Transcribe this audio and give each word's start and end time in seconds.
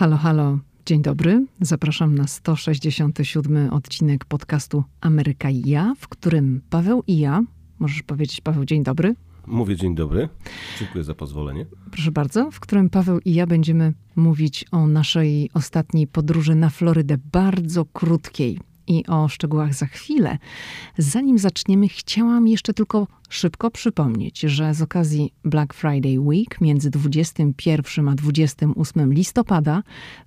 Halo, 0.00 0.16
halo, 0.16 0.58
dzień 0.86 1.02
dobry. 1.02 1.46
Zapraszam 1.60 2.14
na 2.14 2.26
167 2.26 3.72
odcinek 3.72 4.24
podcastu 4.24 4.84
Ameryka 5.00 5.50
i 5.50 5.62
ja, 5.68 5.94
w 5.98 6.08
którym 6.08 6.60
Paweł 6.70 7.02
i 7.06 7.18
ja, 7.18 7.42
możesz 7.78 8.02
powiedzieć 8.02 8.40
Paweł, 8.40 8.64
dzień 8.64 8.82
dobry. 8.82 9.14
Mówię 9.46 9.76
dzień 9.76 9.94
dobry. 9.94 10.28
Dziękuję 10.78 11.04
za 11.04 11.14
pozwolenie. 11.14 11.66
Proszę 11.90 12.12
bardzo, 12.12 12.50
w 12.50 12.60
którym 12.60 12.90
Paweł 12.90 13.20
i 13.24 13.34
ja 13.34 13.46
będziemy 13.46 13.92
mówić 14.16 14.64
o 14.72 14.86
naszej 14.86 15.50
ostatniej 15.54 16.06
podróży 16.06 16.54
na 16.54 16.70
Florydę, 16.70 17.16
bardzo 17.32 17.84
krótkiej 17.84 18.58
i 18.90 19.06
o 19.06 19.28
szczegółach 19.28 19.74
za 19.74 19.86
chwilę. 19.86 20.38
Zanim 20.98 21.38
zaczniemy, 21.38 21.88
chciałam 21.88 22.48
jeszcze 22.48 22.74
tylko 22.74 23.06
szybko 23.28 23.70
przypomnieć, 23.70 24.40
że 24.40 24.74
z 24.74 24.82
okazji 24.82 25.32
Black 25.44 25.74
Friday 25.74 26.20
Week 26.20 26.60
między 26.60 26.90
21 26.90 28.08
a 28.08 28.14
28 28.14 29.12
listopada 29.12 29.82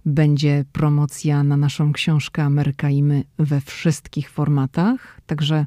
będzie 0.06 0.66
promocja 0.72 1.44
na 1.44 1.58
naszą 1.58 1.94
książkę 1.94 2.44
Ameryka 2.44 2.90
i 2.90 3.04
my 3.04 3.24
we 3.40 3.62
wszystkich 3.62 4.30
formatach. 4.30 5.22
Także 5.26 5.66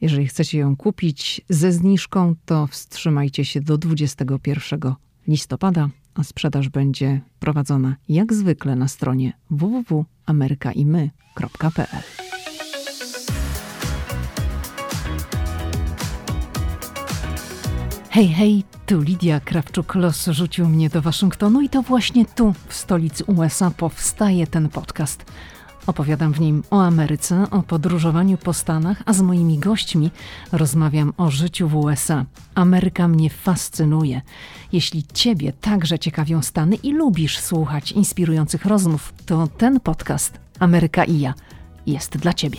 jeżeli 0.00 0.26
chcecie 0.26 0.58
ją 0.58 0.76
kupić 0.76 1.40
ze 1.48 1.72
zniżką, 1.72 2.34
to 2.44 2.66
wstrzymajcie 2.66 3.44
się 3.44 3.60
do 3.60 3.78
21 3.78 4.94
listopada, 5.28 5.88
a 6.14 6.22
sprzedaż 6.22 6.68
będzie 6.68 7.20
prowadzona 7.40 7.96
jak 8.08 8.32
zwykle 8.32 8.76
na 8.76 8.88
stronie 8.88 9.32
www.amerykaimy.pl. 9.50 12.02
Hej, 18.10 18.28
hej, 18.28 18.64
tu 18.86 19.00
Lidia 19.00 19.40
Krawczuk-Los 19.40 20.32
rzucił 20.32 20.68
mnie 20.68 20.88
do 20.88 21.02
Waszyngtonu 21.02 21.60
i 21.60 21.68
to 21.68 21.82
właśnie 21.82 22.26
tu, 22.26 22.54
w 22.68 22.74
stolicy 22.74 23.24
USA, 23.24 23.70
powstaje 23.70 24.46
ten 24.46 24.68
podcast. 24.68 25.24
Opowiadam 25.86 26.32
w 26.32 26.40
nim 26.40 26.62
o 26.70 26.82
Ameryce, 26.82 27.46
o 27.50 27.62
podróżowaniu 27.62 28.38
po 28.38 28.52
Stanach, 28.52 29.02
a 29.06 29.12
z 29.12 29.22
moimi 29.22 29.58
gośćmi 29.58 30.10
rozmawiam 30.52 31.12
o 31.16 31.30
życiu 31.30 31.68
w 31.68 31.76
USA. 31.76 32.24
Ameryka 32.54 33.08
mnie 33.08 33.30
fascynuje. 33.30 34.22
Jeśli 34.72 35.04
Ciebie 35.14 35.52
także 35.52 35.98
ciekawią 35.98 36.42
Stany 36.42 36.76
i 36.76 36.92
lubisz 36.92 37.38
słuchać 37.38 37.92
inspirujących 37.92 38.64
rozmów, 38.64 39.12
to 39.26 39.46
ten 39.46 39.80
podcast 39.80 40.40
Ameryka 40.58 41.04
i 41.04 41.20
ja 41.20 41.34
jest 41.86 42.16
dla 42.16 42.32
Ciebie. 42.32 42.58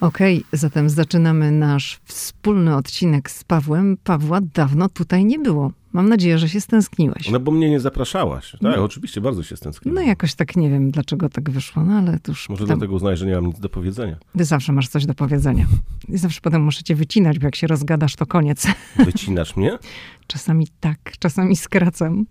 Okej, 0.00 0.38
okay, 0.38 0.58
zatem 0.58 0.90
zaczynamy 0.90 1.50
nasz 1.50 2.00
wspólny 2.04 2.76
odcinek 2.76 3.30
z 3.30 3.44
Pawłem. 3.44 3.96
Pawła 4.04 4.40
dawno 4.54 4.88
tutaj 4.88 5.24
nie 5.24 5.38
było. 5.38 5.79
Mam 5.92 6.08
nadzieję, 6.08 6.38
że 6.38 6.48
się 6.48 6.60
stęskniłeś. 6.60 7.30
No 7.30 7.40
bo 7.40 7.52
mnie 7.52 7.70
nie 7.70 7.80
zapraszałaś. 7.80 8.50
Tak, 8.50 8.60
no. 8.62 8.84
oczywiście 8.84 9.20
bardzo 9.20 9.42
się 9.42 9.56
stęskniłem. 9.56 9.94
No 9.94 10.02
jakoś 10.02 10.34
tak 10.34 10.56
nie 10.56 10.70
wiem, 10.70 10.90
dlaczego 10.90 11.28
tak 11.28 11.50
wyszło, 11.50 11.84
no 11.84 11.94
ale 11.94 12.18
to 12.18 12.32
już... 12.32 12.48
Może 12.48 12.62
potem... 12.62 12.78
dlatego 12.78 12.94
uznaj, 12.94 13.16
że 13.16 13.26
nie 13.26 13.34
mam 13.34 13.46
nic 13.46 13.60
do 13.60 13.68
powiedzenia. 13.68 14.16
Ty 14.38 14.44
zawsze 14.44 14.72
masz 14.72 14.88
coś 14.88 15.06
do 15.06 15.14
powiedzenia. 15.14 15.66
I 16.08 16.18
zawsze 16.18 16.40
potem 16.40 16.62
muszę 16.62 16.82
cię 16.82 16.94
wycinać, 16.94 17.38
bo 17.38 17.46
jak 17.46 17.56
się 17.56 17.66
rozgadasz, 17.66 18.16
to 18.16 18.26
koniec. 18.26 18.66
Wycinasz 18.96 19.56
mnie? 19.56 19.78
czasami 20.26 20.68
tak, 20.80 21.12
czasami 21.18 21.56
skracam. 21.56 22.26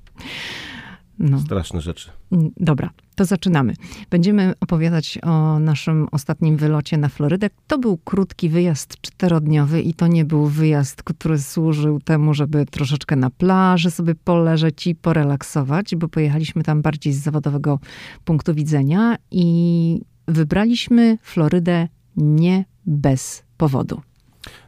No. 1.20 1.39
Straszne 1.39 1.81
rzeczy. 1.81 2.12
Mm, 2.31 2.52
dobra, 2.58 2.89
to 3.16 3.25
zaczynamy. 3.25 3.73
Będziemy 4.09 4.53
opowiadać 4.59 5.20
o 5.23 5.59
naszym 5.59 6.08
ostatnim 6.11 6.58
wylocie 6.58 6.98
na 6.98 7.09
Florydę. 7.09 7.50
To 7.67 7.78
był 7.78 7.98
krótki 7.98 8.50
wyjazd 8.50 9.02
czterodniowy 9.02 9.81
i 9.81 9.94
to 9.94 10.08
nie 10.08 10.26
był 10.26 10.45
wyjazd, 10.45 11.03
który 11.03 11.39
służył 11.39 12.00
temu, 12.00 12.34
żeby 12.34 12.66
troszeczkę 12.66 13.16
na 13.16 13.30
plaży 13.30 13.92
sobie 13.92 14.16
poleżeć 14.16 14.88
i 14.88 14.95
porelaksować, 14.95 15.95
bo 15.95 16.08
pojechaliśmy 16.08 16.64
tam 16.64 16.81
bardziej 16.81 17.14
z 17.14 17.23
zawodowego 17.23 17.80
punktu 18.26 18.54
widzenia 18.54 19.16
i 19.31 20.02
wybraliśmy 20.28 21.17
Florydę 21.22 21.88
nie 22.17 22.65
bez 22.86 23.44
powodu. 23.58 24.02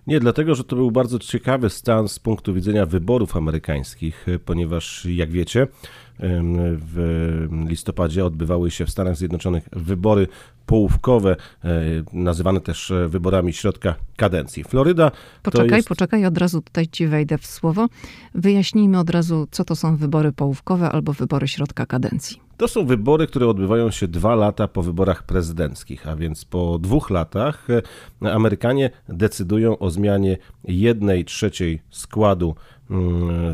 Nie, 0.07 0.19
dlatego, 0.19 0.55
że 0.55 0.63
to 0.63 0.75
był 0.75 0.91
bardzo 0.91 1.19
ciekawy 1.19 1.69
stan 1.69 2.07
z 2.07 2.19
punktu 2.19 2.53
widzenia 2.53 2.85
wyborów 2.85 3.35
amerykańskich, 3.37 4.25
ponieważ 4.45 5.05
jak 5.05 5.31
wiecie, 5.31 5.67
w 6.19 7.47
listopadzie 7.67 8.25
odbywały 8.25 8.71
się 8.71 8.85
w 8.85 8.89
Stanach 8.89 9.15
Zjednoczonych 9.15 9.69
wybory 9.71 10.27
połówkowe, 10.65 11.35
e, 11.63 11.69
nazywane 12.13 12.61
też 12.61 12.91
e, 12.91 13.07
wyborami 13.07 13.53
środka 13.53 13.95
kadencji. 14.15 14.63
Floryda. 14.63 15.11
Poczekaj, 15.43 15.77
jest... 15.77 15.87
poczekaj, 15.87 16.25
od 16.25 16.37
razu 16.37 16.61
tutaj 16.61 16.87
ci 16.87 17.07
wejdę 17.07 17.37
w 17.37 17.45
słowo. 17.45 17.87
Wyjaśnijmy 18.35 18.99
od 18.99 19.09
razu, 19.09 19.47
co 19.51 19.65
to 19.65 19.75
są 19.75 19.97
wybory 19.97 20.31
połówkowe 20.31 20.89
albo 20.89 21.13
wybory 21.13 21.47
środka 21.47 21.85
kadencji. 21.85 22.41
To 22.57 22.67
są 22.67 22.85
wybory, 22.85 23.27
które 23.27 23.47
odbywają 23.47 23.91
się 23.91 24.07
dwa 24.07 24.35
lata 24.35 24.67
po 24.67 24.83
wyborach 24.83 25.23
prezydenckich, 25.23 26.07
a 26.07 26.15
więc 26.15 26.45
po 26.45 26.79
dwóch 26.79 27.09
latach 27.09 27.67
e, 28.21 28.33
Amerykanie 28.33 28.89
decydują 29.09 29.77
o 29.77 29.89
zmianie 29.89 30.37
jednej 30.63 31.25
trzeciej 31.25 31.81
składu 31.89 32.55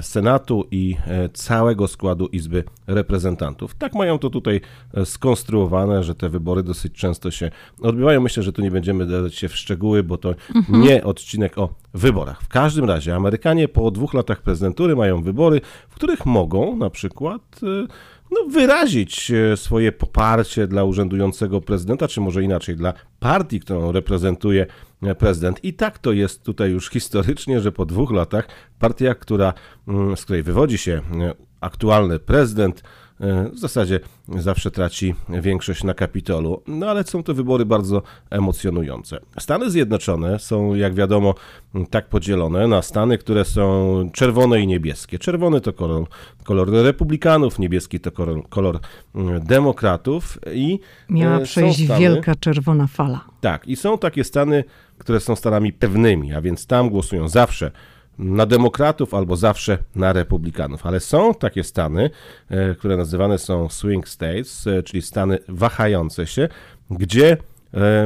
Senatu 0.01 0.67
i 0.71 0.95
całego 1.33 1.87
składu 1.87 2.27
Izby 2.27 2.63
Reprezentantów. 2.87 3.75
Tak 3.75 3.95
mają 3.95 4.19
to 4.19 4.29
tutaj 4.29 4.61
skonstruowane, 5.05 6.03
że 6.03 6.15
te 6.15 6.29
wybory 6.29 6.63
dosyć 6.63 6.93
często 6.93 7.31
się 7.31 7.51
odbywają. 7.81 8.21
Myślę, 8.21 8.43
że 8.43 8.51
tu 8.51 8.61
nie 8.61 8.71
będziemy 8.71 9.05
dać 9.05 9.35
się 9.35 9.47
w 9.47 9.55
szczegóły, 9.55 10.03
bo 10.03 10.17
to 10.17 10.35
mhm. 10.55 10.81
nie 10.81 11.03
odcinek 11.03 11.57
o 11.57 11.69
wyborach. 11.93 12.41
W 12.41 12.47
każdym 12.47 12.85
razie 12.85 13.15
Amerykanie 13.15 13.67
po 13.67 13.91
dwóch 13.91 14.13
latach 14.13 14.41
prezydentury 14.41 14.95
mają 14.95 15.21
wybory, 15.21 15.61
w 15.89 15.95
których 15.95 16.25
mogą 16.25 16.75
na 16.75 16.89
przykład 16.89 17.41
y, 17.63 17.87
no, 18.31 18.49
wyrazić 18.49 19.31
e, 19.31 19.57
swoje 19.57 19.91
poparcie 19.91 20.67
dla 20.67 20.83
urzędującego 20.83 21.61
prezydenta, 21.61 22.07
czy 22.07 22.21
może 22.21 22.43
inaczej, 22.43 22.75
dla 22.75 22.93
partii, 23.19 23.59
którą 23.59 23.91
reprezentuje 23.91 24.65
e, 25.03 25.15
prezydent. 25.15 25.63
I 25.63 25.73
tak 25.73 25.99
to 25.99 26.11
jest 26.11 26.43
tutaj 26.43 26.71
już 26.71 26.89
historycznie, 26.89 27.61
że 27.61 27.71
po 27.71 27.85
dwóch 27.85 28.11
latach 28.11 28.47
partia, 28.79 29.15
która, 29.15 29.53
mm, 29.87 30.17
z 30.17 30.23
której 30.23 30.43
wywodzi 30.43 30.77
się 30.77 30.91
e, 30.91 31.33
aktualny 31.61 32.19
prezydent, 32.19 32.83
w 33.53 33.59
zasadzie 33.59 33.99
zawsze 34.27 34.71
traci 34.71 35.15
większość 35.29 35.83
na 35.83 35.93
Kapitolu. 35.93 36.61
No 36.67 36.89
ale 36.89 37.03
są 37.03 37.23
to 37.23 37.33
wybory 37.33 37.65
bardzo 37.65 38.01
emocjonujące. 38.29 39.19
Stany 39.39 39.71
Zjednoczone 39.71 40.39
są, 40.39 40.75
jak 40.75 40.93
wiadomo, 40.93 41.35
tak 41.89 42.07
podzielone 42.09 42.67
na 42.67 42.81
Stany, 42.81 43.17
które 43.17 43.45
są 43.45 44.09
czerwone 44.13 44.61
i 44.61 44.67
niebieskie. 44.67 45.19
Czerwony 45.19 45.61
to 45.61 45.73
kolor, 45.73 46.05
kolor 46.43 46.71
republikanów, 46.71 47.59
niebieski 47.59 47.99
to 47.99 48.11
kolor, 48.11 48.49
kolor 48.49 48.79
mm, 49.15 49.45
demokratów 49.45 50.37
i 50.53 50.79
e, 51.09 51.13
miała 51.13 51.39
przejść 51.39 51.85
stany, 51.85 51.99
wielka 51.99 52.35
czerwona 52.35 52.87
fala. 52.87 53.25
Tak, 53.41 53.67
i 53.67 53.75
są 53.75 53.97
takie 53.97 54.23
Stany, 54.23 54.63
które 54.97 55.19
są 55.19 55.35
Stanami 55.35 55.73
pewnymi, 55.73 56.33
a 56.33 56.41
więc 56.41 56.67
tam 56.67 56.89
głosują 56.89 57.27
zawsze 57.27 57.71
na 58.19 58.45
demokratów 58.45 59.13
albo 59.13 59.35
zawsze 59.35 59.77
na 59.95 60.13
republikanów. 60.13 60.85
Ale 60.85 60.99
są 60.99 61.33
takie 61.33 61.63
stany, 61.63 62.09
e, 62.49 62.75
które 62.75 62.97
nazywane 62.97 63.37
są 63.37 63.69
swing 63.69 64.07
states, 64.07 64.67
e, 64.67 64.83
czyli 64.83 65.01
stany 65.01 65.39
wahające 65.47 66.27
się, 66.27 66.49
gdzie 66.91 67.37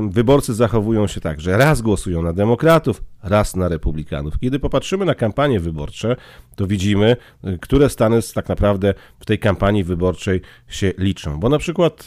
wyborcy 0.10 0.54
zachowują 0.54 1.08
się 1.08 1.22
tak, 1.22 1.42
że 1.42 1.58
raz 1.58 1.82
głosują 1.82 2.22
na 2.22 2.34
demokratów, 2.34 3.04
raz 3.24 3.56
na 3.56 3.68
republikanów. 3.68 4.40
Kiedy 4.40 4.60
popatrzymy 4.60 5.06
na 5.06 5.16
kampanie 5.16 5.60
wyborcze, 5.60 6.16
to 6.56 6.68
widzimy, 6.68 7.18
które 7.62 7.90
stany 7.90 8.20
tak 8.36 8.50
naprawdę 8.50 8.94
w 9.20 9.26
tej 9.26 9.40
kampanii 9.40 9.84
wyborczej 9.84 10.42
się 10.68 10.94
liczą. 10.98 11.40
Bo 11.40 11.50
na 11.50 11.58
przykład 11.58 12.06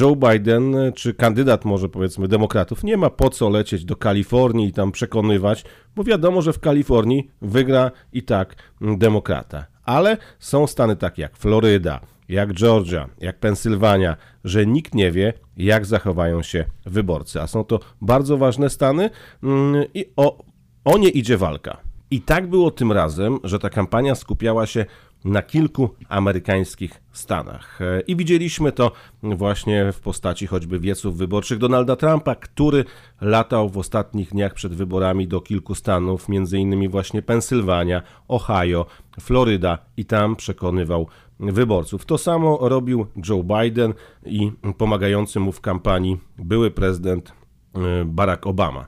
Joe 0.00 0.16
Biden, 0.16 0.76
czy 0.94 1.14
kandydat 1.14 1.64
może 1.64 1.88
powiedzmy 1.88 2.28
demokratów, 2.28 2.84
nie 2.84 2.96
ma 2.96 3.10
po 3.10 3.30
co 3.30 3.50
lecieć 3.50 3.84
do 3.84 3.96
Kalifornii 3.96 4.68
i 4.68 4.72
tam 4.72 4.92
przekonywać, 4.92 5.64
bo 5.96 6.04
wiadomo, 6.04 6.42
że 6.42 6.52
w 6.52 6.60
Kalifornii 6.60 7.30
wygra 7.42 7.90
i 8.12 8.22
tak 8.22 8.56
demokrata. 8.80 9.66
Ale 9.84 10.16
są 10.38 10.66
stany 10.66 10.96
takie 10.96 11.22
jak 11.22 11.36
Floryda, 11.36 12.00
jak 12.28 12.52
Georgia, 12.52 13.08
jak 13.20 13.38
Pensylwania, 13.38 14.16
że 14.44 14.66
nikt 14.66 14.94
nie 14.94 15.12
wie, 15.12 15.32
jak 15.56 15.86
zachowają 15.86 16.42
się 16.42 16.64
wyborcy. 16.86 17.40
A 17.40 17.46
są 17.46 17.64
to 17.64 17.80
bardzo 18.00 18.38
ważne 18.38 18.70
stany 18.70 19.10
mm, 19.42 19.84
i 19.94 20.04
o, 20.16 20.44
o 20.84 20.98
nie 20.98 21.08
idzie 21.08 21.36
walka. 21.36 21.76
I 22.10 22.20
tak 22.20 22.46
było 22.46 22.70
tym 22.70 22.92
razem, 22.92 23.38
że 23.44 23.58
ta 23.58 23.70
kampania 23.70 24.14
skupiała 24.14 24.66
się 24.66 24.84
na 25.24 25.42
kilku 25.42 25.90
amerykańskich 26.08 27.00
stanach. 27.12 27.80
E, 27.82 28.00
I 28.00 28.16
widzieliśmy 28.16 28.72
to 28.72 28.92
właśnie 29.22 29.92
w 29.92 30.00
postaci 30.00 30.46
choćby 30.46 30.80
wieców 30.80 31.16
wyborczych 31.16 31.58
Donalda 31.58 31.96
Trumpa, 31.96 32.34
który 32.34 32.84
latał 33.20 33.68
w 33.68 33.78
ostatnich 33.78 34.30
dniach 34.30 34.54
przed 34.54 34.74
wyborami 34.74 35.28
do 35.28 35.40
kilku 35.40 35.74
stanów, 35.74 36.28
między 36.28 36.58
innymi 36.58 36.88
właśnie 36.88 37.22
Pensylwania, 37.22 38.02
Ohio, 38.28 38.86
Floryda 39.20 39.78
i 39.96 40.04
tam 40.04 40.36
przekonywał 40.36 41.06
wyborców. 41.40 42.04
To 42.04 42.18
samo 42.18 42.58
robił 42.68 43.06
Joe 43.28 43.44
Biden 43.44 43.94
i 44.26 44.52
pomagający 44.78 45.40
mu 45.40 45.52
w 45.52 45.60
kampanii 45.60 46.20
były 46.38 46.70
prezydent 46.70 47.32
e, 47.74 48.04
Barack 48.04 48.46
Obama. 48.46 48.86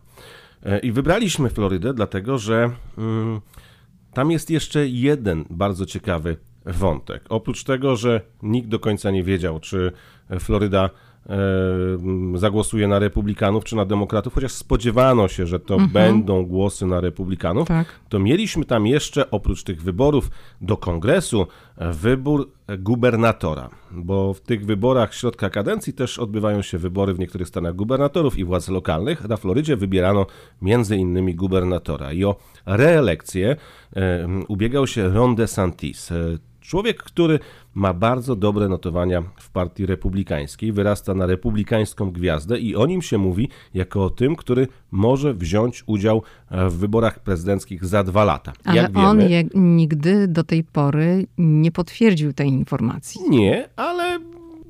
E, 0.62 0.78
I 0.78 0.92
wybraliśmy 0.92 1.50
Florydę, 1.50 1.94
dlatego 1.94 2.38
że 2.38 2.70
mm, 2.98 3.40
tam 4.12 4.30
jest 4.30 4.50
jeszcze 4.50 4.88
jeden 4.88 5.44
bardzo 5.50 5.86
ciekawy 5.86 6.36
wątek. 6.66 7.24
Oprócz 7.28 7.64
tego, 7.64 7.96
że 7.96 8.20
nikt 8.42 8.68
do 8.68 8.78
końca 8.78 9.10
nie 9.10 9.22
wiedział, 9.22 9.60
czy 9.60 9.92
Floryda 10.40 10.90
zagłosuje 12.34 12.88
na 12.88 12.98
republikanów 12.98 13.64
czy 13.64 13.76
na 13.76 13.84
demokratów, 13.84 14.34
chociaż 14.34 14.52
spodziewano 14.52 15.28
się, 15.28 15.46
że 15.46 15.60
to 15.60 15.74
mhm. 15.74 15.92
będą 15.92 16.46
głosy 16.46 16.86
na 16.86 17.00
republikanów, 17.00 17.68
tak. 17.68 17.86
to 18.08 18.18
mieliśmy 18.18 18.64
tam 18.64 18.86
jeszcze 18.86 19.30
oprócz 19.30 19.62
tych 19.62 19.82
wyborów 19.82 20.30
do 20.60 20.76
kongresu 20.76 21.46
wybór 21.76 22.50
gubernatora, 22.78 23.70
bo 23.90 24.34
w 24.34 24.40
tych 24.40 24.66
wyborach 24.66 25.14
środka 25.14 25.50
kadencji 25.50 25.92
też 25.92 26.18
odbywają 26.18 26.62
się 26.62 26.78
wybory 26.78 27.14
w 27.14 27.18
niektórych 27.18 27.48
stanach 27.48 27.74
gubernatorów 27.74 28.38
i 28.38 28.44
władz 28.44 28.68
lokalnych. 28.68 29.28
Na 29.28 29.36
Florydzie 29.36 29.76
wybierano 29.76 30.26
między 30.62 30.96
innymi 30.96 31.34
gubernatora 31.34 32.12
i 32.12 32.24
o 32.24 32.36
reelekcję 32.66 33.56
e, 33.96 34.28
ubiegał 34.48 34.86
się 34.86 35.08
Ron 35.08 35.34
DeSantis. 35.34 36.12
Człowiek, 36.66 37.02
który 37.02 37.38
ma 37.74 37.94
bardzo 37.94 38.36
dobre 38.36 38.68
notowania 38.68 39.22
w 39.36 39.50
partii 39.50 39.86
republikańskiej, 39.86 40.72
wyrasta 40.72 41.14
na 41.14 41.26
republikańską 41.26 42.10
gwiazdę 42.10 42.58
i 42.58 42.76
o 42.76 42.86
nim 42.86 43.02
się 43.02 43.18
mówi 43.18 43.48
jako 43.74 44.04
o 44.04 44.10
tym, 44.10 44.36
który 44.36 44.68
może 44.90 45.34
wziąć 45.34 45.84
udział 45.86 46.22
w 46.50 46.72
wyborach 46.72 47.20
prezydenckich 47.20 47.84
za 47.84 48.04
dwa 48.04 48.24
lata. 48.24 48.52
Ale 48.64 48.76
Jak 48.76 48.96
on 48.96 49.18
wiemy, 49.18 49.30
je, 49.30 49.44
nigdy 49.54 50.28
do 50.28 50.44
tej 50.44 50.64
pory 50.64 51.26
nie 51.38 51.72
potwierdził 51.72 52.32
tej 52.32 52.48
informacji. 52.48 53.20
Nie, 53.30 53.68
ale 53.76 54.20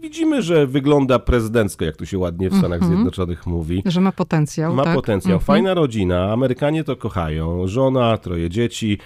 widzimy, 0.00 0.42
że 0.42 0.66
wygląda 0.66 1.18
prezydencko, 1.18 1.84
jak 1.84 1.96
tu 1.96 2.06
się 2.06 2.18
ładnie 2.18 2.50
w 2.50 2.58
Stanach 2.58 2.80
mm 2.80 2.92
-hmm. 2.92 2.94
Zjednoczonych 2.94 3.46
mówi. 3.46 3.82
Że 3.86 4.00
ma 4.00 4.12
potencjał. 4.12 4.74
Ma 4.74 4.84
tak? 4.84 4.94
potencjał. 4.94 5.32
Mm 5.32 5.40
-hmm. 5.40 5.46
Fajna 5.46 5.74
rodzina, 5.74 6.32
Amerykanie 6.32 6.84
to 6.84 6.96
kochają. 6.96 7.66
Żona, 7.66 8.18
troje 8.18 8.50
dzieci, 8.50 8.98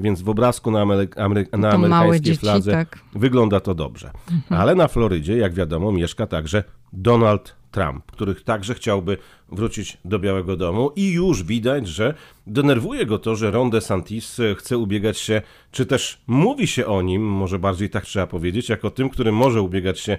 więc 0.00 0.22
w 0.22 0.28
obrazku 0.28 0.70
na, 0.70 0.82
Amery 0.82 1.08
Amery 1.16 1.46
na 1.52 1.70
amerykańskiej 1.70 2.20
dzieci, 2.20 2.40
fladze 2.40 2.72
tak. 2.72 2.98
wygląda 3.14 3.60
to 3.60 3.74
dobrze. 3.74 4.10
Mhm. 4.30 4.60
Ale 4.60 4.74
na 4.74 4.88
Florydzie, 4.88 5.36
jak 5.36 5.54
wiadomo, 5.54 5.92
mieszka 5.92 6.26
także 6.26 6.64
Donald 6.92 7.56
Trump, 7.70 8.12
który 8.12 8.34
także 8.34 8.74
chciałby 8.74 9.16
wrócić 9.52 9.98
do 10.04 10.18
Białego 10.18 10.56
Domu 10.56 10.90
i 10.96 11.12
już 11.12 11.42
widać, 11.42 11.88
że 11.88 12.14
denerwuje 12.46 13.06
go 13.06 13.18
to, 13.18 13.36
że 13.36 13.50
Ron 13.50 13.70
DeSantis 13.70 14.40
chce 14.56 14.78
ubiegać 14.78 15.18
się, 15.18 15.42
czy 15.70 15.86
też 15.86 16.22
mówi 16.26 16.66
się 16.66 16.86
o 16.86 17.02
nim, 17.02 17.22
może 17.22 17.58
bardziej 17.58 17.90
tak 17.90 18.04
trzeba 18.04 18.26
powiedzieć, 18.26 18.68
jako 18.68 18.90
tym, 18.90 19.10
który 19.10 19.32
może 19.32 19.62
ubiegać 19.62 20.00
się 20.00 20.18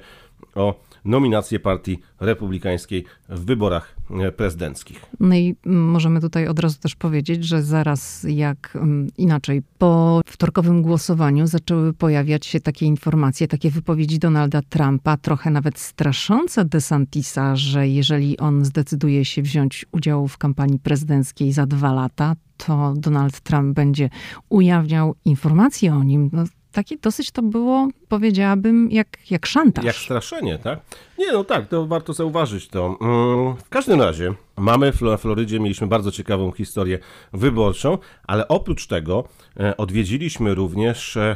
o 0.56 0.80
nominację 1.06 1.60
partii 1.60 2.00
republikańskiej 2.20 3.06
w 3.30 3.46
wyborach 3.46 3.96
e, 4.10 4.32
prezydenckich. 4.32 5.06
No 5.20 5.36
i 5.36 5.56
możemy 5.66 6.22
tutaj 6.22 6.48
od 6.48 6.60
razu 6.60 6.80
też 6.80 6.96
powiedzieć, 6.96 7.44
że 7.44 7.64
zaraz 7.64 8.26
jak 8.30 8.78
inaczej, 9.18 9.62
po 9.78 10.22
wtorkowym 10.26 10.82
głosowaniu 10.82 11.48
zaczęły 11.48 11.94
pojawiać 11.94 12.46
się 12.46 12.60
takie 12.60 12.86
informacje, 12.86 13.48
takie 13.48 13.72
wypowiedzi 13.72 14.20
Donalda 14.20 14.62
Trumpa, 14.62 15.18
trochę 15.18 15.50
nawet 15.52 15.80
straszące 15.80 16.66
DeSantisa, 16.66 17.56
że 17.56 17.88
jeżeli 17.88 18.38
on 18.38 18.66
zdecyduje 18.66 19.26
się 19.26 19.42
wziąć 19.42 19.86
udział 19.92 20.28
w 20.28 20.38
kampanii 20.38 20.80
prezydenckiej 20.80 21.52
za 21.52 21.66
dwa 21.66 21.94
lata, 21.94 22.36
to 22.58 22.94
Donald 22.98 23.40
Trump 23.40 23.76
będzie 23.76 24.10
ujawniał 24.50 25.16
informacje 25.26 25.96
o 25.96 26.04
nim. 26.04 26.30
No, 26.34 26.44
takie 26.74 26.98
dosyć 26.98 27.31
to 27.31 27.42
było, 27.42 27.88
powiedziałabym, 28.08 28.92
jak, 28.92 29.31
jak 29.31 29.46
szantaż. 29.46 29.86
Jak 29.86 29.96
straszenie, 29.96 30.58
tak? 30.58 30.80
Nie, 31.20 31.31
no 31.31 31.44
tak, 31.44 31.68
to 31.68 31.86
warto 31.86 32.14
zauważyć 32.14 32.68
to. 32.68 32.98
Mm, 33.02 33.56
w 33.56 33.70
każdym 33.70 34.02
razie 34.02 34.34
mamy 34.58 34.92
w 34.92 35.00
Florydzie, 35.18 35.60
mieliśmy 35.60 35.88
bardzo 35.88 36.12
ciekawą 36.12 36.52
historię 36.52 37.00
wyborczą, 37.34 37.98
ale 38.28 38.48
oprócz 38.48 38.88
tego 38.88 39.24
e, 39.60 39.78
odwiedziliśmy 39.78 40.56
również 40.56 41.18
e, 41.18 41.36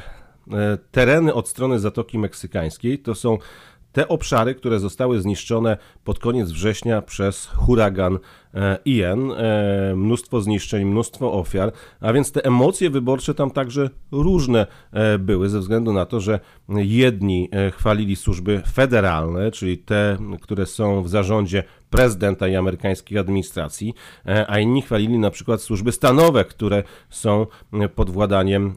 e, 0.51 0.77
tereny 0.91 1.33
od 1.33 1.49
strony 1.49 1.79
Zatoki 1.79 2.19
Meksykańskiej. 2.19 2.99
To 2.99 3.15
są 3.15 3.37
te 3.97 4.07
obszary, 4.07 4.55
które 4.55 4.79
zostały 4.79 5.21
zniszczone 5.21 5.77
pod 6.03 6.19
koniec 6.19 6.51
września 6.51 7.01
przez 7.01 7.45
huragan 7.45 8.19
e, 8.53 8.77
Ian, 8.85 9.31
e, 9.31 9.93
mnóstwo 9.95 10.41
zniszczeń, 10.41 10.85
mnóstwo 10.85 11.33
ofiar, 11.33 11.71
a 11.99 12.13
więc 12.13 12.31
te 12.31 12.45
emocje 12.45 12.89
wyborcze 12.89 13.33
tam 13.33 13.51
także 13.51 13.89
różne 14.11 14.67
e, 14.91 15.19
były, 15.19 15.49
ze 15.49 15.59
względu 15.59 15.93
na 15.93 16.05
to, 16.05 16.19
że 16.19 16.39
jedni 16.69 17.49
chwalili 17.71 18.15
służby 18.15 18.61
federalne, 18.71 19.51
czyli 19.51 19.77
te, 19.77 20.17
które 20.41 20.65
są 20.65 21.03
w 21.03 21.09
zarządzie 21.09 21.63
prezydenta 21.89 22.47
i 22.47 22.55
amerykańskiej 22.55 23.17
administracji, 23.17 23.93
a 24.47 24.59
inni 24.59 24.81
chwalili 24.81 25.19
na 25.19 25.31
przykład 25.31 25.61
służby 25.61 25.91
stanowe, 25.91 26.45
które 26.45 26.83
są 27.09 27.47
pod 27.95 28.09
władaniem 28.09 28.73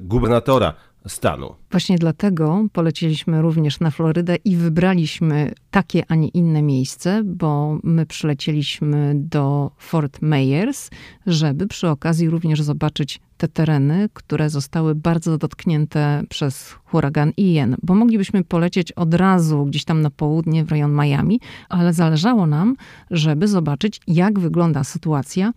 gubernatora 0.00 0.74
stanu. 1.06 1.54
Właśnie 1.70 1.98
dlatego 1.98 2.64
poleciliśmy 2.72 3.42
również 3.42 3.80
na 3.80 3.90
Florydę 3.90 4.36
i 4.36 4.56
wybraliśmy 4.56 5.52
takie, 5.70 6.02
a 6.08 6.14
nie 6.14 6.28
inne 6.28 6.62
miejsce, 6.62 7.22
bo 7.24 7.78
my 7.82 8.06
przylecieliśmy 8.06 9.12
do 9.16 9.70
Fort 9.78 10.22
Myers, 10.22 10.90
żeby 11.26 11.66
przy 11.66 11.88
okazji 11.88 12.30
również 12.30 12.62
zobaczyć 12.62 13.20
te 13.42 13.48
tereny, 13.48 14.08
które 14.12 14.50
zostały 14.50 14.94
bardzo 14.94 15.38
dotknięte 15.38 16.22
przez 16.28 16.74
huragan 16.84 17.32
Ian, 17.36 17.76
bo 17.82 17.94
moglibyśmy 17.94 18.44
polecieć 18.44 18.92
od 18.92 19.14
razu 19.14 19.64
gdzieś 19.64 19.84
tam 19.84 20.02
na 20.02 20.10
południe 20.10 20.64
w 20.64 20.70
rejon 20.70 20.92
Miami, 20.92 21.40
ale 21.68 21.92
zależało 21.92 22.46
nam, 22.46 22.76
żeby 23.10 23.48
zobaczyć, 23.48 24.00
jak 24.06 24.38
wygląda 24.38 24.84
sytuacja 24.84 25.52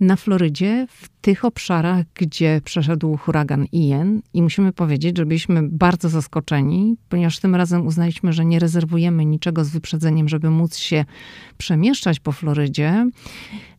na 0.00 0.16
Florydzie, 0.16 0.86
w 0.90 1.08
tych 1.20 1.44
obszarach, 1.44 2.06
gdzie 2.14 2.60
przeszedł 2.64 3.16
huragan 3.16 3.66
Ian. 3.72 4.22
I 4.34 4.42
musimy 4.42 4.72
powiedzieć, 4.72 5.16
że 5.16 5.26
byliśmy 5.26 5.62
bardzo 5.62 6.08
zaskoczeni, 6.08 6.96
ponieważ 7.08 7.38
tym 7.38 7.54
razem 7.54 7.86
uznaliśmy, 7.86 8.32
że 8.32 8.44
nie 8.44 8.58
rezerwujemy 8.58 9.24
niczego 9.24 9.64
z 9.64 9.70
wyprzedzeniem, 9.70 10.28
żeby 10.28 10.50
móc 10.50 10.76
się 10.76 11.04
przemieszczać 11.58 12.20
po 12.20 12.32
Florydzie, 12.32 13.10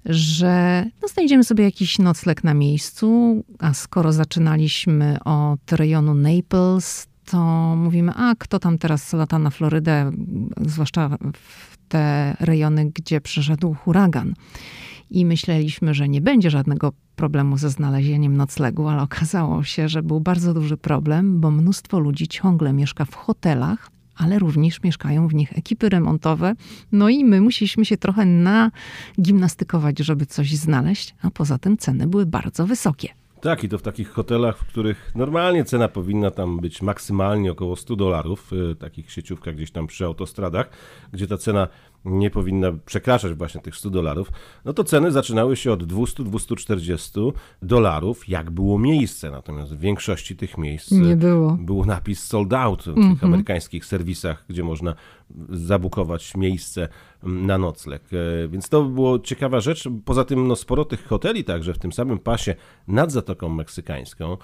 że 0.10 0.86
no, 1.02 1.08
znajdziemy 1.08 1.44
sobie 1.44 1.64
jakiś 1.64 2.00
nocleg 2.00 2.44
na 2.44 2.54
miejscu, 2.54 3.44
a 3.60 3.74
skoro 3.74 4.14
zaczynaliśmy 4.14 5.18
od 5.26 5.72
rejonu 5.72 6.14
Naples, 6.14 7.08
to 7.26 7.38
mówimy, 7.76 8.12
a 8.16 8.36
kto 8.40 8.60
tam 8.60 8.78
teraz 8.78 9.14
lata 9.14 9.40
na 9.40 9.50
Florydę, 9.50 10.12
zwłaszcza 10.66 11.18
w 11.34 11.78
te 11.88 12.36
rejony, 12.40 12.92
gdzie 12.96 13.22
przeszedł 13.22 13.74
huragan. 13.74 14.34
I 15.10 15.26
myśleliśmy, 15.26 15.94
że 15.94 16.10
nie 16.10 16.22
będzie 16.22 16.50
żadnego 16.50 16.94
problemu 17.16 17.58
ze 17.58 17.70
znalezieniem 17.70 18.38
noclegu, 18.38 18.88
ale 18.88 19.02
okazało 19.02 19.64
się, 19.64 19.90
że 19.90 20.04
był 20.04 20.20
bardzo 20.20 20.54
duży 20.54 20.78
problem, 20.78 21.42
bo 21.42 21.52
mnóstwo 21.52 22.00
ludzi 22.00 22.28
ciągle 22.28 22.74
mieszka 22.74 23.06
w 23.06 23.16
hotelach, 23.16 23.90
ale 24.18 24.40
również 24.40 24.84
mieszkają 24.84 25.28
w 25.28 25.34
nich 25.34 25.58
ekipy 25.58 25.90
remontowe. 25.90 26.56
No 26.92 27.10
i 27.10 27.26
my 27.26 27.42
musieliśmy 27.42 27.86
się 27.86 27.98
trochę 27.98 28.26
nagimnastykować, 28.26 30.00
żeby 30.00 30.26
coś 30.26 30.56
znaleźć, 30.56 31.16
a 31.22 31.32
poza 31.32 31.58
tym 31.58 31.78
ceny 31.78 32.08
były 32.08 32.26
bardzo 32.26 32.68
wysokie. 32.68 33.10
Tak, 33.42 33.64
i 33.64 33.70
to 33.70 33.78
w 33.78 33.82
takich 33.82 34.10
hotelach, 34.10 34.58
w 34.58 34.66
których 34.66 35.12
normalnie 35.16 35.66
cena 35.66 35.88
powinna 35.88 36.32
tam 36.32 36.60
być 36.60 36.82
maksymalnie 36.82 37.52
około 37.52 37.76
100 37.76 37.96
dolarów, 37.96 38.54
y, 38.54 38.76
takich 38.76 39.12
sieciówkach 39.12 39.56
gdzieś 39.56 39.72
tam 39.72 39.88
przy 39.88 40.06
autostradach, 40.06 40.70
gdzie 41.14 41.28
ta 41.28 41.38
cena 41.38 41.68
nie 42.08 42.30
powinna 42.30 42.72
przekraczać 42.86 43.34
właśnie 43.34 43.62
tych 43.62 43.76
100 43.76 43.90
dolarów, 43.90 44.32
no 44.66 44.74
to 44.74 44.84
ceny 44.84 45.12
zaczynały 45.12 45.56
się 45.56 45.72
od 45.72 45.84
200-240 45.84 47.32
dolarów, 47.62 48.30
jak 48.30 48.52
było 48.52 48.80
miejsce. 48.80 49.32
Natomiast 49.32 49.76
w 49.76 49.80
większości 49.80 50.36
tych 50.36 50.58
miejsc 50.58 50.92
nie 50.92 51.16
było. 51.16 51.58
był 51.62 51.86
napis 51.86 52.24
sold 52.24 52.54
out 52.54 52.84
w 52.84 52.88
mm 52.88 53.00
-hmm. 53.00 53.04
tych 53.04 53.12
mhm. 53.12 53.34
amerykańskich 53.34 53.86
serwisach, 53.86 54.46
gdzie 54.50 54.64
można 54.64 54.96
zabukować 55.50 56.36
miejsce 56.36 56.88
na 57.24 57.58
nocleg. 57.58 58.04
E, 58.14 58.48
więc 58.48 58.70
to 58.70 58.84
było 58.84 59.20
ciekawa 59.20 59.60
rzecz. 59.60 59.90
Poza 60.06 60.26
tym 60.26 60.48
no, 60.48 60.56
sporo 60.56 60.86
tych 60.86 61.08
hoteli 61.08 61.44
także 61.44 61.74
w 61.74 61.80
tym 61.80 61.94
samym 61.94 62.20
pasie 62.20 62.56
nad 62.88 63.12
Zatoką 63.12 63.50
Meksykańską 63.50 64.38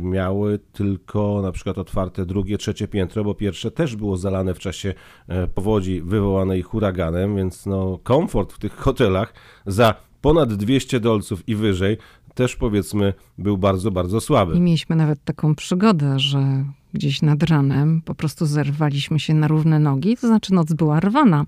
miały 0.00 0.58
tylko 0.58 1.40
na 1.42 1.52
przykład 1.52 1.78
otwarte 1.78 2.26
drugie, 2.26 2.58
trzecie 2.58 2.88
piętro, 2.88 3.24
bo 3.24 3.34
pierwsze 3.34 3.70
też 3.70 3.96
było 3.96 4.16
zalane 4.16 4.54
w 4.54 4.58
czasie 4.58 4.94
e, 5.28 5.46
powodzi 5.46 6.02
wywołanej 6.02 6.62
huraganem, 6.62 7.36
więc 7.36 7.66
no 7.66 7.98
komfort 8.02 8.52
w 8.52 8.58
tych 8.58 8.76
hotelach 8.76 9.34
za 9.66 9.94
ponad 10.20 10.54
200 10.54 11.00
dolców 11.00 11.48
i 11.48 11.54
wyżej 11.54 11.96
też 12.34 12.56
powiedzmy 12.56 13.14
był 13.38 13.58
bardzo, 13.58 13.90
bardzo 13.90 14.20
słaby. 14.20 14.56
I 14.56 14.60
mieliśmy 14.60 14.96
nawet 14.96 15.24
taką 15.24 15.54
przygodę, 15.54 16.18
że 16.18 16.64
gdzieś 16.92 17.22
nad 17.22 17.42
ranem 17.42 18.02
po 18.04 18.14
prostu 18.14 18.46
zerwaliśmy 18.46 19.20
się 19.20 19.34
na 19.34 19.48
równe 19.48 19.78
nogi, 19.78 20.16
to 20.16 20.26
znaczy 20.26 20.54
noc 20.54 20.72
była 20.72 21.00
rwana, 21.00 21.44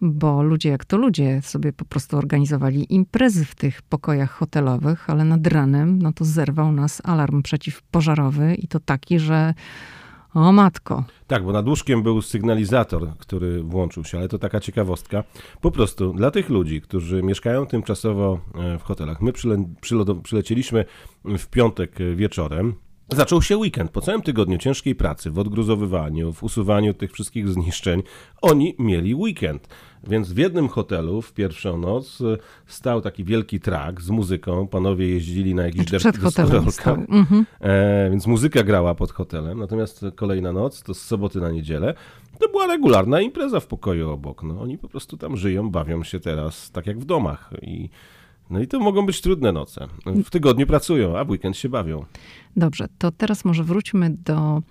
bo 0.00 0.42
ludzie 0.42 0.68
jak 0.68 0.84
to 0.84 0.96
ludzie 0.96 1.42
sobie 1.42 1.72
po 1.72 1.84
prostu 1.84 2.16
organizowali 2.16 2.94
imprezy 2.94 3.44
w 3.44 3.54
tych 3.54 3.82
pokojach 3.82 4.30
hotelowych, 4.30 5.10
ale 5.10 5.24
nad 5.24 5.46
ranem 5.46 5.98
no 6.02 6.12
to 6.12 6.24
zerwał 6.24 6.72
nas 6.72 7.02
alarm 7.04 7.42
przeciwpożarowy 7.42 8.54
i 8.54 8.68
to 8.68 8.80
taki, 8.80 9.18
że 9.18 9.54
o 10.34 10.52
matko. 10.52 11.04
Tak, 11.26 11.44
bo 11.44 11.52
nad 11.52 11.68
łóżkiem 11.68 12.02
był 12.02 12.22
sygnalizator, 12.22 13.08
który 13.18 13.62
włączył 13.62 14.04
się, 14.04 14.18
ale 14.18 14.28
to 14.28 14.38
taka 14.38 14.60
ciekawostka. 14.60 15.24
Po 15.60 15.70
prostu 15.70 16.12
dla 16.12 16.30
tych 16.30 16.48
ludzi, 16.48 16.80
którzy 16.80 17.22
mieszkają 17.22 17.66
tymczasowo 17.66 18.40
e, 18.54 18.78
w 18.78 18.82
hotelach, 18.82 19.20
my 19.20 19.32
przyle, 19.32 19.64
przyle, 19.80 20.04
przylecieliśmy 20.22 20.84
w 21.24 21.46
piątek 21.46 21.96
wieczorem, 22.16 22.74
Zaczął 23.08 23.42
się 23.42 23.56
weekend. 23.56 23.90
Po 23.90 24.00
całym 24.00 24.22
tygodniu 24.22 24.58
ciężkiej 24.58 24.94
pracy, 24.94 25.30
w 25.30 25.38
odgruzowywaniu, 25.38 26.32
w 26.32 26.42
usuwaniu 26.42 26.94
tych 26.94 27.12
wszystkich 27.12 27.48
zniszczeń, 27.48 28.02
oni 28.42 28.74
mieli 28.78 29.14
weekend. 29.14 29.68
Więc 30.06 30.32
w 30.32 30.36
jednym 30.36 30.68
hotelu 30.68 31.22
w 31.22 31.32
pierwszą 31.32 31.78
noc 31.78 32.20
e, 32.20 32.36
stał 32.66 33.00
taki 33.00 33.24
wielki 33.24 33.60
trak 33.60 34.00
z 34.00 34.10
muzyką. 34.10 34.66
Panowie 34.66 35.08
jeździli 35.08 35.54
na 35.54 35.62
jakiś 35.62 35.80
Znaczy 35.80 35.98
przed 35.98 36.18
hotelem 36.18 36.64
deskorolkach. 36.64 37.10
Mhm. 37.10 37.46
E, 37.60 38.10
więc 38.10 38.26
muzyka 38.26 38.62
grała 38.62 38.94
pod 38.94 39.12
hotelem. 39.12 39.58
Natomiast 39.58 40.04
kolejna 40.16 40.52
noc, 40.52 40.82
to 40.82 40.94
z 40.94 41.02
soboty 41.02 41.40
na 41.40 41.50
niedzielę, 41.50 41.94
to 42.38 42.48
była 42.48 42.66
regularna 42.66 43.20
impreza 43.20 43.60
w 43.60 43.66
pokoju 43.66 44.10
obok. 44.10 44.42
No, 44.42 44.60
oni 44.60 44.78
po 44.78 44.88
prostu 44.88 45.16
tam 45.16 45.36
żyją, 45.36 45.70
bawią 45.70 46.02
się 46.04 46.20
teraz 46.20 46.70
tak 46.70 46.86
jak 46.86 46.98
w 46.98 47.04
domach. 47.04 47.50
I, 47.62 47.88
no 48.50 48.60
i 48.60 48.66
to 48.66 48.80
mogą 48.80 49.06
być 49.06 49.20
trudne 49.20 49.52
noce. 49.52 49.86
W 50.06 50.30
tygodniu 50.30 50.66
pracują, 50.66 51.18
a 51.18 51.24
w 51.24 51.30
weekend 51.30 51.56
się 51.56 51.68
bawią. 51.68 52.04
Dobrze, 52.58 52.86
to 52.98 53.10
teraz 53.10 53.44
może 53.44 53.64
wróćmy 53.64 54.10
do 54.10 54.62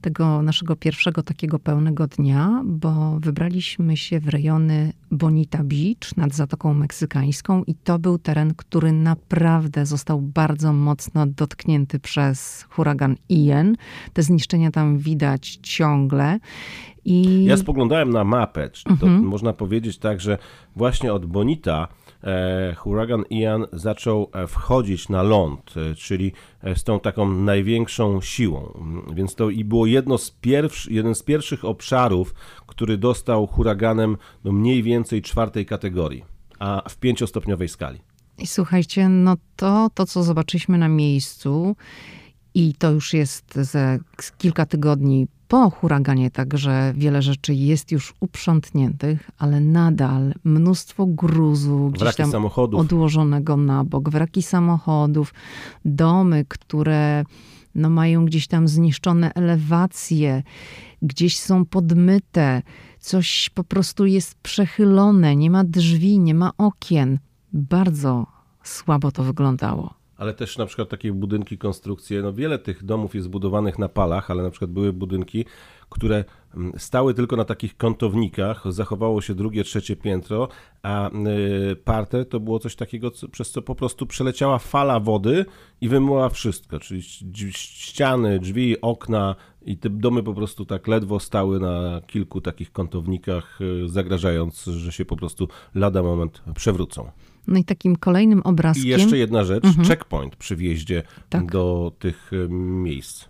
tego 0.00 0.42
naszego 0.42 0.76
pierwszego 0.76 1.22
takiego 1.22 1.58
pełnego 1.58 2.06
dnia, 2.06 2.62
bo 2.64 3.18
wybraliśmy 3.20 3.96
się 3.96 4.20
w 4.20 4.28
rejony 4.28 4.92
Bonita 5.10 5.64
Beach 5.64 6.16
nad 6.16 6.34
Zatoką 6.34 6.74
Meksykańską 6.74 7.64
i 7.64 7.74
to 7.74 7.98
był 7.98 8.18
teren, 8.18 8.54
który 8.54 8.92
naprawdę 8.92 9.86
został 9.86 10.20
bardzo 10.20 10.72
mocno 10.72 11.26
dotknięty 11.26 11.98
przez 11.98 12.66
huragan 12.70 13.16
Ian. 13.28 13.76
Te 14.12 14.22
zniszczenia 14.22 14.70
tam 14.70 14.98
widać 14.98 15.58
ciągle. 15.62 16.38
I 17.06 17.44
Ja 17.44 17.56
spoglądałem 17.56 18.10
na 18.10 18.24
mapę. 18.24 18.70
Mhm. 18.86 19.24
można 19.24 19.52
powiedzieć 19.52 19.98
tak, 19.98 20.20
że 20.20 20.38
właśnie 20.76 21.12
od 21.12 21.26
Bonita 21.26 21.88
e, 22.24 22.74
huragan 22.74 23.24
Ian 23.30 23.66
zaczął 23.72 24.30
e, 24.32 24.46
wchodzić 24.46 25.08
na 25.08 25.22
ląd, 25.22 25.74
e, 25.76 25.94
czyli 25.94 26.32
z 26.76 26.84
tą 26.84 27.00
taką 27.00 27.25
największą 27.28 28.20
siłą. 28.20 28.86
Więc 29.14 29.34
to 29.34 29.50
i 29.50 29.64
było 29.64 29.86
jedno 29.86 30.18
z 30.18 30.36
jeden 30.90 31.14
z 31.14 31.22
pierwszych 31.22 31.64
obszarów, 31.64 32.34
który 32.66 32.98
dostał 32.98 33.46
huraganem 33.46 34.16
no 34.44 34.52
mniej 34.52 34.82
więcej 34.82 35.22
czwartej 35.22 35.66
kategorii, 35.66 36.24
a 36.58 36.82
w 36.88 36.96
pięciostopniowej 36.96 37.68
skali. 37.68 38.00
I 38.38 38.46
słuchajcie, 38.46 39.08
no 39.08 39.36
to, 39.56 39.90
to 39.94 40.06
co 40.06 40.22
zobaczyliśmy 40.22 40.78
na 40.78 40.88
miejscu, 40.88 41.76
i 42.56 42.74
to 42.74 42.90
już 42.90 43.12
jest 43.12 43.54
ze 43.54 43.98
kilka 44.38 44.66
tygodni 44.66 45.26
po 45.48 45.70
huraganie, 45.70 46.30
także 46.30 46.92
wiele 46.96 47.22
rzeczy 47.22 47.54
jest 47.54 47.92
już 47.92 48.14
uprzątniętych, 48.20 49.30
ale 49.38 49.60
nadal 49.60 50.34
mnóstwo 50.44 51.06
gruzu 51.06 51.90
gdzieś 51.90 52.00
Wraki 52.02 52.16
tam 52.16 52.30
samochodów. 52.30 52.80
odłożonego 52.80 53.56
na 53.56 53.84
bok, 53.84 54.10
wraki 54.10 54.42
samochodów, 54.42 55.34
domy, 55.84 56.44
które 56.48 57.24
no, 57.74 57.90
mają 57.90 58.24
gdzieś 58.24 58.46
tam 58.46 58.68
zniszczone 58.68 59.34
elewacje, 59.34 60.42
gdzieś 61.02 61.40
są 61.40 61.64
podmyte, 61.64 62.62
coś 63.00 63.50
po 63.54 63.64
prostu 63.64 64.06
jest 64.06 64.34
przechylone, 64.34 65.36
nie 65.36 65.50
ma 65.50 65.64
drzwi, 65.64 66.18
nie 66.18 66.34
ma 66.34 66.50
okien. 66.58 67.18
Bardzo 67.52 68.26
słabo 68.62 69.12
to 69.12 69.22
wyglądało. 69.22 70.05
Ale 70.16 70.34
też 70.34 70.58
na 70.58 70.66
przykład 70.66 70.88
takie 70.88 71.12
budynki, 71.12 71.58
konstrukcje, 71.58 72.22
no 72.22 72.32
wiele 72.32 72.58
tych 72.58 72.84
domów 72.84 73.14
jest 73.14 73.28
budowanych 73.28 73.78
na 73.78 73.88
palach, 73.88 74.30
ale 74.30 74.42
na 74.42 74.50
przykład 74.50 74.70
były 74.70 74.92
budynki, 74.92 75.44
które 75.90 76.24
mm, 76.54 76.72
stały 76.78 77.14
tylko 77.14 77.36
na 77.36 77.44
takich 77.44 77.76
kątownikach, 77.76 78.72
zachowało 78.72 79.20
się 79.20 79.34
drugie, 79.34 79.64
trzecie 79.64 79.96
piętro, 79.96 80.48
a 80.82 81.10
y, 81.72 81.76
parter 81.76 82.28
to 82.28 82.40
było 82.40 82.58
coś 82.58 82.76
takiego, 82.76 83.10
przez 83.32 83.50
co 83.50 83.62
po 83.62 83.74
prostu 83.74 84.06
przeleciała 84.06 84.58
fala 84.58 85.00
wody 85.00 85.44
i 85.80 85.88
wymyła 85.88 86.28
wszystko, 86.28 86.78
czyli 86.78 87.02
ściany, 87.52 88.38
drzwi, 88.38 88.80
okna 88.80 89.36
i 89.62 89.76
te 89.76 89.90
domy 89.90 90.22
po 90.22 90.34
prostu 90.34 90.64
tak 90.64 90.88
ledwo 90.88 91.20
stały 91.20 91.60
na 91.60 92.00
kilku 92.06 92.40
takich 92.40 92.72
kątownikach, 92.72 93.60
y, 93.60 93.88
zagrażając, 93.88 94.64
że 94.64 94.92
się 94.92 95.04
po 95.04 95.16
prostu 95.16 95.48
lada 95.74 96.02
moment 96.02 96.42
przewrócą. 96.54 97.10
No 97.48 97.58
i 97.58 97.64
takim 97.64 97.96
kolejnym 97.96 98.38
I 98.38 98.42
obrazkiem. 98.42 98.86
jeszcze 98.86 99.18
jedna 99.18 99.44
rzecz, 99.44 99.64
checkpoint 99.88 100.36
przy 100.36 100.56
wjeździe 100.56 101.02
Tak. 101.28 101.50
do 101.50 101.92
tych 101.98 102.30
miejsc. 102.50 103.24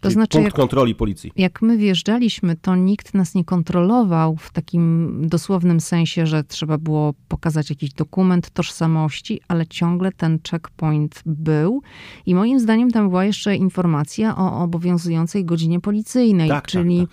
To 0.00 0.10
znaczy, 0.10 0.32
punkt 0.38 0.44
jak- 0.44 0.54
kontroli 0.54 0.94
policji. 0.94 1.32
Jak 1.36 1.62
my 1.62 1.76
wjeżdżaliśmy, 1.78 2.56
to 2.56 2.76
nikt 2.76 3.14
nas 3.14 3.34
nie 3.34 3.44
kontrolował 3.44 4.36
w 4.36 4.52
takim 4.52 5.12
dosłownym 5.28 5.80
sensie, 5.80 6.26
że 6.26 6.44
trzeba 6.44 6.78
było 6.78 7.14
pokazać 7.28 7.70
jakiś 7.70 7.92
dokument 7.92 8.50
tożsamości, 8.50 9.40
ale 9.48 9.66
ciągle 9.66 10.12
ten 10.12 10.38
checkpoint 10.50 11.22
był. 11.26 11.82
I 12.26 12.34
moim 12.34 12.60
zdaniem 12.60 12.90
tam 12.90 13.08
była 13.08 13.24
jeszcze 13.24 13.56
informacja 13.56 14.36
o 14.36 14.62
obowiązującej 14.62 15.44
godzinie 15.44 15.80
policyjnej, 15.80 16.48
Tak, 16.48 16.62
tak, 16.62 16.70
czyli 16.70 17.06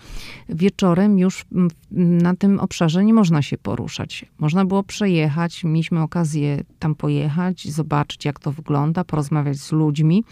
wieczorem 0.48 1.18
już 1.18 1.44
na 1.90 2.34
tym 2.36 2.60
obszarze 2.60 3.04
nie 3.04 3.14
można 3.14 3.42
się 3.42 3.58
poruszać. 3.58 4.24
Można 4.38 4.64
było 4.64 4.82
przejechać, 4.82 5.64
mieliśmy 5.64 6.02
okazję 6.02 6.64
tam 6.78 6.94
pojechać, 6.94 7.68
zobaczyć 7.72 8.24
jak 8.24 8.40
to 8.40 8.52
wygląda, 8.52 9.04
porozmawiać 9.04 9.56
z 9.56 9.72
ludźmi. 9.72 10.24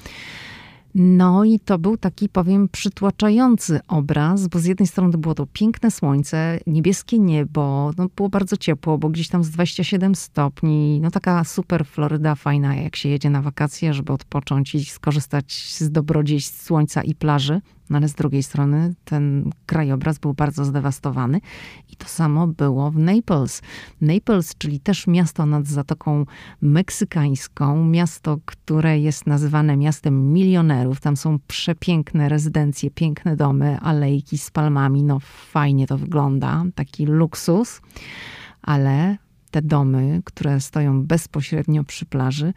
No 0.95 1.45
i 1.45 1.61
to 1.61 1.79
był 1.79 1.97
taki, 1.97 2.29
powiem, 2.29 2.69
przytłaczający 2.69 3.81
obraz, 3.89 4.47
bo 4.47 4.59
z 4.59 4.65
jednej 4.65 4.87
strony 4.87 5.19
było 5.19 5.35
to 5.35 5.47
piękne 5.53 5.91
słońce, 5.91 6.59
niebieskie 6.67 7.19
niebo, 7.19 7.93
no 7.99 8.09
było 8.17 8.29
bardzo 8.29 8.57
ciepło, 8.57 8.99
bo 8.99 9.09
gdzieś 9.09 9.29
tam 9.29 9.45
z 9.45 9.51
27 9.51 10.15
stopni, 10.15 11.01
no 11.01 11.11
taka 11.11 11.45
super 11.45 11.87
Floryda 11.87 12.35
fajna, 12.35 12.75
jak 12.75 12.97
się 12.97 13.09
jedzie 13.09 13.31
na 13.31 13.43
wakacje, 13.43 13.95
żeby 13.95 14.13
odpocząć 14.13 14.75
i 14.75 14.85
skorzystać 14.85 15.75
z 15.79 15.91
dobrodziejstw 15.91 16.63
słońca 16.63 17.03
i 17.03 17.15
plaży. 17.15 17.61
No 17.93 17.99
ale 17.99 18.09
z 18.09 18.15
drugiej 18.15 18.43
strony 18.43 18.95
ten 19.05 19.51
krajobraz 19.67 20.19
był 20.19 20.35
bardzo 20.35 20.65
zdewastowany 20.65 21.41
i 21.93 21.97
to 21.97 22.09
samo 22.09 22.47
było 22.47 22.91
w 22.91 22.99
Naples. 22.99 23.63
Naples, 24.01 24.55
czyli 24.59 24.81
też 24.81 25.07
miasto 25.07 25.47
nad 25.47 25.67
Zatoką 25.67 26.27
Meksykańską, 26.61 27.85
miasto, 27.85 28.39
które 28.45 28.99
jest 28.99 29.27
nazywane 29.27 29.77
miastem 29.77 30.33
milionerów. 30.33 31.01
Tam 31.01 31.17
są 31.17 31.39
przepiękne 31.47 32.29
rezydencje, 32.29 32.91
piękne 32.91 33.37
domy, 33.37 33.79
alejki 33.81 34.39
z 34.39 34.51
palmami. 34.51 35.03
No 35.03 35.19
fajnie 35.51 35.87
to 35.87 35.99
wygląda, 35.99 36.65
taki 36.75 37.07
luksus, 37.07 37.81
ale 38.63 39.17
te 39.51 39.63
domy, 39.63 40.23
które 40.25 40.61
stoją 40.61 41.07
bezpośrednio 41.07 41.85
przy 41.85 42.07
plaży, 42.07 42.53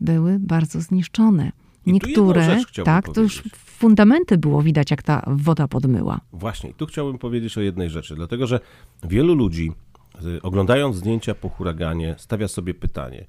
były 0.00 0.38
bardzo 0.38 0.80
zniszczone. 0.80 1.52
I 1.86 1.92
Niektóre, 1.92 2.62
tak, 2.84 3.08
to 3.08 3.20
już 3.20 3.42
powiedzieć. 3.42 3.63
Fundamenty 3.74 4.38
było 4.38 4.62
widać, 4.62 4.90
jak 4.90 5.02
ta 5.02 5.22
woda 5.26 5.68
podmyła. 5.68 6.20
Właśnie, 6.32 6.74
tu 6.74 6.86
chciałbym 6.86 7.18
powiedzieć 7.18 7.58
o 7.58 7.60
jednej 7.60 7.90
rzeczy, 7.90 8.14
dlatego 8.14 8.46
że 8.46 8.60
wielu 9.02 9.34
ludzi, 9.34 9.72
y, 10.24 10.42
oglądając 10.42 10.96
zdjęcia 10.96 11.34
po 11.34 11.48
huraganie, 11.48 12.14
stawia 12.18 12.48
sobie 12.48 12.74
pytanie, 12.74 13.24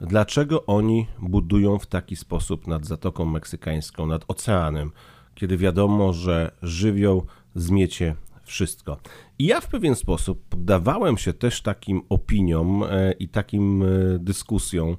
dlaczego 0.00 0.66
oni 0.66 1.06
budują 1.18 1.78
w 1.78 1.86
taki 1.86 2.16
sposób 2.16 2.66
nad 2.66 2.86
Zatoką 2.86 3.24
Meksykańską, 3.24 4.06
nad 4.06 4.24
oceanem, 4.28 4.90
kiedy 5.34 5.56
wiadomo, 5.56 6.12
że 6.12 6.50
żywioł 6.62 7.26
zmiecie 7.54 8.14
wszystko. 8.44 8.96
I 9.38 9.46
ja 9.46 9.60
w 9.60 9.68
pewien 9.68 9.94
sposób 9.94 10.44
poddawałem 10.48 11.18
się 11.18 11.32
też 11.32 11.62
takim 11.62 12.02
opiniom 12.08 12.82
e, 12.82 13.12
i 13.12 13.28
takim 13.28 13.82
e, 13.82 13.86
dyskusjom 14.18 14.96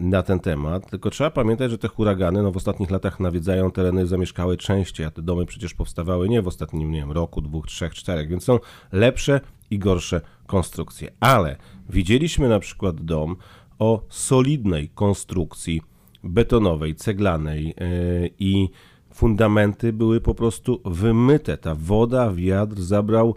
na 0.00 0.22
ten 0.22 0.40
temat, 0.40 0.90
tylko 0.90 1.10
trzeba 1.10 1.30
pamiętać, 1.30 1.70
że 1.70 1.78
te 1.78 1.88
huragany 1.88 2.42
no, 2.42 2.52
w 2.52 2.56
ostatnich 2.56 2.90
latach 2.90 3.20
nawiedzają 3.20 3.70
tereny 3.70 4.06
zamieszkałe 4.06 4.56
częściej, 4.56 5.06
a 5.06 5.10
te 5.10 5.22
domy 5.22 5.46
przecież 5.46 5.74
powstawały 5.74 6.28
nie 6.28 6.42
w 6.42 6.48
ostatnim 6.48 6.90
nie 6.90 7.00
wiem, 7.00 7.12
roku, 7.12 7.40
dwóch, 7.40 7.66
trzech, 7.66 7.94
czterech, 7.94 8.28
więc 8.28 8.44
są 8.44 8.58
lepsze 8.92 9.40
i 9.70 9.78
gorsze 9.78 10.20
konstrukcje. 10.46 11.10
Ale 11.20 11.56
widzieliśmy 11.88 12.48
na 12.48 12.58
przykład 12.58 13.00
dom 13.00 13.36
o 13.78 14.02
solidnej 14.08 14.88
konstrukcji 14.88 15.82
betonowej, 16.24 16.94
ceglanej 16.94 17.66
yy, 17.66 18.30
i 18.38 18.68
fundamenty 19.14 19.92
były 19.92 20.20
po 20.20 20.34
prostu 20.34 20.80
wymyte. 20.84 21.56
Ta 21.56 21.74
woda, 21.74 22.32
wiatr 22.32 22.80
zabrał 22.82 23.34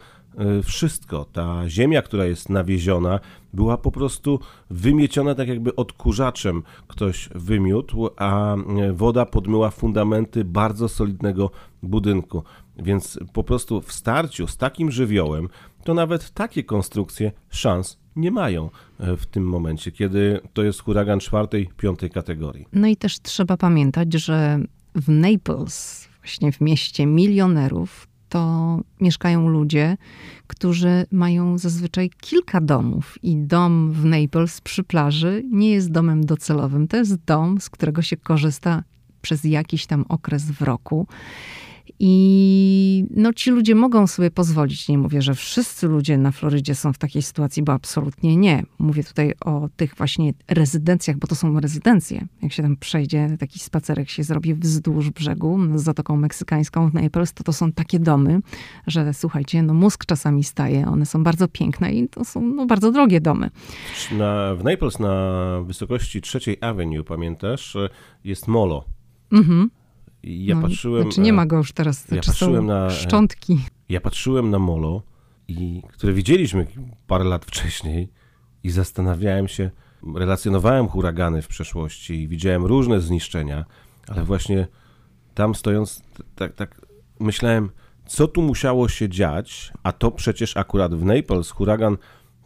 wszystko. 0.64 1.26
Ta 1.26 1.70
ziemia, 1.70 2.02
która 2.02 2.26
jest 2.26 2.50
nawieziona, 2.50 3.20
była 3.54 3.78
po 3.78 3.92
prostu 3.92 4.40
wymieciona 4.70 5.36
tak 5.36 5.48
jakby 5.48 5.76
odkurzaczem 5.76 6.64
ktoś 6.88 7.30
wymiótł, 7.36 8.10
a 8.18 8.56
yy, 8.78 8.94
woda 8.94 9.26
podmyła 9.26 9.70
fundamenty 9.70 10.46
bardzo 10.46 10.90
solidnego 10.90 11.52
budynku. 11.84 12.44
Więc 12.80 13.20
po 13.34 13.44
prostu 13.44 13.82
w 13.82 13.94
starciu 13.94 14.48
z 14.48 14.58
takim 14.58 14.92
żywiołem, 14.92 15.50
to 15.84 15.94
nawet 15.94 16.32
takie 16.32 16.64
konstrukcje 16.64 17.32
szans 17.50 17.98
nie 18.16 18.32
mają 18.32 18.70
e, 19.00 19.18
w 19.18 19.26
tym 19.26 19.44
momencie, 19.44 19.92
kiedy 19.92 20.40
to 20.54 20.64
jest 20.64 20.82
huragan 20.82 21.20
czwartej, 21.20 21.70
piątej 21.78 22.10
kategorii. 22.10 22.66
No 22.74 22.88
i 22.88 22.96
też 22.96 23.20
trzeba 23.20 23.58
pamiętać, 23.58 24.14
że 24.14 24.60
w 24.96 25.10
Naples, 25.10 26.08
właśnie 26.22 26.52
w 26.52 26.62
mieście 26.62 27.06
milionerów, 27.06 28.07
to 28.30 28.80
mieszkają 29.02 29.48
ludzie, 29.48 29.98
którzy 30.48 31.06
mają 31.12 31.58
zazwyczaj 31.58 32.10
kilka 32.22 32.62
domów 32.62 33.24
i 33.24 33.38
dom 33.38 33.92
w 33.92 34.06
Naples 34.06 34.62
przy 34.62 34.84
plaży 34.84 35.44
nie 35.52 35.72
jest 35.72 35.92
domem 35.92 36.26
docelowym. 36.26 36.88
To 36.88 36.98
jest 36.98 37.16
dom, 37.16 37.62
z 37.62 37.70
którego 37.70 38.02
się 38.02 38.18
korzysta 38.18 38.84
przez 39.22 39.44
jakiś 39.44 39.86
tam 39.86 40.06
okres 40.10 40.44
w 40.44 40.62
roku. 40.62 41.08
I 42.00 43.06
no, 43.12 43.34
ci 43.34 43.52
ludzie 43.52 43.76
mogą 43.76 44.08
sobie 44.08 44.32
pozwolić. 44.32 44.88
Nie 44.88 44.98
mówię, 44.98 45.22
że 45.22 45.36
wszyscy 45.36 45.88
ludzie 45.88 46.18
na 46.18 46.32
Florydzie 46.32 46.76
są 46.76 46.94
w 46.94 46.98
takiej 46.98 47.22
sytuacji, 47.22 47.64
bo 47.64 47.74
absolutnie 47.74 48.38
nie. 48.38 48.64
Mówię 48.80 49.04
tutaj 49.04 49.34
o 49.46 49.70
tych 49.76 49.96
właśnie 49.96 50.34
rezydencjach, 50.48 51.18
bo 51.18 51.28
to 51.28 51.36
są 51.36 51.60
rezydencje. 51.60 52.28
Jak 52.42 52.54
się 52.54 52.64
tam 52.64 52.76
przejdzie, 52.76 53.38
taki 53.40 53.60
spacerek 53.60 54.10
się 54.10 54.24
zrobi 54.24 54.54
wzdłuż 54.54 55.10
brzegu 55.10 55.60
z 55.76 55.84
Zatoką 55.84 56.16
Meksykańską 56.16 56.90
w 56.90 56.94
Naples, 56.94 57.34
to 57.34 57.44
to 57.44 57.54
są 57.54 57.72
takie 57.72 58.00
domy, 58.00 58.40
że 58.88 59.14
słuchajcie, 59.14 59.64
no 59.64 59.74
mózg 59.74 60.06
czasami 60.06 60.44
staje. 60.44 60.88
One 60.88 61.06
są 61.06 61.24
bardzo 61.24 61.48
piękne 61.48 61.94
i 61.94 62.10
to 62.10 62.26
są 62.26 62.42
no, 62.42 62.66
bardzo 62.66 62.92
drogie 62.92 63.22
domy. 63.22 63.50
Na, 64.12 64.56
w 64.56 64.64
Naples 64.64 65.00
na 65.00 65.38
wysokości 65.66 66.22
trzeciej 66.22 66.58
Avenue, 66.62 67.04
pamiętasz, 67.04 67.78
jest 68.24 68.48
molo. 68.48 68.86
Mhm. 69.32 69.70
Ja 70.28 70.56
no, 70.56 70.62
patrzyłem. 70.62 71.04
Znaczy 71.04 71.22
nie 71.22 71.34
ma 71.34 71.46
go 71.46 71.58
już 71.58 71.72
teraz, 71.72 72.12
ja 72.12 72.22
patrzyłem 72.22 72.66
na 72.66 72.90
szczątki. 72.90 73.60
Ja 73.90 74.02
patrzyłem 74.02 74.50
na 74.50 74.60
molo, 74.60 75.02
i, 75.48 75.82
które 75.94 76.14
widzieliśmy 76.14 76.68
parę 77.08 77.24
lat 77.24 77.46
wcześniej 77.46 78.10
i 78.64 78.70
zastanawiałem 78.70 79.48
się, 79.48 79.72
relacjonowałem 80.16 80.88
huragany 80.88 81.42
w 81.42 81.48
przeszłości 81.48 82.14
i 82.14 82.28
widziałem 82.28 82.66
różne 82.66 83.02
zniszczenia, 83.02 83.66
ale 84.08 84.24
właśnie 84.24 84.68
tam 85.34 85.56
stojąc, 85.56 86.04
tak, 86.36 86.54
tak 86.54 86.82
myślałem, 87.20 87.70
co 88.06 88.28
tu 88.28 88.42
musiało 88.42 88.90
się 88.90 89.10
dziać, 89.10 89.74
a 89.84 89.92
to 89.92 90.12
przecież 90.12 90.58
akurat 90.58 90.96
w 90.96 91.06
Naples 91.06 91.52
huragan 91.52 91.98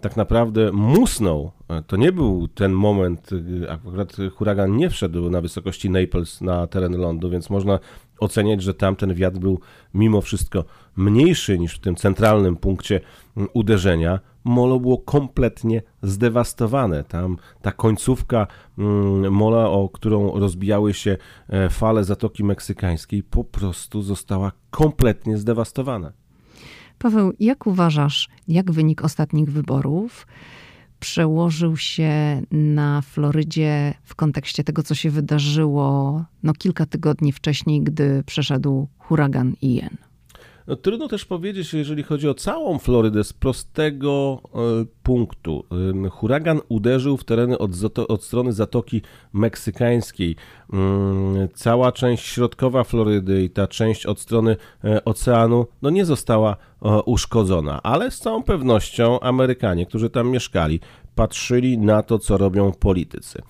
tak 0.01 0.17
naprawdę 0.17 0.72
musnął. 0.72 1.51
To 1.88 1.98
nie 1.98 2.12
był 2.12 2.48
ten 2.48 2.72
moment, 2.72 3.29
akurat 3.70 4.17
huragan 4.36 4.77
nie 4.77 4.89
wszedł 4.89 5.29
na 5.29 5.41
wysokości 5.41 5.89
Naples 5.89 6.41
na 6.41 6.67
teren 6.67 6.98
lądu, 6.98 7.29
więc 7.29 7.50
można 7.50 7.79
oceniać, 8.20 8.62
że 8.62 8.74
tamten 8.74 9.13
wiatr 9.13 9.38
był 9.38 9.60
mimo 9.93 10.22
wszystko 10.22 10.65
mniejszy 10.96 11.60
niż 11.60 11.75
w 11.75 11.79
tym 11.79 11.96
centralnym 11.96 12.58
punkcie 12.58 13.01
uderzenia. 13.53 14.20
Molo 14.43 14.79
było 14.79 14.98
kompletnie 14.98 15.81
zdewastowane. 16.01 17.03
Tam 17.03 17.38
ta 17.62 17.72
końcówka 17.72 18.48
mola, 19.31 19.70
o 19.70 19.89
którą 19.89 20.39
rozbijały 20.39 20.93
się 20.93 21.17
e, 21.50 21.70
fale 21.70 22.03
Zatoki 22.03 22.43
Meksykańskiej, 22.43 23.24
po 23.24 23.43
prostu 23.43 24.01
została 24.01 24.51
kompletnie 24.72 25.38
zdewastowana. 25.38 26.12
Paweł, 27.01 27.34
jak 27.39 27.67
uważasz, 27.67 28.29
jak 28.48 28.72
wynik 28.72 29.03
ostatnich 29.03 29.51
wyborów 29.51 30.27
przełożył 31.00 31.77
się 31.77 32.41
na 32.51 33.01
Florydzie 33.01 33.93
w 34.03 34.15
kontekście 34.15 34.63
tego, 34.63 34.84
co 34.84 34.96
się 34.96 35.10
wydarzyło 35.10 36.24
no, 36.43 36.53
kilka 36.53 36.86
tygodni 36.86 37.31
wcześniej, 37.31 37.81
gdy 37.81 38.24
przeszedł 38.25 38.88
huragan 38.98 39.53
Ian? 39.62 40.10
No, 40.67 40.75
trudno 40.75 41.07
też 41.07 41.25
powiedzieć, 41.25 41.73
jeżeli 41.73 42.03
chodzi 42.03 42.29
o 42.29 42.33
całą 42.33 42.79
Florydę, 42.79 43.23
z 43.23 43.33
prostego 43.33 44.41
y, 44.81 44.87
punktu. 45.03 45.65
Huragan 46.11 46.59
uderzył 46.69 47.17
w 47.17 47.23
tereny 47.23 47.57
od, 47.57 47.71
od 48.07 48.23
strony 48.23 48.53
Zatoki 48.53 49.01
Meksykańskiej. 49.33 50.35
Cała 51.53 51.91
część 51.91 52.25
środkowa 52.25 52.83
Florydy 52.83 53.43
i 53.43 53.49
ta 53.49 53.67
część 53.67 54.05
od 54.05 54.19
strony 54.19 54.57
oceanu 55.05 55.67
no 55.81 55.89
nie 55.89 56.05
została 56.05 56.55
uszkodzona, 57.05 57.79
ale 57.83 58.11
z 58.11 58.19
całą 58.19 58.43
pewnością 58.43 59.19
Amerykanie, 59.19 59.85
którzy 59.85 60.09
tam 60.09 60.29
mieszkali, 60.29 60.79
patrzyli 61.21 61.77
na 61.77 62.03
to, 62.03 62.19
co 62.19 62.37
robią 62.37 62.71
politycy. 62.71 63.41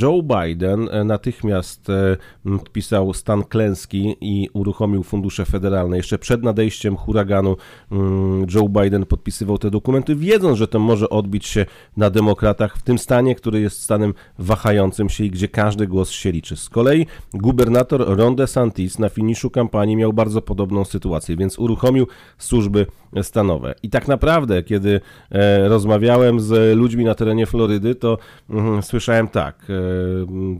Joe 0.00 0.22
Biden 0.22 0.88
natychmiast 1.04 1.90
e, 1.90 2.16
podpisał 2.58 3.14
stan 3.14 3.44
klęski 3.44 4.16
i 4.20 4.48
uruchomił 4.52 5.02
fundusze 5.02 5.44
federalne. 5.44 5.96
Jeszcze 5.96 6.18
przed 6.18 6.42
nadejściem 6.42 6.96
huraganu 6.96 7.56
mm, 7.92 8.46
Joe 8.54 8.68
Biden 8.68 9.06
podpisywał 9.06 9.58
te 9.58 9.70
dokumenty, 9.70 10.16
wiedząc, 10.16 10.58
że 10.58 10.68
to 10.68 10.78
może 10.78 11.08
odbić 11.08 11.46
się 11.46 11.66
na 11.96 12.10
demokratach 12.10 12.76
w 12.76 12.82
tym 12.82 12.98
stanie, 12.98 13.34
który 13.34 13.60
jest 13.60 13.82
stanem 13.82 14.14
wahającym 14.38 15.08
się 15.08 15.24
i 15.24 15.30
gdzie 15.30 15.48
każdy 15.48 15.86
głos 15.86 16.10
się 16.10 16.32
liczy. 16.32 16.56
Z 16.56 16.68
kolei 16.68 17.06
gubernator 17.34 18.18
Ron 18.18 18.36
DeSantis 18.36 18.98
na 18.98 19.08
finiszu 19.08 19.50
kampanii 19.50 19.96
miał 19.96 20.12
bardzo 20.12 20.42
podobną 20.42 20.84
sytuację, 20.84 21.36
więc 21.36 21.58
uruchomił 21.58 22.06
służby 22.38 22.86
stanowe. 23.22 23.74
I 23.82 23.90
tak 23.90 24.08
naprawdę, 24.08 24.62
kiedy 24.62 25.00
e, 25.30 25.68
rozmawiałem 25.68 26.40
z 26.40 26.76
ludźmi 26.76 27.04
na 27.04 27.11
terenie 27.14 27.46
Florydy, 27.46 27.94
to 27.94 28.18
mm, 28.50 28.82
słyszałem 28.82 29.28
tak. 29.28 29.66
E, 29.70 29.74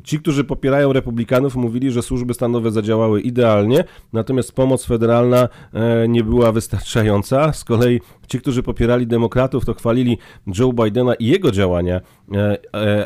ci, 0.05 0.19
którzy 0.19 0.45
popierają 0.45 0.93
republikanów, 0.93 1.57
mówili, 1.57 1.91
że 1.91 2.03
służby 2.03 2.35
stanowe 2.35 2.71
zadziałały 2.71 3.21
idealnie, 3.21 3.85
natomiast 4.13 4.53
pomoc 4.53 4.85
federalna 4.87 5.49
e, 5.73 6.09
nie 6.09 6.25
była 6.25 6.53
wystarczająca. 6.53 7.53
Z 7.53 7.65
kolei 7.65 8.01
ci, 8.29 8.41
którzy 8.41 8.63
popierali 8.63 9.07
demokratów, 9.07 9.65
to 9.65 9.75
chwalili 9.75 10.19
Joe 10.59 10.73
Bidena 10.73 11.15
i 11.15 11.27
jego 11.27 11.51
działania, 11.51 12.01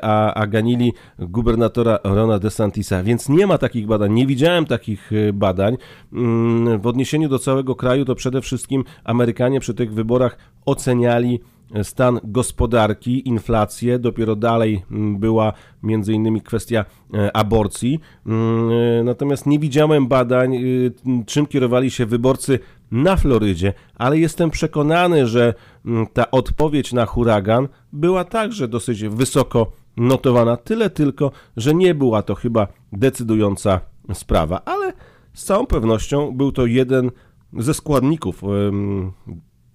a, 0.03 0.35
a 0.35 0.47
ganili 0.47 0.93
gubernatora 1.19 1.99
Rona 2.05 2.39
DeSantisa. 2.39 3.03
Więc 3.03 3.29
nie 3.29 3.47
ma 3.47 3.59
takich 3.59 3.87
badań, 3.87 4.13
nie 4.13 4.27
widziałem 4.27 4.67
takich 4.67 5.11
badań. 5.33 5.77
Mm, 6.13 6.81
w 6.81 6.87
odniesieniu 6.87 7.29
do 7.29 7.39
całego 7.39 7.75
kraju 7.75 8.05
to 8.05 8.15
przede 8.15 8.41
wszystkim 8.41 8.85
Amerykanie 9.05 9.61
przy 9.61 9.75
tych 9.75 9.95
wyborach 9.95 10.39
oceniali 10.67 11.41
stan 11.83 12.21
gospodarki, 12.25 13.29
inflację, 13.29 13.99
dopiero 13.99 14.37
dalej 14.37 14.83
mm, 14.91 15.19
była 15.19 15.53
między 15.83 16.13
innymi 16.13 16.41
kwestia 16.41 16.85
e, 17.15 17.37
aborcji. 17.37 18.01
Mm, 18.27 18.71
e, 18.71 19.05
natomiast 19.05 19.47
nie 19.47 19.59
widziałem 19.59 20.07
badań, 20.07 20.55
y, 20.57 20.93
czym 21.27 21.47
kierowali 21.47 21.91
się 21.91 22.07
wyborcy 22.07 22.59
na 22.91 23.17
Florydzie, 23.17 23.73
ale 23.95 24.19
jestem 24.19 24.51
przekonany, 24.51 25.27
że 25.27 25.55
mm, 25.87 26.07
ta 26.13 26.31
odpowiedź 26.31 26.93
na 26.93 27.07
huragan 27.07 27.69
była 27.93 28.25
także 28.25 28.69
dosyć 28.69 29.05
wysoko 29.05 29.73
notowana. 29.97 30.57
Tyle 30.57 30.91
tylko, 30.91 31.31
że 31.57 31.75
nie 31.75 31.95
była 31.95 32.23
to 32.23 32.35
chyba 32.35 32.69
decydująca 32.93 33.81
sprawa, 34.15 34.61
ale 34.65 34.93
z 35.35 35.45
całą 35.45 35.67
pewnością 35.67 36.33
był 36.33 36.53
to 36.53 36.67
jeden 36.67 37.11
ze 37.59 37.75
składników 37.75 38.43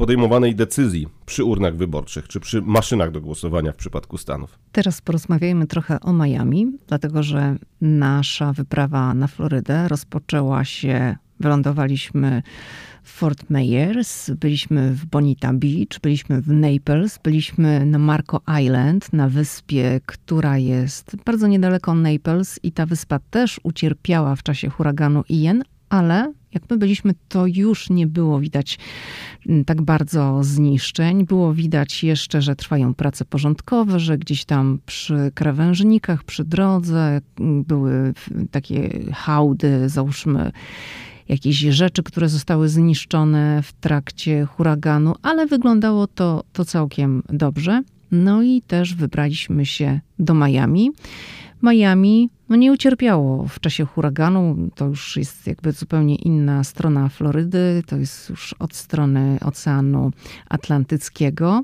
podejmowanej 0.01 0.55
decyzji 0.55 1.07
przy 1.25 1.43
urnach 1.43 1.75
wyborczych 1.75 2.27
czy 2.27 2.39
przy 2.39 2.61
maszynach 2.61 3.11
do 3.11 3.21
głosowania 3.21 3.71
w 3.71 3.75
przypadku 3.75 4.17
Stanów. 4.17 4.59
Teraz 4.71 5.01
porozmawiajmy 5.01 5.67
trochę 5.67 5.99
o 5.99 6.13
Miami, 6.13 6.71
dlatego 6.87 7.23
że 7.23 7.55
nasza 7.81 8.53
wyprawa 8.53 9.13
na 9.13 9.27
Florydę 9.27 9.87
rozpoczęła 9.87 10.65
się, 10.65 11.15
wylądowaliśmy 11.39 12.43
w 13.03 13.09
Fort 13.09 13.49
Myers, 13.49 14.29
byliśmy 14.29 14.93
w 14.93 15.05
Bonita 15.05 15.53
Beach, 15.53 15.99
byliśmy 16.01 16.41
w 16.41 16.47
Naples, 16.47 17.19
byliśmy 17.23 17.85
na 17.85 17.97
Marco 17.97 18.41
Island, 18.61 19.13
na 19.13 19.29
wyspie, 19.29 20.01
która 20.05 20.57
jest 20.57 21.15
bardzo 21.25 21.47
niedaleko 21.47 21.95
Naples 21.95 22.59
i 22.63 22.71
ta 22.71 22.85
wyspa 22.85 23.19
też 23.29 23.59
ucierpiała 23.63 24.35
w 24.35 24.43
czasie 24.43 24.69
huraganu 24.69 25.23
Ian, 25.29 25.63
ale 25.89 26.33
jak 26.53 26.63
my 26.69 26.77
byliśmy, 26.77 27.13
to 27.29 27.45
już 27.47 27.89
nie 27.89 28.07
było 28.07 28.39
widać 28.39 28.79
mm, 29.47 29.65
tak 29.65 29.81
bardzo 29.81 30.43
zniszczeń. 30.43 31.25
Było 31.25 31.53
widać 31.53 32.03
jeszcze, 32.03 32.41
że 32.41 32.55
trwają 32.55 32.93
prace 32.93 33.25
porządkowe, 33.25 33.99
że 33.99 34.17
gdzieś 34.17 34.45
tam 34.45 34.79
przy 34.85 35.31
krawężnikach, 35.35 36.23
przy 36.23 36.43
drodze 36.43 37.21
mm, 37.39 37.63
były 37.63 38.13
takie 38.51 38.89
hałdy, 39.13 39.89
załóżmy 39.89 40.51
jakieś 41.29 41.57
rzeczy, 41.57 42.03
które 42.03 42.29
zostały 42.29 42.69
zniszczone 42.69 43.63
w 43.63 43.73
trakcie 43.73 44.45
huraganu, 44.45 45.15
ale 45.21 45.47
wyglądało 45.47 46.07
to, 46.07 46.43
to 46.53 46.65
całkiem 46.65 47.23
dobrze. 47.29 47.83
No 48.11 48.43
i 48.43 48.61
też 48.61 48.95
wybraliśmy 48.95 49.65
się 49.65 49.99
do 50.19 50.33
Miami. 50.33 50.91
Miami 51.63 52.29
no 52.49 52.55
nie 52.55 52.71
ucierpiało 52.71 53.47
w 53.47 53.59
czasie 53.59 53.85
huraganu. 53.85 54.69
To 54.75 54.85
już 54.85 55.17
jest 55.17 55.47
jakby 55.47 55.71
zupełnie 55.71 56.15
inna 56.15 56.63
strona 56.63 57.09
Florydy, 57.09 57.83
to 57.87 57.97
jest 57.97 58.29
już 58.29 58.53
od 58.59 58.75
strony 58.75 59.37
Oceanu 59.45 60.11
Atlantyckiego. 60.49 61.63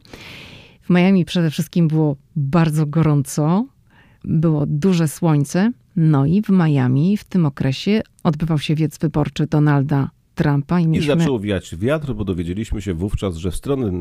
W 0.82 0.90
Miami 0.90 1.26
przede 1.26 1.52
wszystkim 1.52 1.88
było 1.88 2.16
bardzo 2.36 2.86
gorąco, 2.86 3.66
było 4.24 4.66
duże 4.66 5.08
słońce. 5.08 5.72
No 5.96 6.26
i 6.26 6.42
w 6.42 6.50
Miami 6.50 7.18
w 7.18 7.24
tym 7.24 7.46
okresie 7.46 8.02
odbywał 8.24 8.60
się 8.60 8.76
wiec 8.76 8.98
wyborczy 8.98 9.48
Donalda 9.48 10.10
Trumpa. 10.36 10.80
I, 10.80 10.88
mieliśmy... 10.88 11.16
I 11.16 11.20
zaczął 11.20 11.40
wiać 11.40 11.76
wiatr, 11.76 12.14
bo 12.14 12.24
dowiedzieliśmy 12.24 12.82
się 12.82 12.94
wówczas, 12.94 13.36
że 13.36 13.52
w 13.52 13.56
stronę 13.56 13.92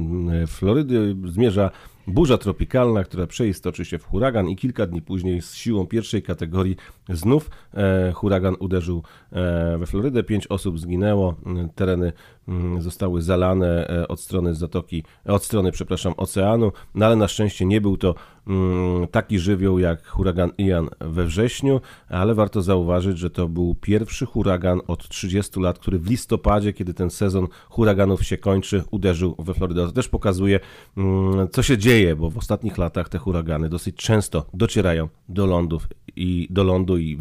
Florydy 0.47 1.17
zmierza 1.25 1.71
burza 2.07 2.39
tropikalna, 2.39 3.05
która 3.05 3.27
przeistoczy 3.27 3.85
się 3.85 3.99
w 3.99 4.05
huragan 4.05 4.49
i 4.49 4.57
kilka 4.57 4.87
dni 4.87 5.03
później 5.03 5.43
z 5.43 5.55
siłą 5.55 5.87
pierwszej 5.87 6.23
kategorii 6.23 6.77
znów 7.09 7.51
e, 7.75 8.13
huragan 8.13 8.57
uderzył 8.59 9.03
e, 9.33 9.79
we 9.79 9.87
Florydę. 9.87 10.23
Pięć 10.23 10.47
osób 10.47 10.81
zginęło, 10.81 11.35
tereny 11.75 12.13
mm, 12.49 12.83
zostały 12.83 13.23
zalane 13.23 13.89
e, 13.89 14.09
od 14.09 14.21
strony 14.21 14.55
zatoki, 14.55 15.05
od 15.25 15.45
strony, 15.45 15.73
przepraszam, 15.73 16.15
oceanu, 16.17 16.73
no 16.95 17.07
ale 17.07 17.17
na 17.17 17.29
szczęście 17.29 17.65
nie 17.65 17.81
był 17.81 17.97
to 17.97 18.15
mm, 18.47 19.07
taki 19.09 19.39
żywioł 19.39 19.79
jak 19.79 20.07
huragan 20.07 20.51
Ian 20.59 20.89
we 21.01 21.25
wrześniu, 21.25 21.81
ale 22.09 22.35
warto 22.35 22.63
zauważyć, 22.63 23.19
że 23.19 23.31
to 23.31 23.49
był 23.49 23.75
pierwszy 23.75 24.27
huragan 24.27 24.81
od 24.87 25.09
30 25.09 25.61
lat, 25.61 25.79
który 25.79 25.99
w 25.99 26.11
listopadzie, 26.11 26.73
kiedy 26.73 26.95
ten 26.95 27.11
sezon 27.11 27.47
huraganów 27.69 28.25
się 28.25 28.37
kończy, 28.37 28.83
uderzył 28.91 29.37
we 29.39 29.55
Florydę. 29.55 29.87
To 29.87 29.93
też 29.93 30.09
pokazuje, 30.09 30.61
mm, 30.97 31.49
co 31.49 31.63
się 31.63 31.79
dzieje, 31.79 31.96
bo 32.17 32.31
w 32.31 32.39
ostatnich 32.39 32.79
latach 32.79 33.09
te 33.09 33.19
huragany 33.19 33.69
dosyć 33.69 33.97
często 33.97 34.47
docierają 34.55 35.09
do 35.29 35.47
lądów 35.47 35.89
i 36.17 36.49
do 36.51 36.65
lądu 36.65 36.99
i 36.99 37.19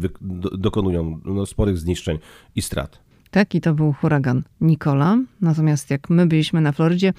dokonują 0.58 1.20
no, 1.24 1.46
sporych 1.46 1.78
zniszczeń 1.78 2.18
i 2.54 2.62
strat. 2.62 3.06
Tak, 3.30 3.54
i 3.54 3.60
to 3.60 3.74
był 3.74 3.92
huragan 3.92 4.42
Nikola. 4.60 5.18
Natomiast 5.40 5.90
jak 5.90 6.10
my 6.10 6.26
byliśmy 6.26 6.60
na 6.60 6.72
Florydzie, 6.72 7.12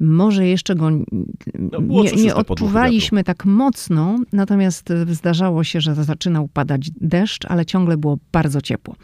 może 0.00 0.46
jeszcze 0.46 0.74
go 0.74 0.90
no, 0.90 1.80
nie, 1.80 2.12
nie 2.12 2.34
odczuwaliśmy 2.34 3.24
tak 3.24 3.44
mocno, 3.44 4.18
natomiast 4.32 4.88
zdarzało 5.08 5.64
się, 5.64 5.80
że 5.80 5.94
zaczynał 5.94 6.48
padać 6.48 6.90
deszcz, 7.00 7.46
ale 7.46 7.66
ciągle 7.66 7.96
było 7.96 8.18
bardzo 8.32 8.60
ciepło. 8.60 8.96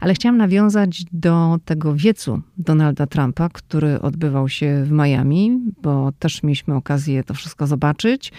Ale 0.00 0.14
chciałam 0.14 0.36
nawiązać 0.36 1.04
do 1.12 1.58
tego 1.64 1.94
wiecu 1.94 2.40
Donalda 2.58 3.06
Trumpa, 3.06 3.48
który 3.48 4.00
odbywał 4.00 4.48
się 4.48 4.84
w 4.84 4.90
Miami, 4.90 5.58
bo 5.82 6.12
też 6.18 6.42
mieliśmy 6.42 6.74
okazję 6.74 7.24
to 7.24 7.34
wszystko 7.34 7.66
zobaczyć. 7.66 8.32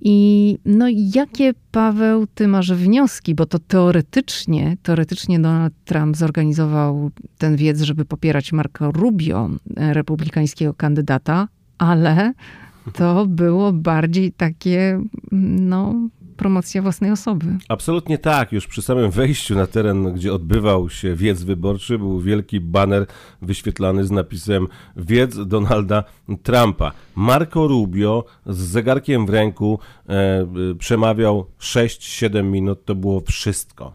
I 0.00 0.58
no 0.64 0.86
jakie, 0.90 1.54
Paweł, 1.70 2.26
ty 2.26 2.48
masz 2.48 2.72
wnioski? 2.72 3.34
Bo 3.34 3.46
to 3.46 3.58
teoretycznie, 3.58 4.76
teoretycznie 4.82 5.40
Donald 5.40 5.74
Trump 5.84 6.16
zorganizował 6.16 7.10
ten 7.38 7.56
wiec, 7.56 7.80
żeby 7.80 8.04
popierać 8.04 8.52
Marco 8.52 8.92
Rubio, 8.92 9.50
e, 9.76 9.94
republikańskiego 9.94 10.74
kandydata, 10.74 11.48
ale 11.78 12.32
to 12.92 13.26
było 13.26 13.72
bardziej 13.72 14.32
takie, 14.32 15.00
no, 15.32 15.94
promocja 16.36 16.82
własnej 16.82 17.10
osoby. 17.10 17.46
Absolutnie 17.68 18.18
tak. 18.18 18.52
Już 18.52 18.66
przy 18.66 18.82
samym 18.82 19.10
wejściu 19.10 19.54
na 19.54 19.66
teren, 19.66 20.14
gdzie 20.14 20.34
odbywał 20.34 20.90
się 20.90 21.14
wiec 21.14 21.42
wyborczy, 21.42 21.98
był 21.98 22.20
wielki 22.20 22.60
baner 22.60 23.06
wyświetlany 23.42 24.04
z 24.04 24.10
napisem 24.10 24.68
Wiec 24.96 25.46
Donalda 25.46 26.04
Trumpa. 26.42 26.92
Marco 27.14 27.66
Rubio 27.66 28.24
z 28.46 28.58
zegarkiem 28.58 29.26
w 29.26 29.30
ręku 29.30 29.78
e, 30.08 30.46
przemawiał 30.78 31.46
6-7 31.60 32.44
minut. 32.44 32.84
To 32.84 32.94
było 32.94 33.20
wszystko. 33.20 33.94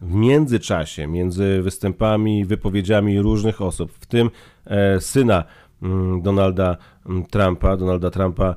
W 0.00 0.14
międzyczasie, 0.14 1.06
między 1.06 1.62
występami 1.62 2.40
i 2.40 2.44
wypowiedziami 2.44 3.20
różnych 3.20 3.62
osób, 3.62 3.92
w 3.92 4.06
tym 4.06 4.30
e, 4.66 5.00
syna 5.00 5.44
mm, 5.82 6.22
Donalda 6.22 6.76
mm, 7.06 7.26
Trumpa, 7.26 7.76
Donalda 7.76 8.10
Trumpa 8.10 8.56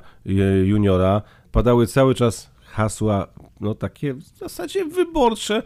juniora, 0.64 1.22
padały 1.52 1.86
cały 1.86 2.14
czas 2.14 2.55
hasła, 2.76 3.26
no 3.60 3.74
takie 3.74 4.14
w 4.14 4.22
zasadzie 4.22 4.84
wyborcze 4.84 5.62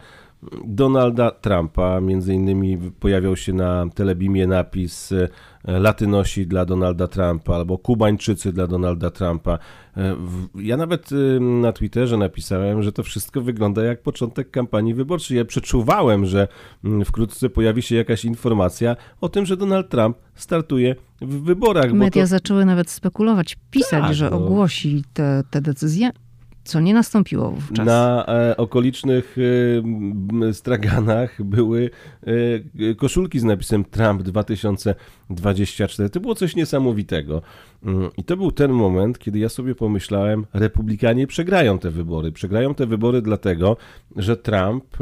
Donalda 0.65 1.31
Trumpa. 1.31 2.01
Między 2.01 2.33
innymi 2.33 2.77
pojawiał 2.99 3.35
się 3.35 3.53
na 3.53 3.85
telebimie 3.95 4.47
napis 4.47 5.11
e, 5.11 5.29
Latynosi 5.63 6.47
dla 6.47 6.65
Donalda 6.65 7.07
Trumpa 7.07 7.55
albo 7.55 7.77
Kubańczycy 7.77 8.53
dla 8.53 8.67
Donalda 8.67 9.09
Trumpa. 9.09 9.59
E, 9.97 10.15
ja 10.55 10.77
nawet 10.77 11.09
e, 11.11 11.39
na 11.39 11.71
Twitterze 11.71 12.17
napisałem, 12.17 12.83
że 12.83 12.91
to 12.91 13.03
wszystko 13.03 13.41
wygląda 13.41 13.83
jak 13.83 14.01
początek 14.01 14.51
kampanii 14.51 14.93
wyborczej. 14.93 15.37
Ja 15.37 15.45
przeczuwałem, 15.45 16.25
że 16.25 16.47
mm, 16.83 17.05
wkrótce 17.05 17.49
pojawi 17.49 17.81
się 17.81 17.95
jakaś 17.95 18.25
informacja 18.25 18.95
o 19.21 19.29
tym, 19.29 19.45
że 19.45 19.57
Donald 19.57 19.89
Trump 19.89 20.17
startuje 20.35 20.95
w 21.21 21.43
wyborach. 21.43 21.93
Media 21.93 22.23
to... 22.23 22.27
zaczęły 22.27 22.65
nawet 22.65 22.89
spekulować, 22.89 23.57
pisać, 23.71 24.03
tak, 24.03 24.13
że 24.13 24.29
no. 24.29 24.37
ogłosi 24.37 25.03
te, 25.13 25.43
te 25.51 25.61
decyzje 25.61 26.11
co 26.71 26.79
nie 26.79 26.93
nastąpiło 26.93 27.51
wówczas. 27.51 27.85
Na 27.85 28.25
e, 28.27 28.57
okolicznych 28.57 29.35
e, 30.49 30.53
straganach 30.53 31.43
były 31.43 31.89
e, 32.23 32.95
koszulki 32.95 33.39
z 33.39 33.43
napisem 33.43 33.85
Trump 33.85 34.21
2024. 34.21 36.09
To 36.09 36.19
było 36.19 36.35
coś 36.35 36.55
niesamowitego. 36.55 37.41
Mm, 37.85 38.09
I 38.17 38.23
to 38.23 38.37
był 38.37 38.51
ten 38.51 38.71
moment, 38.71 39.19
kiedy 39.19 39.39
ja 39.39 39.49
sobie 39.49 39.75
pomyślałem, 39.75 40.45
republikanie 40.53 41.27
przegrają 41.27 41.79
te 41.79 41.91
wybory. 41.91 42.31
Przegrają 42.31 42.75
te 42.75 42.85
wybory 42.85 43.21
dlatego, 43.21 43.77
że 44.15 44.37
Trump 44.37 44.97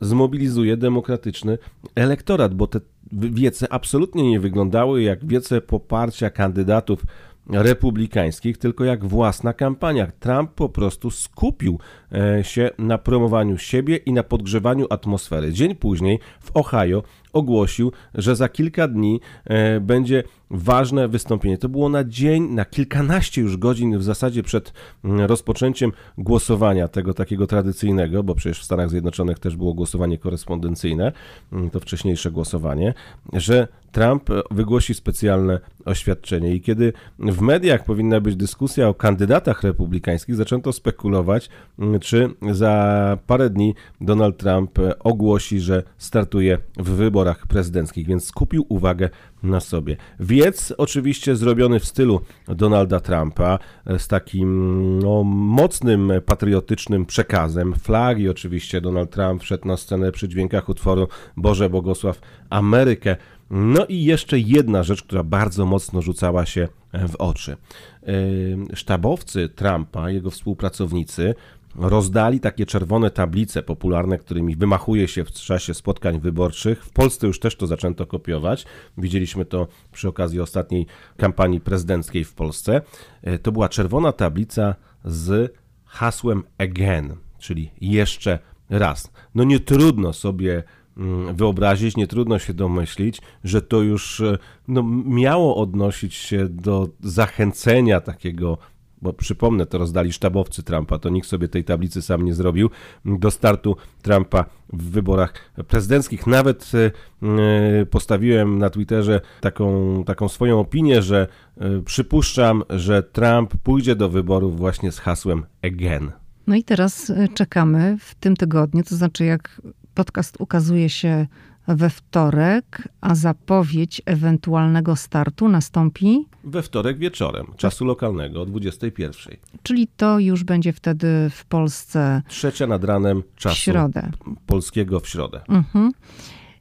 zmobilizuje 0.00 0.76
demokratyczny 0.76 1.58
elektorat, 1.94 2.54
bo 2.54 2.66
te 2.66 2.80
wiece 3.12 3.72
absolutnie 3.72 4.30
nie 4.30 4.40
wyglądały 4.40 5.02
jak 5.02 5.26
wiece 5.26 5.60
poparcia 5.60 6.30
kandydatów 6.30 7.02
republikańskich, 7.50 8.58
tylko 8.58 8.84
jak 8.84 9.04
własna 9.04 9.52
kampania. 9.52 10.12
Trump 10.20 10.50
po 10.54 10.68
prostu 10.68 11.10
skupił 11.10 11.78
e, 12.12 12.44
się 12.44 12.70
na 12.78 12.98
promowaniu 12.98 13.58
siebie 13.58 13.96
i 13.96 14.12
na 14.12 14.22
podgrzewaniu 14.22 14.86
atmosfery. 14.90 15.52
Dzień 15.52 15.74
później 15.74 16.18
w 16.40 16.56
Ohio 16.56 17.02
ogłosił, 17.34 17.92
że 18.14 18.36
za 18.36 18.48
kilka 18.48 18.88
dni 18.88 19.20
e, 19.44 19.80
będzie 19.80 20.22
ważne 20.50 21.08
wystąpienie. 21.08 21.58
To 21.58 21.68
było 21.68 21.88
na 21.88 22.04
dzień, 22.04 22.48
na 22.48 22.64
kilkanaście 22.64 23.40
już 23.40 23.56
godzin 23.56 23.98
w 23.98 24.02
zasadzie 24.02 24.42
przed 24.42 24.72
mm, 25.04 25.20
rozpoczęciem 25.20 25.92
głosowania 26.18 26.88
tego 26.88 27.14
takiego 27.14 27.46
tradycyjnego, 27.46 28.22
bo 28.22 28.34
przecież 28.34 28.60
w 28.60 28.64
Stanach 28.64 28.90
Zjednoczonych 28.90 29.38
też 29.38 29.56
było 29.56 29.74
głosowanie 29.74 30.18
korespondencyjne, 30.18 31.12
mm, 31.52 31.70
to 31.70 31.80
wcześniejsze 31.80 32.30
głosowanie, 32.30 32.94
że 33.32 33.68
Trump 33.92 34.30
wygłosi 34.50 34.94
specjalne 34.94 35.60
oświadczenie. 35.84 36.54
I 36.54 36.60
kiedy 36.60 36.92
w 37.18 37.40
mediach 37.40 37.84
powinna 37.84 38.20
być 38.20 38.36
dyskusja 38.36 38.88
o 38.88 38.94
kandydatach 38.94 39.62
republikańskich, 39.62 40.34
zaczęto 40.34 40.72
spekulować, 40.72 41.48
mm, 41.78 42.00
czy 42.00 42.30
za 42.52 43.18
parę 43.26 43.50
dni 43.50 43.74
Donald 44.00 44.36
Trump 44.36 44.78
ogłosi, 45.00 45.60
że 45.60 45.82
startuje 45.98 46.58
w 46.76 46.90
wyborach 46.90 47.23
prezydenckich, 47.48 48.06
więc 48.06 48.24
skupił 48.24 48.66
uwagę 48.68 49.10
na 49.42 49.60
sobie. 49.60 49.96
Wiec 50.20 50.74
oczywiście 50.78 51.36
zrobiony 51.36 51.80
w 51.80 51.84
stylu 51.84 52.20
Donalda 52.48 53.00
Trumpa, 53.00 53.58
e, 53.86 53.98
z 53.98 54.08
takim 54.08 54.98
no, 54.98 55.22
mocnym 55.24 56.12
patriotycznym 56.26 57.06
przekazem. 57.06 57.74
Flagi 57.74 58.28
oczywiście 58.28 58.80
Donald 58.80 59.10
Trump 59.10 59.42
wszedł 59.42 59.68
na 59.68 59.76
scenę 59.76 60.12
przy 60.12 60.28
dźwiękach 60.28 60.68
utworu 60.68 61.08
Boże 61.36 61.70
Bogosław 61.70 62.20
Amerykę. 62.50 63.16
No 63.50 63.86
i 63.86 64.04
jeszcze 64.04 64.38
jedna 64.38 64.82
rzecz, 64.82 65.02
która 65.02 65.22
bardzo 65.22 65.66
mocno 65.66 66.02
rzucała 66.02 66.46
się 66.46 66.68
w 67.08 67.16
oczy. 67.16 67.56
E, 68.02 68.76
sztabowcy 68.76 69.48
Trumpa, 69.48 70.10
jego 70.10 70.30
współpracownicy, 70.30 71.34
rozdali 71.76 72.40
takie 72.40 72.66
czerwone 72.66 73.10
tablice 73.10 73.62
popularne, 73.62 74.18
którymi 74.18 74.56
wymachuje 74.56 75.08
się 75.08 75.24
w 75.24 75.30
czasie 75.30 75.74
spotkań 75.74 76.20
wyborczych. 76.20 76.84
W 76.84 76.90
Polsce 76.90 77.26
już 77.26 77.40
też 77.40 77.56
to 77.56 77.66
zaczęto 77.66 78.06
kopiować. 78.06 78.66
Widzieliśmy 78.98 79.44
to 79.44 79.68
przy 79.92 80.08
okazji 80.08 80.40
ostatniej 80.40 80.86
kampanii 81.16 81.60
prezydenckiej 81.60 82.24
w 82.24 82.34
Polsce. 82.34 82.80
E, 83.22 83.38
to 83.38 83.52
była 83.52 83.68
czerwona 83.68 84.12
tablica 84.12 84.74
z 85.04 85.54
hasłem 85.84 86.42
again, 86.58 87.16
czyli 87.38 87.70
jeszcze 87.80 88.38
raz. 88.70 89.12
No 89.34 89.44
nie 89.44 89.60
trudno 89.60 90.12
sobie 90.12 90.62
mm, 90.96 91.36
wyobrazić, 91.36 91.96
nie 91.96 92.06
trudno 92.06 92.38
się 92.38 92.54
domyślić, 92.54 93.20
że 93.44 93.62
to 93.62 93.82
już 93.82 94.20
e, 94.20 94.38
no, 94.68 94.82
miało 95.06 95.56
odnosić 95.56 96.14
się 96.14 96.48
do 96.48 96.88
zachęcenia 97.00 98.00
takiego 98.00 98.58
bo 99.04 99.12
przypomnę, 99.12 99.66
to 99.66 99.78
rozdali 99.78 100.12
sztabowcy 100.12 100.62
Trumpa, 100.62 100.98
to 100.98 101.08
nikt 101.08 101.28
sobie 101.28 101.48
tej 101.48 101.64
tablicy 101.64 102.02
sam 102.02 102.24
nie 102.24 102.34
zrobił, 102.34 102.70
do 103.04 103.30
startu 103.30 103.76
Trumpa 104.02 104.44
w 104.72 104.90
wyborach 104.90 105.32
prezydenckich. 105.68 106.26
Nawet 106.26 106.72
e, 106.74 106.90
e, 107.28 107.86
postawiłem 107.86 108.58
na 108.58 108.70
Twitterze 108.70 109.20
taką, 109.40 110.04
taką 110.04 110.28
swoją 110.28 110.60
opinię, 110.60 111.02
że 111.02 111.26
e, 111.56 111.82
przypuszczam, 111.82 112.62
że 112.70 113.02
Trump 113.02 113.56
pójdzie 113.62 113.96
do 113.96 114.08
wyborów 114.08 114.56
właśnie 114.56 114.92
z 114.92 114.98
hasłem 114.98 115.46
again. 115.62 116.12
No 116.46 116.54
i 116.56 116.64
teraz 116.64 117.12
czekamy 117.34 117.96
w 118.00 118.14
tym 118.14 118.36
tygodniu, 118.36 118.82
to 118.84 118.96
znaczy 118.96 119.24
jak 119.24 119.60
podcast 119.94 120.36
ukazuje 120.38 120.88
się 120.88 121.26
we 121.68 121.90
wtorek, 121.90 122.88
a 123.00 123.14
zapowiedź 123.14 124.02
ewentualnego 124.06 124.96
startu 124.96 125.48
nastąpi? 125.48 126.26
We 126.44 126.62
wtorek 126.62 126.98
wieczorem, 126.98 127.46
czasu 127.56 127.84
lokalnego 127.84 128.42
o 128.42 128.46
21. 128.46 129.36
Czyli 129.62 129.88
to 129.96 130.18
już 130.18 130.44
będzie 130.44 130.72
wtedy 130.72 131.30
w 131.30 131.44
Polsce. 131.44 132.22
Trzecia 132.28 132.66
nad 132.66 132.84
ranem 132.84 133.22
czasu 133.36 133.56
w 133.56 133.58
środę. 133.58 134.10
polskiego 134.46 135.00
w 135.00 135.08
środę. 135.08 135.40
Mhm. 135.48 135.92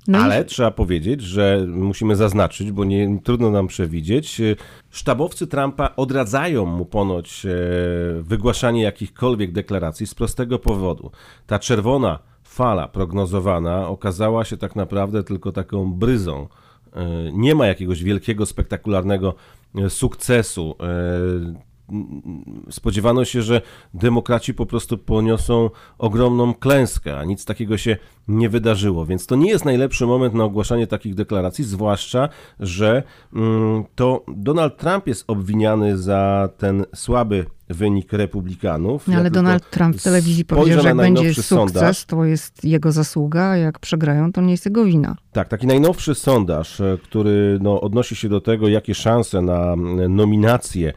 No 0.08 0.18
Ale 0.20 0.42
i... 0.42 0.46
trzeba 0.46 0.72
powiedzieć, 0.72 1.22
że 1.22 1.66
musimy 1.68 2.16
zaznaczyć, 2.16 2.72
bo 2.72 2.84
nie, 2.86 3.20
trudno 3.24 3.52
nam 3.52 3.68
przewidzieć, 3.68 4.42
e, 4.42 4.56
sztabowcy 4.90 5.48
Trumpa 5.48 5.96
odradzają 5.96 6.66
mu 6.66 6.86
ponoć 6.86 7.46
e, 7.46 7.50
wygłaszanie 8.22 8.82
jakichkolwiek 8.82 9.52
deklaracji 9.52 10.08
z 10.08 10.16
prostego 10.16 10.60
powodu. 10.60 11.12
Ta 11.48 11.60
czerwona 11.60 12.20
fala 12.54 12.88
prognozowana 12.88 13.88
okazała 13.88 14.46
się 14.46 14.58
tak 14.58 14.76
naprawdę 14.76 15.24
tylko 15.24 15.52
taką 15.52 15.94
bryzą. 15.94 16.48
E, 16.94 17.06
nie 17.32 17.56
ma 17.56 17.68
jakiegoś 17.68 18.04
wielkiego, 18.04 18.46
spektakularnego 18.46 19.36
sukcesu 19.90 20.76
spodziewano 22.70 23.26
się, 23.26 23.42
że 23.42 23.62
demokraci 23.94 24.54
po 24.54 24.66
prostu 24.66 24.98
poniosą 24.98 25.70
ogromną 25.98 26.54
klęskę, 26.54 27.20
a 27.20 27.24
nic 27.24 27.46
takiego 27.46 27.78
się 27.78 27.98
nie 28.28 28.50
wydarzyło. 28.50 29.06
Więc 29.06 29.28
to 29.28 29.36
nie 29.36 29.50
jest 29.50 29.66
najlepszy 29.66 30.06
moment 30.06 30.34
na 30.34 30.44
ogłaszanie 30.44 30.88
takich 30.88 31.16
deklaracji, 31.16 31.64
zwłaszcza, 31.64 32.30
że 32.60 33.04
mm, 33.34 33.84
to 33.96 34.24
Donald 34.28 34.78
Trump 34.78 35.08
jest 35.08 35.24
obwiniany 35.28 35.98
za 35.98 36.50
ten 36.58 36.86
słaby 36.96 37.46
wynik 37.70 38.14
republikanów. 38.14 39.08
No, 39.08 39.18
ale 39.18 39.32
Donald 39.32 39.70
Trump 39.70 39.96
w 39.96 40.04
telewizji 40.04 40.46
powiedział, 40.46 40.82
że 40.82 40.88
jak 40.88 40.98
będzie 40.98 41.34
sukces, 41.34 41.46
sondaż, 41.46 42.06
to 42.06 42.26
jest 42.26 42.66
jego 42.66 42.92
zasługa, 42.92 43.44
a 43.44 43.58
jak 43.58 43.80
przegrają, 43.80 44.32
to 44.32 44.42
nie 44.42 44.52
jest 44.52 44.66
jego 44.66 44.86
wina. 44.86 45.16
Tak, 45.32 45.48
taki 45.48 45.68
najnowszy 45.68 46.16
sondaż, 46.16 46.82
e, 46.82 46.98
który 47.04 47.60
no, 47.62 47.82
odnosi 47.82 48.16
się 48.16 48.30
do 48.30 48.42
tego, 48.42 48.68
jakie 48.68 48.96
szanse 48.96 49.42
na 49.42 49.76
nominację 50.10 50.94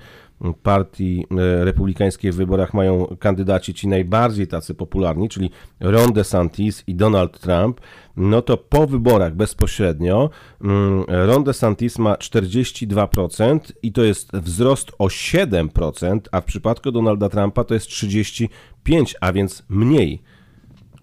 partii 0.63 1.27
e, 1.31 1.65
republikańskiej 1.65 2.33
w 2.33 2.37
wyborach 2.37 2.75
mają 2.75 3.17
kandydaci 3.19 3.75
ci 3.75 3.89
najbardziej 3.89 4.47
tacy 4.47 4.75
popularni, 4.75 5.29
czyli 5.29 5.51
Ron 5.81 6.13
DeSantis 6.13 6.85
i 6.87 6.95
Donald 6.95 7.41
Trump, 7.41 7.81
no 8.17 8.43
to 8.43 8.57
po 8.57 8.87
wyborach 8.87 9.35
bezpośrednio 9.35 10.31
mm, 10.61 11.05
Ron 11.09 11.45
DeSantis 11.45 11.99
ma 11.99 12.15
42% 12.15 13.61
i 13.83 13.93
to 13.93 14.05
jest 14.05 14.33
wzrost 14.33 14.93
o 14.99 15.07
7%, 15.07 16.21
a 16.33 16.41
w 16.41 16.45
przypadku 16.45 16.93
Donalda 16.93 17.29
Trumpa 17.29 17.65
to 17.65 17.75
jest 17.75 17.89
35%, 17.89 18.49
a 19.21 19.33
więc 19.33 19.63
mniej. 19.69 20.23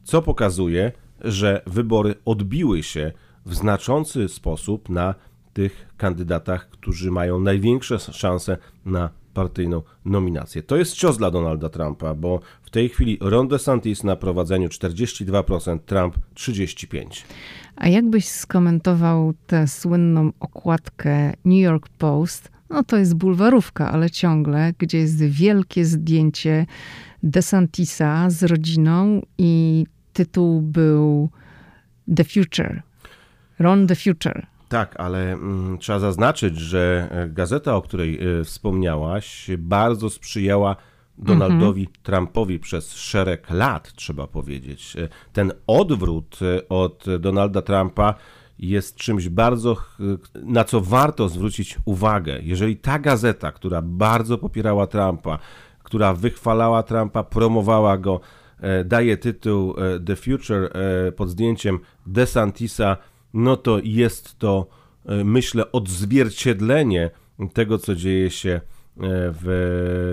Co 0.03 0.21
pokazuje, 0.21 0.91
że 1.21 1.61
wybory 1.67 2.15
odbiły 2.25 2.83
się 2.83 3.11
w 3.45 3.55
znaczący 3.55 4.27
sposób 4.27 4.89
na 4.89 5.15
tych 5.53 5.87
kandydatach, 5.97 6.69
którzy 6.69 7.11
mają 7.11 7.39
największe 7.39 7.99
szanse 7.99 8.57
na 8.85 9.09
partyjną 9.33 9.81
nominację. 10.05 10.63
To 10.63 10.77
jest 10.77 10.93
cios 10.93 11.17
dla 11.17 11.31
Donalda 11.31 11.69
Trumpa, 11.69 12.15
bo 12.15 12.39
w 12.63 12.69
tej 12.69 12.89
chwili 12.89 13.17
Ron 13.21 13.47
DeSantis 13.47 14.03
na 14.03 14.15
prowadzeniu 14.15 14.67
42%, 14.67 15.79
Trump 15.85 16.17
35%. 16.35 17.05
A 17.75 17.87
jakbyś 17.87 18.27
skomentował 18.27 19.33
tę 19.47 19.67
słynną 19.67 20.31
okładkę 20.39 21.33
New 21.45 21.59
York 21.59 21.89
Post? 21.89 22.51
No 22.69 22.83
to 22.83 22.97
jest 22.97 23.15
bulwarówka, 23.15 23.91
ale 23.91 24.09
ciągle, 24.09 24.73
gdzie 24.77 24.97
jest 24.97 25.23
wielkie 25.23 25.85
zdjęcie 25.85 26.65
DeSantisa 27.23 28.29
z 28.29 28.43
rodziną 28.43 29.21
i 29.37 29.85
tytuł 30.13 30.61
był 30.61 31.29
The 32.15 32.23
Future. 32.23 32.81
Ron 33.59 33.87
the 33.87 33.95
Future. 33.95 34.52
Tak, 34.73 34.99
ale 34.99 35.33
mm, 35.33 35.77
trzeba 35.77 35.99
zaznaczyć, 35.99 36.57
że 36.57 37.07
e, 37.11 37.29
gazeta, 37.29 37.75
o 37.75 37.81
której 37.81 38.39
y, 38.39 38.43
wspomniałaś, 38.43 39.47
bardzo 39.57 40.09
sprzyjała 40.09 40.75
Donaldowi 41.17 41.81
mhm. 41.81 41.97
Trumpowi 42.03 42.59
przez 42.59 42.93
szereg 42.93 43.49
lat, 43.49 43.93
trzeba 43.93 44.27
powiedzieć. 44.27 44.95
E, 44.95 45.09
ten 45.33 45.51
odwrót 45.67 46.39
od 46.69 47.05
Donalda 47.19 47.61
Trumpa 47.61 48.13
jest 48.59 48.95
czymś 48.95 49.29
bardzo, 49.29 49.77
na 50.35 50.63
co 50.63 50.81
warto 50.81 51.29
zwrócić 51.29 51.77
uwagę. 51.85 52.39
Jeżeli 52.41 52.77
ta 52.77 52.99
gazeta, 52.99 53.51
która 53.51 53.81
bardzo 53.81 54.37
popierała 54.37 54.87
Trumpa, 54.87 55.39
która 55.83 56.13
wychwalała 56.13 56.83
Trumpa, 56.83 57.23
promowała 57.23 57.97
go, 57.97 58.19
daje 58.85 59.17
tytuł 59.17 59.75
The 60.05 60.15
Future 60.15 60.71
pod 61.15 61.29
zdjęciem 61.29 61.79
DeSantisa, 62.05 62.97
no 63.33 63.57
to 63.57 63.79
jest 63.83 64.39
to, 64.39 64.67
e, 65.05 65.23
myślę, 65.23 65.71
odzwierciedlenie 65.71 67.09
tego, 67.53 67.77
co 67.77 67.95
dzieje 67.95 68.29
się 68.29 68.61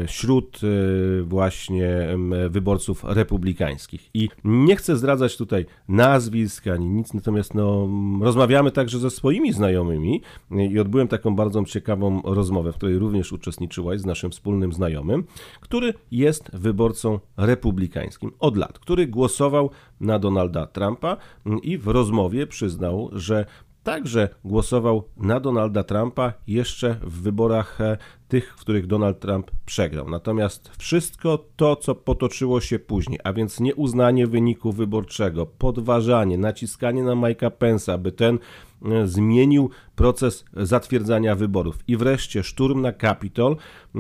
wśród 0.07 0.61
e, 0.63 1.23
właśnie 1.23 2.09
wyborców 2.51 3.05
republikańskich. 3.05 4.11
I 4.15 4.29
nie 4.45 4.77
chcę 4.77 4.97
zdradzać 4.97 5.37
tutaj 5.37 5.67
nazwisk 5.89 6.67
ani 6.67 6.89
nic, 6.89 7.15
natomiast 7.15 7.55
no, 7.55 7.89
rozmawiamy 8.21 8.71
także 8.71 8.99
ze 8.99 9.11
swoimi 9.11 9.53
znajomymi 9.53 10.23
i 10.71 10.79
odbyłem 10.79 11.09
taką 11.09 11.37
bardzo 11.37 11.65
ciekawą 11.65 12.23
rozmowę, 12.25 12.73
w 12.73 12.77
której 12.77 12.99
również 12.99 13.33
uczestniczyłaś 13.33 14.01
z 14.01 14.07
naszym 14.07 14.31
wspólnym 14.31 14.73
znajomym, 14.73 15.25
który 15.61 15.95
jest 16.11 16.51
wyborcą 16.53 17.19
republikańskim 17.37 18.33
od 18.39 18.57
lat, 18.57 18.79
który 18.79 19.07
głosował 19.07 19.71
na 20.01 20.19
Donalda 20.19 20.67
Trumpa 20.67 21.17
i 21.63 21.79
w 21.79 21.89
rozmowie 21.89 22.47
przyznał, 22.47 23.11
że 23.13 23.47
także 23.91 24.29
głosował 24.45 25.09
na 25.17 25.41
Donalda 25.41 25.85
Trumpa 25.85 26.33
jeszcze 26.47 26.97
w 27.03 27.23
wyborach 27.23 27.81
e, 27.81 27.97
tych, 28.29 28.55
w 28.57 28.61
których 28.61 28.87
Donald 28.87 29.21
Trump 29.21 29.51
przegrał. 29.67 30.11
Natomiast 30.11 30.71
wszystko 30.79 31.45
to, 31.57 31.77
co 31.77 31.95
potoczyło 31.95 32.61
się 32.61 32.79
później, 32.79 33.19
a 33.25 33.33
więc 33.33 33.61
nieuznanie 33.61 34.27
wyniku 34.27 34.73
wyborczego, 34.73 35.47
podważanie, 35.47 36.39
naciskanie 36.39 37.03
na 37.03 37.13
Mike'a 37.13 37.51
Pence'a, 37.51 37.99
by 37.99 38.13
ten 38.13 38.39
e, 38.85 39.07
zmienił 39.07 39.71
proces 39.97 40.45
zatwierdzania 40.53 41.37
wyborów. 41.37 41.79
I 41.89 41.97
wreszcie 41.97 42.43
szturm 42.43 42.81
na 42.81 42.93
Kapitol 42.93 43.57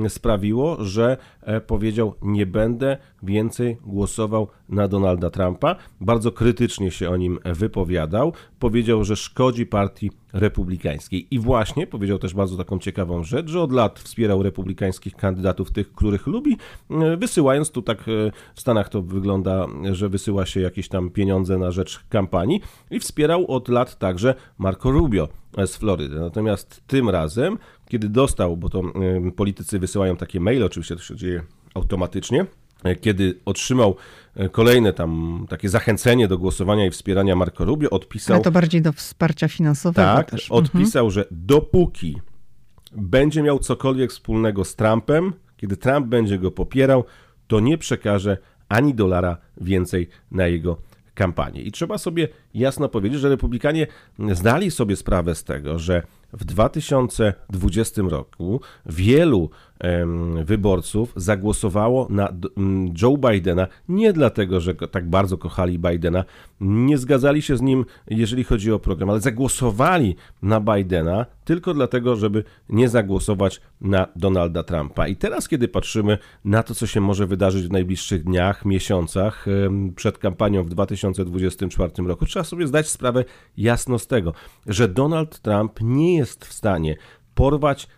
sprawiło, 0.09 0.85
że 0.85 1.17
e, 1.43 1.61
powiedział: 1.61 2.15
Nie 2.23 2.47
będę 2.47 2.97
więcej 3.23 3.77
głosował 3.87 4.49
na 4.69 4.89
Donalda 4.89 5.31
Trumpa. 5.31 5.77
Bardzo 6.01 6.33
krytycznie 6.33 6.91
się 6.91 7.11
o 7.11 7.17
nim 7.17 7.39
wypowiadał. 7.45 8.33
Powiedział, 8.59 9.05
że 9.05 9.17
szkodzi 9.17 9.67
partii 9.67 10.11
republikańskiej. 10.33 11.27
I 11.31 11.39
właśnie 11.39 11.87
powiedział 11.87 12.19
też 12.19 12.35
bardzo 12.35 12.57
taką 12.57 12.79
ciekawą 12.79 13.25
rzecz, 13.25 13.49
że 13.49 13.61
od 13.61 13.73
lat 13.73 14.01
wspierał 14.01 14.43
republikańskich 14.43 15.17
kandydatów, 15.17 15.71
tych, 15.71 15.93
których 15.93 16.27
lubi, 16.27 16.57
e, 16.91 17.17
wysyłając 17.17 17.71
tu 17.71 17.83
tak 17.83 17.99
e, 17.99 18.03
w 18.55 18.61
Stanach 18.61 18.89
to 18.89 19.03
wygląda, 19.03 19.67
że 19.93 20.09
wysyła 20.09 20.47
się 20.47 20.61
jakieś 20.61 20.89
tam 20.89 21.11
pieniądze 21.11 21.59
na 21.59 21.71
rzecz 21.71 22.01
kampanii 22.09 22.61
i 22.91 23.01
wspierał 23.01 23.47
od 23.51 23.69
lat 23.69 23.99
także 23.99 24.35
Marco 24.59 24.91
Rubio 24.91 25.29
z 25.67 25.77
Florydy. 25.77 26.21
Natomiast 26.21 26.83
tym 26.87 27.09
razem, 27.09 27.59
kiedy 27.89 28.09
dostał, 28.09 28.57
bo 28.57 28.69
to 28.69 28.83
politycy 29.37 29.79
wysyłają 29.79 30.17
takie 30.17 30.41
maile, 30.41 30.65
oczywiście 30.65 30.97
to 30.97 31.03
się 31.03 31.17
dzieje 31.17 31.43
automatycznie, 31.75 32.41
e, 32.41 32.47
kiedy 33.01 33.39
otrzymał 33.45 33.97
e, 34.37 34.49
kolejne 34.49 34.93
tam 34.93 35.47
takie 35.49 35.69
zachęcenie 35.69 36.29
do 36.29 36.39
głosowania 36.39 36.87
i 36.87 36.91
wspierania 36.91 37.37
Marco 37.37 37.65
Rubio, 37.65 37.91
odpisał... 37.91 38.35
Ale 38.35 38.45
to 38.45 38.51
bardziej 38.51 38.83
do 38.83 38.93
wsparcia 38.93 39.49
finansowego 39.49 40.15
tak, 40.17 40.31
też. 40.31 40.51
odpisał, 40.51 41.07
mhm. 41.07 41.11
że 41.11 41.25
dopóki 41.31 42.17
będzie 42.93 43.43
miał 43.43 43.59
cokolwiek 43.59 44.11
wspólnego 44.11 44.65
z 44.65 44.77
Trumpem, 44.77 45.33
kiedy 45.57 45.77
Trump 45.77 46.07
będzie 46.07 46.39
go 46.39 46.51
popierał, 46.51 47.05
to 47.47 47.61
nie 47.61 47.79
przekaże 47.79 48.39
ani 48.69 48.95
dolara 48.95 49.37
więcej 49.61 50.09
na 50.31 50.47
jego 50.47 50.77
kampanię. 51.15 51.63
I 51.63 51.73
trzeba 51.73 51.99
sobie 51.99 52.29
jasno 52.55 52.89
powiedzieć, 52.89 53.21
że 53.21 53.29
republikanie 53.29 53.87
zdali 54.33 54.71
sobie 54.71 54.97
sprawę 54.97 55.35
z 55.35 55.45
tego, 55.45 55.79
że 55.79 56.03
w 56.33 56.45
2020 56.45 58.03
roku 58.03 58.61
wielu 58.87 59.51
wyborców 60.45 61.13
zagłosowało 61.17 62.07
na 62.11 62.33
Joe 63.03 63.17
Bidena 63.17 63.67
nie 63.89 64.13
dlatego, 64.13 64.61
że 64.61 64.75
tak 64.75 65.11
bardzo 65.11 65.39
kochali 65.39 65.79
Bidena, 65.79 66.25
nie 66.61 66.99
zgadzali 66.99 67.43
się 67.43 67.57
z 67.57 67.63
nim, 67.63 67.85
jeżeli 68.07 68.45
chodzi 68.45 68.73
o 68.73 68.79
program, 68.79 69.11
ale 69.11 69.21
zagłosowali 69.21 70.17
na 70.43 70.61
Bidena 70.61 71.27
tylko 71.45 71.75
dlatego, 71.75 72.17
żeby 72.17 72.45
nie 72.69 72.89
zagłosować 72.89 73.61
na 73.81 74.07
Donalda 74.17 74.63
Trumpa. 74.63 75.09
I 75.09 75.17
teraz, 75.17 75.49
kiedy 75.49 75.69
patrzymy 75.69 76.19
na 76.45 76.63
to, 76.63 76.75
co 76.75 76.87
się 76.87 77.01
może 77.01 77.27
wydarzyć 77.27 77.67
w 77.67 77.73
najbliższych 77.73 78.25
dniach, 78.25 78.65
miesiącach 78.65 79.47
przed 79.97 80.19
kampanią 80.19 80.65
w 80.65 80.69
2024 80.69 81.93
roku, 82.07 82.27
trzeba 82.27 82.45
sobie 82.45 82.67
zdać 82.67 82.89
sprawę 82.89 83.25
jasno 83.57 83.99
z 83.99 84.07
tego, 84.07 84.33
że 84.67 84.89
Donald 84.89 85.39
Trump 85.39 85.81
nie 85.81 86.17
jest 86.17 86.45
w 86.45 86.53
stanie 86.53 86.97
porwać 87.35 87.89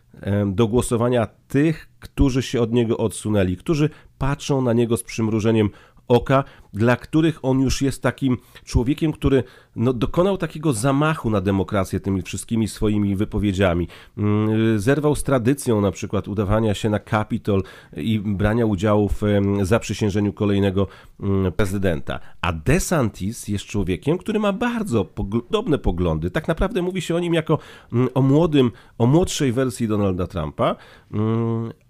do 0.46 0.68
głosowania 0.68 1.26
tych, 1.48 1.88
którzy 2.00 2.42
się 2.42 2.60
od 2.60 2.72
niego 2.72 2.96
odsunęli, 2.96 3.56
którzy 3.56 3.90
patrzą 4.18 4.62
na 4.62 4.72
niego 4.72 4.96
z 4.96 5.02
przymrużeniem 5.02 5.70
oka, 6.12 6.44
dla 6.72 6.96
których 6.96 7.44
on 7.44 7.60
już 7.60 7.82
jest 7.82 8.02
takim 8.02 8.36
człowiekiem, 8.64 9.12
który 9.12 9.44
no, 9.76 9.92
dokonał 9.92 10.38
takiego 10.38 10.72
zamachu 10.72 11.30
na 11.30 11.40
demokrację 11.40 12.00
tymi 12.00 12.22
wszystkimi 12.22 12.68
swoimi 12.68 13.16
wypowiedziami. 13.16 13.88
Mm, 14.18 14.78
zerwał 14.78 15.14
z 15.14 15.22
tradycją 15.22 15.80
na 15.80 15.90
przykład 15.90 16.28
udawania 16.28 16.74
się 16.74 16.90
na 16.90 16.98
Kapitol 16.98 17.62
i 17.96 18.20
brania 18.20 18.66
udziału 18.66 19.08
w 19.08 19.22
zaprzysiężeniu 19.62 20.32
kolejnego 20.32 20.86
mm, 21.20 21.52
prezydenta. 21.52 22.20
A 22.40 22.52
DeSantis 22.52 23.48
jest 23.48 23.64
człowiekiem, 23.64 24.18
który 24.18 24.38
ma 24.38 24.52
bardzo 24.52 25.04
podobne 25.04 25.78
poglądy. 25.78 26.30
Tak 26.30 26.48
naprawdę 26.48 26.82
mówi 26.82 27.00
się 27.00 27.16
o 27.16 27.18
nim 27.18 27.34
jako 27.34 27.58
mm, 27.92 28.08
o 28.14 28.22
młodym, 28.22 28.70
o 28.98 29.06
młodszej 29.06 29.52
wersji 29.52 29.88
Donalda 29.88 30.26
Trumpa, 30.26 30.76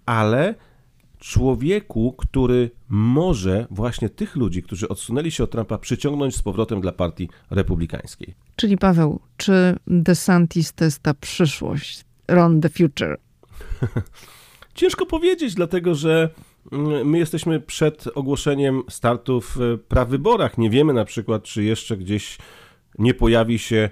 ale 0.05 0.55
człowieku, 1.23 2.15
który 2.17 2.71
może 2.89 3.67
właśnie 3.71 4.09
tych 4.09 4.35
ludzi, 4.35 4.63
którzy 4.63 4.87
odsunęli 4.87 5.31
się 5.31 5.43
od 5.43 5.51
Trumpa, 5.51 5.77
przyciągnąć 5.77 6.35
z 6.35 6.41
powrotem 6.41 6.81
dla 6.81 6.91
partii 6.91 7.29
republikańskiej. 7.49 8.33
Czyli 8.55 8.77
Paweł, 8.77 9.19
czy 9.37 9.75
DeSantis 9.87 10.73
to 10.73 10.85
jest 10.85 10.99
ta 10.99 11.13
przyszłość? 11.13 12.05
Run 12.27 12.61
the 12.61 12.69
future. 12.69 13.17
Ciężko 14.75 15.05
powiedzieć, 15.05 15.53
dlatego 15.53 15.95
że 15.95 16.29
mm, 16.71 17.09
my 17.09 17.17
jesteśmy 17.17 17.59
przed 17.59 18.05
ogłoszeniem 18.15 18.81
startu 18.89 19.41
w 19.41 19.57
prawyborach. 19.87 20.57
Nie 20.57 20.69
wiemy 20.69 20.93
na 20.93 21.05
przykład, 21.05 21.43
czy 21.43 21.63
jeszcze 21.63 21.97
gdzieś 21.97 22.37
nie 22.99 23.13
pojawi 23.13 23.59
się 23.59 23.89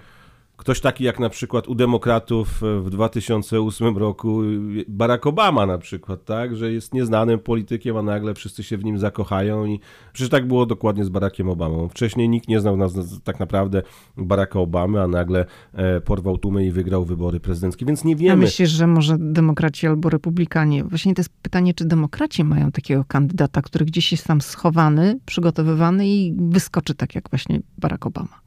ktoś 0.61 0.79
taki 0.79 1.03
jak 1.03 1.19
na 1.19 1.29
przykład 1.29 1.67
u 1.67 1.75
demokratów 1.75 2.61
w 2.81 2.89
2008 2.89 3.97
roku 3.97 4.41
Barack 4.87 5.27
Obama 5.27 5.65
na 5.65 5.77
przykład, 5.77 6.25
tak, 6.25 6.55
że 6.55 6.71
jest 6.71 6.93
nieznanym 6.93 7.39
politykiem, 7.39 7.97
a 7.97 8.01
nagle 8.01 8.33
wszyscy 8.33 8.63
się 8.63 8.77
w 8.77 8.83
nim 8.83 8.99
zakochają 8.99 9.65
i 9.65 9.79
przecież 10.13 10.29
tak 10.29 10.47
było 10.47 10.65
dokładnie 10.65 11.05
z 11.05 11.09
Barackiem 11.09 11.49
Obamą. 11.49 11.89
Wcześniej 11.89 12.29
nikt 12.29 12.47
nie 12.47 12.59
znał 12.59 12.77
nas 12.77 12.93
tak 13.23 13.39
naprawdę 13.39 13.81
Baracka 14.17 14.59
Obamy, 14.59 15.01
a 15.01 15.07
nagle 15.07 15.45
e, 15.73 16.01
porwał 16.01 16.37
tłumy 16.37 16.65
i 16.65 16.71
wygrał 16.71 17.05
wybory 17.05 17.39
prezydenckie, 17.39 17.85
więc 17.85 18.03
nie 18.03 18.15
wiemy. 18.15 18.33
A 18.33 18.35
myślisz, 18.35 18.69
że 18.69 18.87
może 18.87 19.17
demokraci 19.19 19.87
albo 19.87 20.09
republikanie? 20.09 20.83
Właśnie 20.83 21.13
to 21.13 21.19
jest 21.19 21.33
pytanie, 21.41 21.73
czy 21.73 21.85
demokraci 21.85 22.43
mają 22.43 22.71
takiego 22.71 23.05
kandydata, 23.07 23.61
który 23.61 23.85
gdzieś 23.85 24.11
jest 24.11 24.27
tam 24.27 24.41
schowany, 24.41 25.19
przygotowywany 25.25 26.07
i 26.07 26.35
wyskoczy 26.37 26.95
tak 26.95 27.15
jak 27.15 27.29
właśnie 27.29 27.59
Barack 27.77 28.05
Obama? 28.05 28.41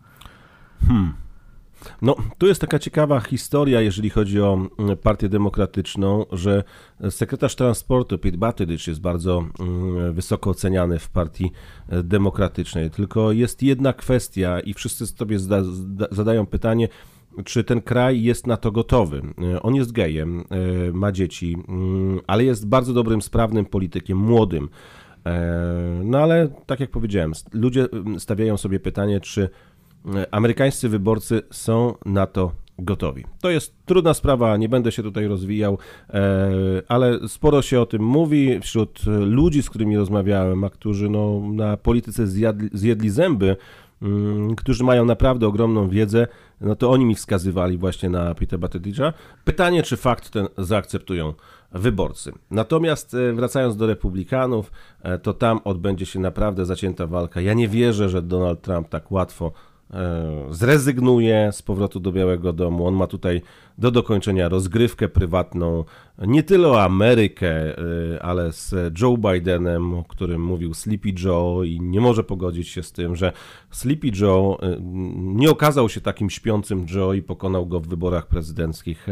Hmm. 0.89 1.24
No, 2.03 2.17
tu 2.39 2.47
jest 2.47 2.61
taka 2.61 2.79
ciekawa 2.79 3.21
historia, 3.21 3.81
jeżeli 3.81 4.11
chodzi 4.11 4.41
o 4.41 4.69
mm, 4.79 4.97
Partię 4.97 5.29
Demokratyczną, 5.29 6.25
że 6.33 6.65
sekretarz 7.11 7.57
transportu 7.57 8.19
Pete 8.19 8.39
Buttigieg 8.39 8.87
jest 8.87 9.01
bardzo 9.01 9.45
mm, 9.61 10.13
wysoko 10.13 10.51
oceniany 10.51 10.99
w 10.99 11.09
Partii 11.09 11.53
e, 11.89 12.03
Demokratycznej. 12.03 12.91
Tylko 12.91 13.33
jest 13.33 13.63
jedna 13.63 13.93
kwestia 13.93 14.61
i 14.61 14.75
wszyscy 14.75 15.07
sobie 15.07 15.39
zadają 16.11 16.47
pytanie, 16.47 16.89
czy 17.45 17.65
ten 17.65 17.81
kraj 17.81 18.23
jest 18.23 18.47
na 18.47 18.57
to 18.57 18.73
gotowy. 18.73 19.23
E, 19.55 19.63
on 19.63 19.75
jest 19.75 19.93
gejem, 19.93 20.41
e, 20.41 20.93
ma 20.93 21.13
dzieci, 21.13 21.57
mm, 21.69 22.21
ale 22.27 22.45
jest 22.45 22.69
bardzo 22.69 22.93
dobrym, 22.93 23.23
sprawnym 23.23 23.67
politykiem, 23.67 24.19
młodym. 24.19 24.69
No 26.05 26.19
ale 26.19 26.49
tak 26.67 26.81
jak 26.81 26.91
powiedziałem, 26.91 27.33
ludzie 27.53 27.89
stawiają 28.19 28.57
sobie 28.57 28.81
pytanie, 28.81 29.21
czy 29.21 29.49
amerykańscy 30.31 30.89
wyborcy 30.89 31.43
są 31.51 31.95
na 32.07 32.27
to 32.27 32.53
gotowi. 32.79 33.25
To 33.41 33.51
jest 33.51 33.75
trudna 33.87 34.15
sprawa, 34.15 34.57
nie 34.57 34.69
będę 34.69 34.93
się 34.93 35.03
tutaj 35.03 35.27
rozwijał, 35.27 35.79
e, 36.11 36.53
ale 36.89 37.29
sporo 37.29 37.63
się 37.63 37.81
o 37.81 37.87
tym 37.87 38.03
mówi 38.03 38.61
wśród 38.61 39.01
ludzi, 39.21 39.63
z 39.63 39.71
którymi 39.71 39.97
rozmawiałem, 39.97 40.65
a 40.65 40.71
którzy 40.71 41.11
no, 41.11 41.41
na 41.53 41.77
polityce 41.77 42.27
zjadli, 42.27 42.69
zjedli 42.73 43.11
zęby, 43.11 43.57
mm, 44.03 44.55
którzy 44.55 44.85
mają 44.85 45.05
naprawdę 45.05 45.47
ogromną 45.47 45.89
wiedzę, 45.89 46.27
no 46.61 46.77
to 46.77 46.91
oni 46.91 47.05
mi 47.05 47.15
wskazywali 47.15 47.79
właśnie 47.79 48.09
na 48.09 48.35
Peter 48.35 48.59
Buttigiega. 48.59 49.13
Pytanie, 49.45 49.83
czy 49.83 49.97
fakt 49.97 50.31
ten 50.31 50.49
zaakceptują 50.59 51.35
wyborcy. 51.73 52.33
Natomiast 52.51 53.15
e, 53.15 53.33
wracając 53.33 53.77
do 53.77 53.87
republikanów, 53.87 54.73
e, 55.03 55.19
to 55.19 55.33
tam 55.33 55.61
odbędzie 55.65 56.07
się 56.07 56.21
naprawdę 56.21 56.65
zacięta 56.65 57.07
walka. 57.07 57.41
Ja 57.41 57.55
nie 57.55 57.69
wierzę, 57.69 58.09
że 58.09 58.23
Donald 58.23 58.63
Trump 58.63 58.89
tak 58.89 59.13
łatwo 59.13 59.53
E, 59.53 59.74
zrezygnuje 60.51 61.51
z 61.53 61.63
powrotu 61.63 62.01
do 62.01 62.13
Białego 62.13 62.53
Domu. 62.53 62.87
On 62.87 62.95
ma 62.95 63.07
tutaj 63.07 63.43
do 63.79 63.91
dokończenia 63.91 64.49
rozgrywkę 64.49 65.09
prywatną, 65.09 65.85
nie 66.19 66.43
tyle 66.43 66.69
o 66.69 66.83
Amerykę, 66.83 67.79
e, 67.79 68.23
ale 68.23 68.53
z 68.53 68.75
Joe 69.01 69.17
Bidenem, 69.17 69.95
o 69.95 70.05
którym 70.05 70.43
mówił 70.43 70.75
Sleepy 70.75 71.09
Joe 71.25 71.65
i 71.65 71.81
nie 71.81 72.01
może 72.01 72.25
pogodzić 72.25 72.69
się 72.69 72.83
z 72.83 72.93
tym, 72.93 73.17
że 73.17 73.33
Sleepy 73.71 74.11
Joe 74.21 74.59
e, 74.63 74.77
nie 75.17 75.51
okazał 75.51 75.89
się 75.89 76.01
takim 76.01 76.31
śpiącym 76.31 76.87
Joe 76.95 77.15
i 77.15 77.23
pokonał 77.23 77.67
go 77.67 77.81
w 77.81 77.89
wyborach 77.89 78.27
prezydenckich. 78.27 79.07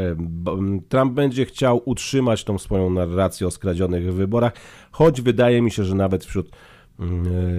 Trump 0.88 1.12
będzie 1.12 1.44
chciał 1.44 1.82
utrzymać 1.84 2.44
tą 2.44 2.58
swoją 2.58 2.90
narrację 2.90 3.46
o 3.46 3.50
skradzionych 3.50 4.14
wyborach, 4.14 4.52
choć 4.90 5.20
wydaje 5.20 5.62
mi 5.62 5.70
się, 5.70 5.84
że 5.84 5.94
nawet 5.94 6.24
wśród 6.24 6.50
E, 6.50 6.71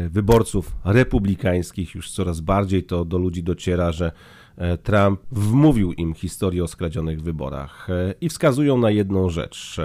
wyborców 0.10 0.76
republikańskich. 0.86 1.96
Już 1.96 2.12
coraz 2.12 2.40
bardziej 2.40 2.84
to 2.84 3.06
do 3.06 3.18
ludzi 3.18 3.44
dociera, 3.44 3.92
że 3.92 4.12
e, 4.58 4.78
Trump 4.78 5.22
wmówił 5.32 5.94
im 5.94 6.14
historię 6.14 6.64
o 6.64 6.68
skradzionych 6.68 7.22
wyborach 7.22 7.90
e, 7.90 8.14
i 8.22 8.30
wskazują 8.30 8.78
na 8.78 8.92
jedną 8.92 9.30
rzecz, 9.30 9.82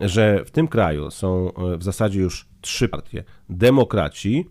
że 0.00 0.44
w 0.44 0.50
tym 0.50 0.68
kraju 0.68 1.10
są 1.10 1.52
w 1.78 1.82
zasadzie 1.82 2.20
już 2.20 2.46
trzy 2.60 2.88
partie: 2.88 3.24
demokraci, 3.50 4.46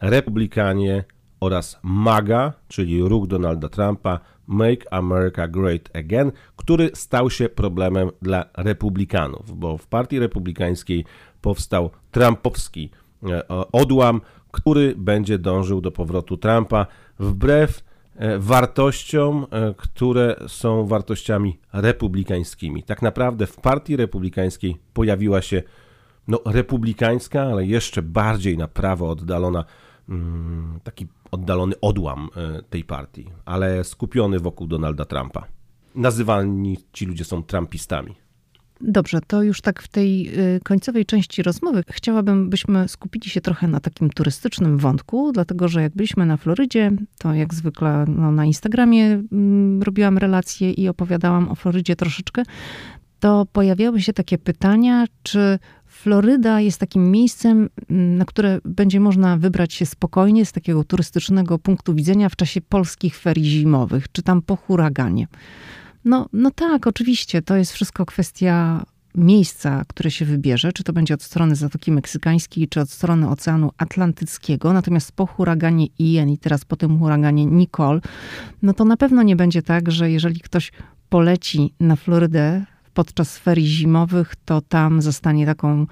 republikanie 0.00 1.04
oraz 1.40 1.80
MAGA, 1.82 2.52
czyli 2.68 3.02
ruch 3.02 3.26
Donalda 3.26 3.68
Trumpa, 3.68 4.20
Make 4.46 4.86
America 4.90 5.48
Great 5.48 5.96
Again, 5.96 6.32
który 6.56 6.90
stał 6.94 7.30
się 7.30 7.48
problemem 7.48 8.10
dla 8.22 8.44
republikanów, 8.56 9.58
bo 9.58 9.78
w 9.78 9.86
partii 9.86 10.18
republikańskiej 10.18 11.04
powstał 11.40 11.90
trumpowski 12.10 12.90
E, 12.90 13.07
odłam, 13.72 14.20
który 14.50 14.94
będzie 14.96 15.38
dążył 15.38 15.80
do 15.80 15.90
powrotu 15.90 16.36
Trumpa 16.36 16.86
wbrew 17.18 17.84
e, 18.16 18.38
wartościom, 18.38 19.46
e, 19.50 19.74
które 19.76 20.36
są 20.46 20.86
wartościami 20.86 21.58
republikańskimi. 21.72 22.82
Tak 22.82 23.02
naprawdę 23.02 23.46
w 23.46 23.56
partii 23.56 23.96
republikańskiej 23.96 24.76
pojawiła 24.92 25.42
się 25.42 25.62
no, 26.28 26.40
republikańska, 26.46 27.42
ale 27.42 27.66
jeszcze 27.66 28.02
bardziej 28.02 28.58
na 28.58 28.68
prawo 28.68 29.10
oddalona, 29.10 29.64
mm, 30.08 30.80
taki 30.84 31.06
oddalony 31.30 31.80
odłam 31.80 32.28
tej 32.70 32.84
partii, 32.84 33.30
ale 33.44 33.84
skupiony 33.84 34.40
wokół 34.40 34.66
Donalda 34.66 35.04
Trumpa. 35.04 35.44
Nazywani 35.94 36.78
ci 36.92 37.06
ludzie 37.06 37.24
są 37.24 37.42
trumpistami. 37.42 38.27
Dobrze, 38.80 39.18
to 39.26 39.42
już 39.42 39.60
tak 39.60 39.82
w 39.82 39.88
tej 39.88 40.38
y, 40.56 40.60
końcowej 40.64 41.06
części 41.06 41.42
rozmowy 41.42 41.84
chciałabym, 41.90 42.50
byśmy 42.50 42.88
skupili 42.88 43.30
się 43.30 43.40
trochę 43.40 43.68
na 43.68 43.80
takim 43.80 44.10
turystycznym 44.10 44.78
wątku, 44.78 45.32
dlatego 45.32 45.68
że 45.68 45.82
jak 45.82 45.94
byliśmy 45.94 46.26
na 46.26 46.36
Florydzie, 46.36 46.92
to 47.18 47.34
jak 47.34 47.54
zwykle 47.54 48.04
no, 48.08 48.32
na 48.32 48.44
Instagramie 48.44 49.22
mm, 49.32 49.82
robiłam 49.82 50.18
relacje 50.18 50.70
i 50.72 50.88
opowiadałam 50.88 51.48
o 51.48 51.54
Florydzie 51.54 51.96
troszeczkę, 51.96 52.42
to 53.20 53.46
pojawiały 53.52 54.00
się 54.00 54.12
takie 54.12 54.38
pytania, 54.38 55.04
czy 55.22 55.58
Floryda 55.86 56.60
jest 56.60 56.80
takim 56.80 57.10
miejscem, 57.10 57.68
mm, 57.90 58.18
na 58.18 58.24
które 58.24 58.58
będzie 58.64 59.00
można 59.00 59.36
wybrać 59.36 59.74
się 59.74 59.86
spokojnie 59.86 60.46
z 60.46 60.52
takiego 60.52 60.84
turystycznego 60.84 61.58
punktu 61.58 61.94
widzenia 61.94 62.28
w 62.28 62.36
czasie 62.36 62.60
polskich 62.60 63.18
ferii 63.18 63.44
zimowych, 63.44 64.12
czy 64.12 64.22
tam 64.22 64.42
po 64.42 64.56
huraganie. 64.56 65.26
No, 66.08 66.28
no 66.32 66.50
tak, 66.50 66.86
oczywiście. 66.86 67.42
To 67.42 67.56
jest 67.56 67.72
wszystko 67.72 68.06
kwestia 68.06 68.84
miejsca, 69.14 69.84
które 69.88 70.10
się 70.10 70.24
wybierze, 70.24 70.72
czy 70.72 70.84
to 70.84 70.92
będzie 70.92 71.14
od 71.14 71.22
strony 71.22 71.56
Zatoki 71.56 71.92
Meksykańskiej, 71.92 72.68
czy 72.68 72.80
od 72.80 72.90
strony 72.90 73.28
Oceanu 73.28 73.70
Atlantyckiego. 73.78 74.72
Natomiast 74.72 75.12
po 75.12 75.26
huraganie 75.26 75.86
Ian 75.98 76.28
i 76.28 76.38
teraz 76.38 76.64
po 76.64 76.76
tym 76.76 76.98
huraganie 76.98 77.46
Nicole, 77.46 78.00
no 78.62 78.74
to 78.74 78.84
na 78.84 78.96
pewno 78.96 79.22
nie 79.22 79.36
będzie 79.36 79.62
tak, 79.62 79.92
że 79.92 80.10
jeżeli 80.10 80.40
ktoś 80.40 80.72
poleci 81.08 81.74
na 81.80 81.96
Florydę 81.96 82.64
podczas 82.98 83.38
ferii 83.38 83.66
zimowych, 83.66 84.34
to 84.44 84.60
tam 84.60 85.02
zostanie 85.02 85.46
taką 85.46 85.86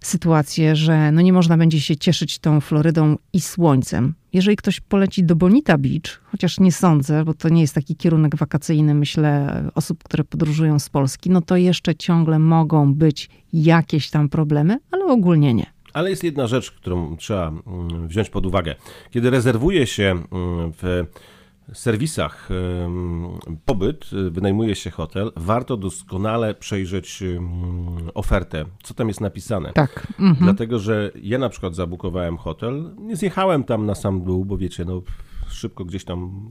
sytuację, 0.00 0.76
że 0.76 1.12
no 1.12 1.20
nie 1.20 1.32
można 1.32 1.56
będzie 1.56 1.80
się 1.80 1.96
cieszyć 1.96 2.38
tą 2.38 2.60
Florydą 2.60 3.16
i 3.32 3.40
słońcem. 3.40 4.14
Jeżeli 4.32 4.56
ktoś 4.56 4.80
poleci 4.80 5.24
do 5.24 5.36
Bonita 5.36 5.78
Beach, 5.78 6.20
chociaż 6.24 6.60
nie 6.60 6.72
sądzę, 6.72 7.24
bo 7.24 7.34
to 7.34 7.48
nie 7.48 7.60
jest 7.60 7.74
taki 7.74 7.96
kierunek 7.96 8.36
wakacyjny, 8.36 8.94
myślę, 8.94 9.62
osób, 9.74 10.04
które 10.04 10.24
podróżują 10.24 10.78
z 10.78 10.88
Polski, 10.88 11.30
no 11.30 11.42
to 11.42 11.56
jeszcze 11.56 11.94
ciągle 11.94 12.38
mogą 12.38 12.94
być 12.94 13.30
jakieś 13.52 14.10
tam 14.10 14.28
problemy, 14.28 14.78
ale 14.90 15.04
ogólnie 15.04 15.54
nie. 15.54 15.66
Ale 15.92 16.10
jest 16.10 16.24
jedna 16.24 16.46
rzecz, 16.46 16.70
którą 16.70 17.16
trzeba 17.16 17.48
mm, 17.48 18.08
wziąć 18.08 18.30
pod 18.30 18.46
uwagę. 18.46 18.74
Kiedy 19.10 19.30
rezerwuje 19.30 19.86
się 19.86 20.10
mm, 20.32 20.72
w 20.82 21.04
serwisach 21.72 22.48
pobyt, 23.64 24.12
y, 24.12 24.30
wynajmuje 24.30 24.74
się 24.74 24.90
hotel, 24.90 25.32
warto 25.36 25.76
doskonale 25.76 26.54
przejrzeć 26.54 27.22
ofertę, 28.14 28.64
co 28.82 28.94
tam 28.94 29.08
jest 29.08 29.20
napisane. 29.20 29.72
Tak. 29.72 30.06
Mhm. 30.20 30.36
Dlatego, 30.40 30.78
że 30.78 31.10
ja 31.22 31.38
na 31.38 31.48
przykład 31.48 31.74
zabukowałem 31.74 32.36
hotel, 32.36 32.94
nie 32.98 33.16
zjechałem 33.16 33.64
tam 33.64 33.86
na 33.86 33.94
sam 33.94 34.24
dół, 34.24 34.44
bo 34.44 34.56
wiecie, 34.56 34.84
no 34.84 35.02
szybko 35.48 35.84
gdzieś 35.84 36.04
tam 36.04 36.48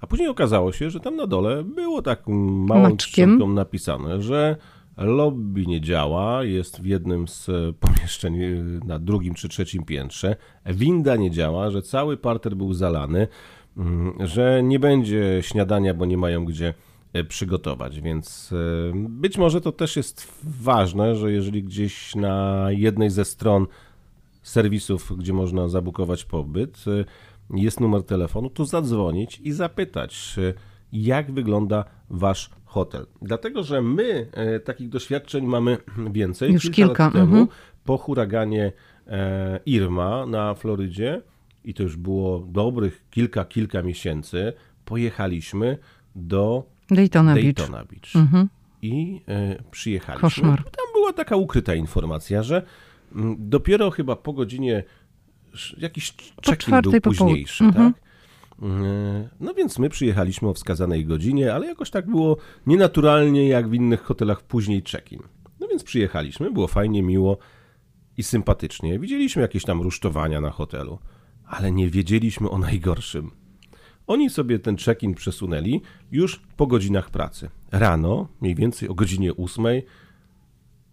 a 0.00 0.06
później 0.06 0.28
okazało 0.28 0.72
się, 0.72 0.90
że 0.90 1.00
tam 1.00 1.16
na 1.16 1.26
dole 1.26 1.64
było 1.64 2.02
tak 2.02 2.22
małą 2.26 2.96
czcionką 2.96 3.48
napisane, 3.48 4.22
że 4.22 4.56
lobby 4.96 5.66
nie 5.66 5.80
działa, 5.80 6.44
jest 6.44 6.80
w 6.80 6.86
jednym 6.86 7.28
z 7.28 7.50
pomieszczeń 7.80 8.38
na 8.84 8.98
drugim 8.98 9.34
czy 9.34 9.48
trzecim 9.48 9.84
piętrze, 9.84 10.36
winda 10.66 11.16
nie 11.16 11.30
działa, 11.30 11.70
że 11.70 11.82
cały 11.82 12.16
parter 12.16 12.56
był 12.56 12.72
zalany, 12.72 13.28
że 14.20 14.62
nie 14.62 14.78
będzie 14.78 15.38
śniadania, 15.40 15.94
bo 15.94 16.04
nie 16.04 16.16
mają 16.16 16.44
gdzie 16.44 16.74
e, 17.12 17.24
przygotować, 17.24 18.00
więc 18.00 18.52
e, 18.52 18.92
być 18.94 19.38
może 19.38 19.60
to 19.60 19.72
też 19.72 19.96
jest 19.96 20.32
ważne, 20.62 21.16
że 21.16 21.32
jeżeli 21.32 21.62
gdzieś 21.62 22.14
na 22.14 22.66
jednej 22.70 23.10
ze 23.10 23.24
stron 23.24 23.66
serwisów, 24.42 25.12
gdzie 25.18 25.32
można 25.32 25.68
zabukować 25.68 26.24
pobyt, 26.24 26.84
e, 26.88 27.04
jest 27.56 27.80
numer 27.80 28.02
telefonu, 28.02 28.50
to 28.50 28.64
zadzwonić 28.64 29.40
i 29.40 29.52
zapytać, 29.52 30.36
jak 30.92 31.32
wygląda 31.32 31.84
wasz 32.10 32.50
hotel. 32.64 33.06
Dlatego, 33.22 33.62
że 33.62 33.82
my 33.82 34.30
takich 34.64 34.88
doświadczeń 34.88 35.46
mamy 35.46 35.78
więcej. 36.12 36.52
Już 36.52 36.62
kilka, 36.62 36.76
kilka. 36.76 37.04
lat 37.04 37.12
temu 37.12 37.26
mhm. 37.26 37.46
po 37.84 37.98
huraganie 37.98 38.72
Irma 39.66 40.26
na 40.26 40.54
Florydzie 40.54 41.22
i 41.66 41.74
to 41.74 41.82
już 41.82 41.96
było 41.96 42.38
dobrych 42.38 43.04
kilka, 43.10 43.44
kilka 43.44 43.82
miesięcy, 43.82 44.52
pojechaliśmy 44.84 45.78
do 46.16 46.64
Daytona, 46.90 47.34
Daytona 47.34 47.78
Beach. 47.78 47.88
Beach. 47.88 48.16
Mhm. 48.16 48.48
I 48.82 49.20
e, 49.28 49.62
przyjechaliśmy. 49.70 50.20
Koszmar. 50.20 50.64
Tam 50.64 50.86
była 50.94 51.12
taka 51.12 51.36
ukryta 51.36 51.74
informacja, 51.74 52.42
że 52.42 52.56
m, 52.56 53.22
mm, 53.22 53.36
dopiero 53.38 53.90
chyba 53.90 54.16
po 54.16 54.32
godzinie 54.32 54.84
jakiś 55.78 56.14
check-in 56.46 56.80
był 56.82 57.00
późniejszy, 57.00 57.64
mhm. 57.64 57.92
tak? 57.92 58.02
E, 58.62 59.28
no 59.40 59.54
więc 59.54 59.78
my 59.78 59.88
przyjechaliśmy 59.88 60.48
o 60.48 60.54
wskazanej 60.54 61.04
godzinie, 61.04 61.54
ale 61.54 61.66
jakoś 61.66 61.90
tak 61.90 62.06
było 62.06 62.36
nienaturalnie 62.66 63.48
jak 63.48 63.68
w 63.68 63.74
innych 63.74 64.02
hotelach 64.02 64.42
później 64.42 64.82
check-in. 64.82 65.22
No 65.60 65.68
więc 65.68 65.84
przyjechaliśmy, 65.84 66.50
było 66.50 66.66
fajnie, 66.66 67.02
miło 67.02 67.38
i 68.16 68.22
sympatycznie. 68.22 68.98
Widzieliśmy 68.98 69.42
jakieś 69.42 69.64
tam 69.64 69.82
rusztowania 69.82 70.40
na 70.40 70.50
hotelu, 70.50 70.98
ale 71.46 71.72
nie 71.72 71.90
wiedzieliśmy 71.90 72.50
o 72.50 72.58
najgorszym. 72.58 73.30
Oni 74.06 74.30
sobie 74.30 74.58
ten 74.58 74.76
check-in 74.76 75.14
przesunęli 75.14 75.82
już 76.12 76.40
po 76.56 76.66
godzinach 76.66 77.10
pracy. 77.10 77.50
Rano, 77.72 78.28
mniej 78.40 78.54
więcej 78.54 78.88
o 78.88 78.94
godzinie 78.94 79.34
ósmej, 79.34 79.86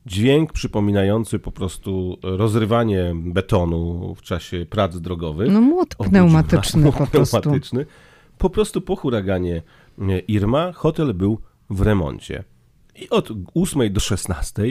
dźwięk 0.06 0.54
przypominający 0.54 1.40
po 1.40 1.52
prostu 1.52 2.18
rozrywanie 2.24 3.14
betonu 3.16 4.16
w 4.16 4.22
czasie 4.22 4.66
prac 4.70 5.00
drogowych. 5.00 5.52
No 5.52 5.62
młot 5.62 5.96
pneumatyczny 5.96 6.82
młot 6.82 6.96
po 6.96 7.08
prostu. 7.08 7.42
Pneumatyczny. 7.42 7.86
Po 8.38 8.50
prostu 8.50 8.82
po 8.82 8.96
huraganie 8.96 9.62
e, 10.00 10.20
Irma 10.20 10.72
hotel 10.72 11.14
był 11.14 11.40
w 11.70 11.82
remoncie. 11.82 12.44
I 12.96 13.10
od 13.10 13.30
8 13.56 13.94
do 13.94 14.00
16 14.00 14.64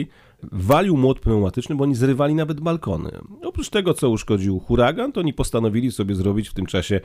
walił 0.51 0.97
młot 0.97 1.19
pneumatyczny, 1.19 1.75
bo 1.75 1.83
oni 1.83 1.95
zrywali 1.95 2.35
nawet 2.35 2.61
balkony. 2.61 3.11
Oprócz 3.43 3.69
tego, 3.69 3.93
co 3.93 4.09
uszkodził 4.09 4.59
huragan, 4.59 5.11
to 5.11 5.19
oni 5.19 5.33
postanowili 5.33 5.91
sobie 5.91 6.15
zrobić 6.15 6.49
w 6.49 6.53
tym 6.53 6.65
czasie 6.65 6.99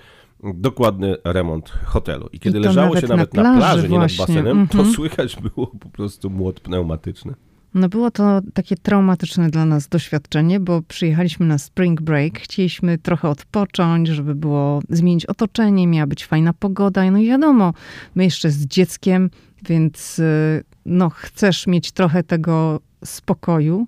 dokładny 0.54 1.16
remont 1.24 1.70
hotelu. 1.70 2.28
I 2.32 2.38
kiedy 2.38 2.58
I 2.58 2.62
leżało 2.62 3.00
się 3.00 3.06
nawet 3.06 3.34
na 3.34 3.42
plaży, 3.42 3.58
na 3.58 3.66
plaży 3.66 3.88
nie 3.88 3.98
nad 3.98 4.12
basenem, 4.16 4.68
to 4.68 4.78
mhm. 4.78 4.94
słychać 4.94 5.36
było 5.54 5.66
po 5.66 5.88
prostu 5.88 6.30
młot 6.30 6.60
pneumatyczny. 6.60 7.34
No 7.74 7.88
było 7.88 8.10
to 8.10 8.40
takie 8.54 8.76
traumatyczne 8.76 9.50
dla 9.50 9.64
nas 9.64 9.88
doświadczenie, 9.88 10.60
bo 10.60 10.82
przyjechaliśmy 10.82 11.46
na 11.46 11.58
spring 11.58 12.02
break, 12.02 12.38
chcieliśmy 12.38 12.98
trochę 12.98 13.28
odpocząć, 13.28 14.08
żeby 14.08 14.34
było 14.34 14.80
zmienić 14.88 15.26
otoczenie, 15.26 15.86
miała 15.86 16.06
być 16.06 16.26
fajna 16.26 16.52
pogoda. 16.52 17.10
No 17.10 17.18
i 17.18 17.26
wiadomo, 17.26 17.74
my 18.14 18.24
jeszcze 18.24 18.50
z 18.50 18.66
dzieckiem, 18.66 19.30
więc 19.62 20.18
y, 20.18 20.64
no 20.88 21.10
chcesz 21.10 21.66
mieć 21.66 21.92
trochę 21.92 22.22
tego 22.22 22.80
spokoju. 23.04 23.86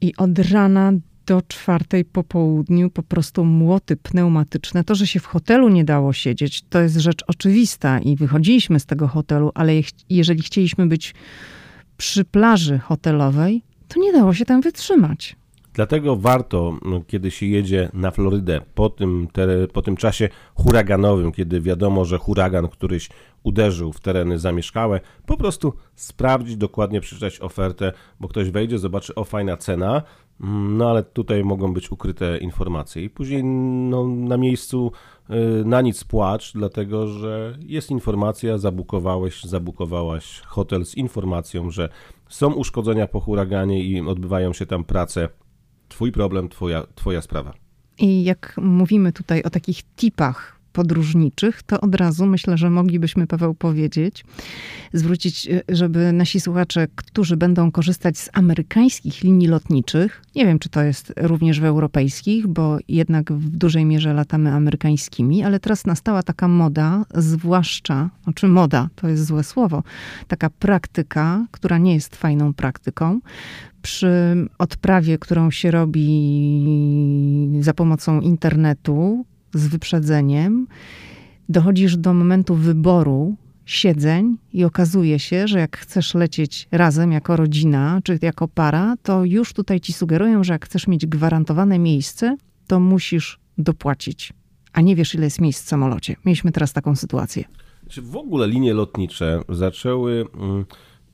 I 0.00 0.16
od 0.16 0.38
rana 0.38 0.92
do 1.26 1.42
czwartej 1.42 2.04
po 2.04 2.24
południu 2.24 2.90
po 2.90 3.02
prostu 3.02 3.44
młoty 3.44 3.96
pneumatyczne. 3.96 4.84
To, 4.84 4.94
że 4.94 5.06
się 5.06 5.20
w 5.20 5.26
hotelu 5.26 5.68
nie 5.68 5.84
dało 5.84 6.12
siedzieć, 6.12 6.62
to 6.62 6.80
jest 6.80 6.96
rzecz 6.96 7.24
oczywista 7.26 8.00
i 8.00 8.16
wychodziliśmy 8.16 8.80
z 8.80 8.86
tego 8.86 9.08
hotelu, 9.08 9.50
ale 9.54 9.72
jeżeli 10.10 10.42
chcieliśmy 10.42 10.86
być 10.86 11.14
przy 11.96 12.24
plaży 12.24 12.78
hotelowej, 12.78 13.62
to 13.88 14.00
nie 14.00 14.12
dało 14.12 14.34
się 14.34 14.44
tam 14.44 14.60
wytrzymać. 14.60 15.36
Dlatego 15.74 16.16
warto, 16.16 16.76
no, 16.84 17.00
kiedy 17.06 17.30
się 17.30 17.46
jedzie 17.46 17.90
na 17.94 18.10
Florydę 18.10 18.60
po 18.74 18.90
tym, 18.90 19.28
po 19.72 19.82
tym 19.82 19.96
czasie 19.96 20.28
huraganowym, 20.54 21.32
kiedy 21.32 21.60
wiadomo, 21.60 22.04
że 22.04 22.18
huragan 22.18 22.68
któryś 22.68 23.08
uderzył 23.42 23.92
w 23.92 24.00
tereny 24.00 24.38
zamieszkałe, 24.38 25.00
po 25.26 25.36
prostu 25.36 25.72
sprawdzić 25.94 26.56
dokładnie, 26.56 27.00
przeczytać 27.00 27.40
ofertę, 27.40 27.92
bo 28.20 28.28
ktoś 28.28 28.50
wejdzie, 28.50 28.78
zobaczy, 28.78 29.14
o 29.14 29.24
fajna 29.24 29.56
cena, 29.56 30.02
mm, 30.40 30.76
no 30.76 30.90
ale 30.90 31.02
tutaj 31.02 31.44
mogą 31.44 31.72
być 31.72 31.92
ukryte 31.92 32.38
informacje. 32.38 33.04
I 33.04 33.10
później 33.10 33.44
no, 33.44 34.06
na 34.06 34.36
miejscu 34.36 34.92
y, 35.30 35.64
na 35.64 35.80
nic 35.80 36.04
płacz, 36.04 36.52
dlatego 36.52 37.06
że 37.06 37.58
jest 37.60 37.90
informacja, 37.90 38.58
zabukowałeś, 38.58 39.44
zabukowałaś 39.44 40.40
hotel 40.40 40.86
z 40.86 40.94
informacją, 40.94 41.70
że 41.70 41.88
są 42.28 42.52
uszkodzenia 42.52 43.06
po 43.06 43.20
huraganie 43.20 43.84
i 43.84 44.00
odbywają 44.00 44.52
się 44.52 44.66
tam 44.66 44.84
prace 44.84 45.28
Twój 45.92 46.12
problem, 46.12 46.48
twoja, 46.48 46.86
twoja 46.94 47.22
sprawa. 47.22 47.52
I 47.98 48.24
jak 48.24 48.54
mówimy 48.56 49.12
tutaj 49.12 49.42
o 49.42 49.50
takich 49.50 49.82
tipach 49.96 50.58
podróżniczych, 50.72 51.62
to 51.62 51.80
od 51.80 51.94
razu 51.94 52.26
myślę, 52.26 52.58
że 52.58 52.70
moglibyśmy, 52.70 53.26
Paweł, 53.26 53.54
powiedzieć, 53.54 54.24
zwrócić, 54.92 55.48
e, 55.48 55.62
żeby 55.68 56.12
nasi 56.12 56.40
słuchacze, 56.40 56.86
którzy 56.94 57.36
będą 57.36 57.70
korzystać 57.70 58.18
z 58.18 58.30
amerykańskich 58.32 59.22
linii 59.22 59.48
lotniczych, 59.48 60.22
nie 60.34 60.46
wiem, 60.46 60.58
czy 60.58 60.68
to 60.68 60.82
jest 60.82 61.12
również 61.16 61.60
w 61.60 61.64
europejskich, 61.64 62.46
bo 62.46 62.78
jednak 62.88 63.32
w 63.32 63.56
dużej 63.56 63.84
mierze 63.84 64.14
latamy 64.14 64.52
amerykańskimi, 64.52 65.42
ale 65.44 65.60
teraz 65.60 65.86
nastała 65.86 66.22
taka 66.22 66.48
moda, 66.48 67.04
zwłaszcza, 67.14 68.10
znaczy 68.24 68.48
moda, 68.48 68.88
to 68.94 69.08
jest 69.08 69.26
złe 69.26 69.44
słowo, 69.44 69.82
taka 70.28 70.50
praktyka, 70.50 71.46
która 71.50 71.78
nie 71.78 71.94
jest 71.94 72.16
fajną 72.16 72.54
praktyką, 72.54 73.20
przy 73.82 74.36
odprawie, 74.58 75.18
którą 75.18 75.50
się 75.50 75.70
robi 75.70 76.08
za 77.60 77.74
pomocą 77.74 78.20
internetu 78.20 79.24
z 79.54 79.66
wyprzedzeniem, 79.66 80.66
dochodzisz 81.48 81.96
do 81.96 82.14
momentu 82.14 82.54
wyboru 82.54 83.36
siedzeń 83.64 84.36
i 84.52 84.64
okazuje 84.64 85.18
się, 85.18 85.48
że 85.48 85.58
jak 85.58 85.76
chcesz 85.76 86.14
lecieć 86.14 86.68
razem 86.70 87.12
jako 87.12 87.36
rodzina 87.36 88.00
czy 88.04 88.18
jako 88.22 88.48
para, 88.48 88.94
to 89.02 89.24
już 89.24 89.52
tutaj 89.52 89.80
ci 89.80 89.92
sugerują, 89.92 90.44
że 90.44 90.52
jak 90.52 90.64
chcesz 90.64 90.86
mieć 90.86 91.06
gwarantowane 91.06 91.78
miejsce, 91.78 92.36
to 92.66 92.80
musisz 92.80 93.38
dopłacić, 93.58 94.32
a 94.72 94.80
nie 94.80 94.96
wiesz, 94.96 95.14
ile 95.14 95.24
jest 95.24 95.40
miejsc 95.40 95.64
w 95.64 95.68
samolocie. 95.68 96.16
Mieliśmy 96.24 96.52
teraz 96.52 96.72
taką 96.72 96.96
sytuację. 96.96 97.44
Czy 97.88 98.02
w 98.02 98.16
ogóle 98.16 98.48
linie 98.48 98.74
lotnicze 98.74 99.40
zaczęły. 99.48 100.26
Mm, 100.34 100.64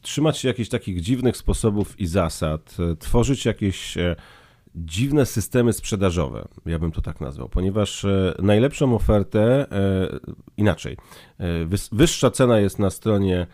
trzymać 0.01 0.39
się 0.39 0.49
jakichś 0.49 0.68
takich 0.68 1.01
dziwnych 1.01 1.36
sposobów 1.36 2.01
i 2.01 2.07
zasad, 2.07 2.76
e, 2.93 2.97
tworzyć 2.97 3.45
jakieś 3.45 3.97
e, 3.97 4.16
dziwne 4.75 5.27
systemy 5.27 5.73
sprzedażowe, 5.73 6.49
ja 6.66 6.79
bym 6.79 6.93
to 6.93 7.01
tak 7.01 7.21
nazwał, 7.21 7.49
ponieważ 7.49 8.05
e, 8.05 8.35
najlepszą 8.39 8.95
ofertę, 8.95 9.66
inaczej, 10.57 10.97
wyższa 11.93 12.31
cena 12.31 12.61
jest 12.61 12.79
na 12.79 12.91
stronie 12.91 13.47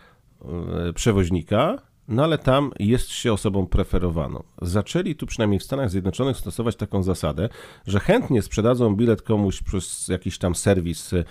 przewoźnika, 0.95 1.77
no 2.07 2.23
ale 2.23 2.37
tam 2.37 2.71
jest 2.79 3.09
się 3.09 3.33
osobą 3.33 3.67
preferowaną. 3.67 4.43
Zaczęli 4.61 5.15
tu 5.15 5.25
przynajmniej 5.25 5.59
w 5.59 5.63
Stanach 5.63 5.89
Zjednoczonych 5.89 6.37
stosować 6.37 6.75
taką 6.75 7.03
zasadę, 7.03 7.49
że 7.87 7.99
chętnie 7.99 8.41
sprzedadzą 8.41 8.95
bilet 8.95 9.21
komuś 9.21 9.61
przez 9.61 10.07
jakiś 10.07 10.37
tam 10.37 10.55
serwis, 10.55 11.11
yy, 11.11 11.25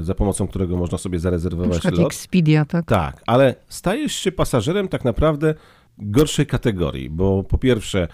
za 0.00 0.14
pomocą 0.14 0.48
którego 0.48 0.76
można 0.76 0.98
sobie 0.98 1.18
zarezerwować 1.18 1.84
Na 1.84 1.90
lot. 1.90 2.06
Expedia, 2.06 2.64
tak? 2.64 2.86
Tak, 2.86 3.22
ale 3.26 3.54
stajesz 3.68 4.12
się 4.12 4.32
pasażerem 4.32 4.88
tak 4.88 5.04
naprawdę 5.04 5.54
gorszej 5.98 6.46
kategorii, 6.46 7.10
bo 7.10 7.44
po 7.44 7.58
pierwsze 7.58 7.98
mm, 7.98 8.08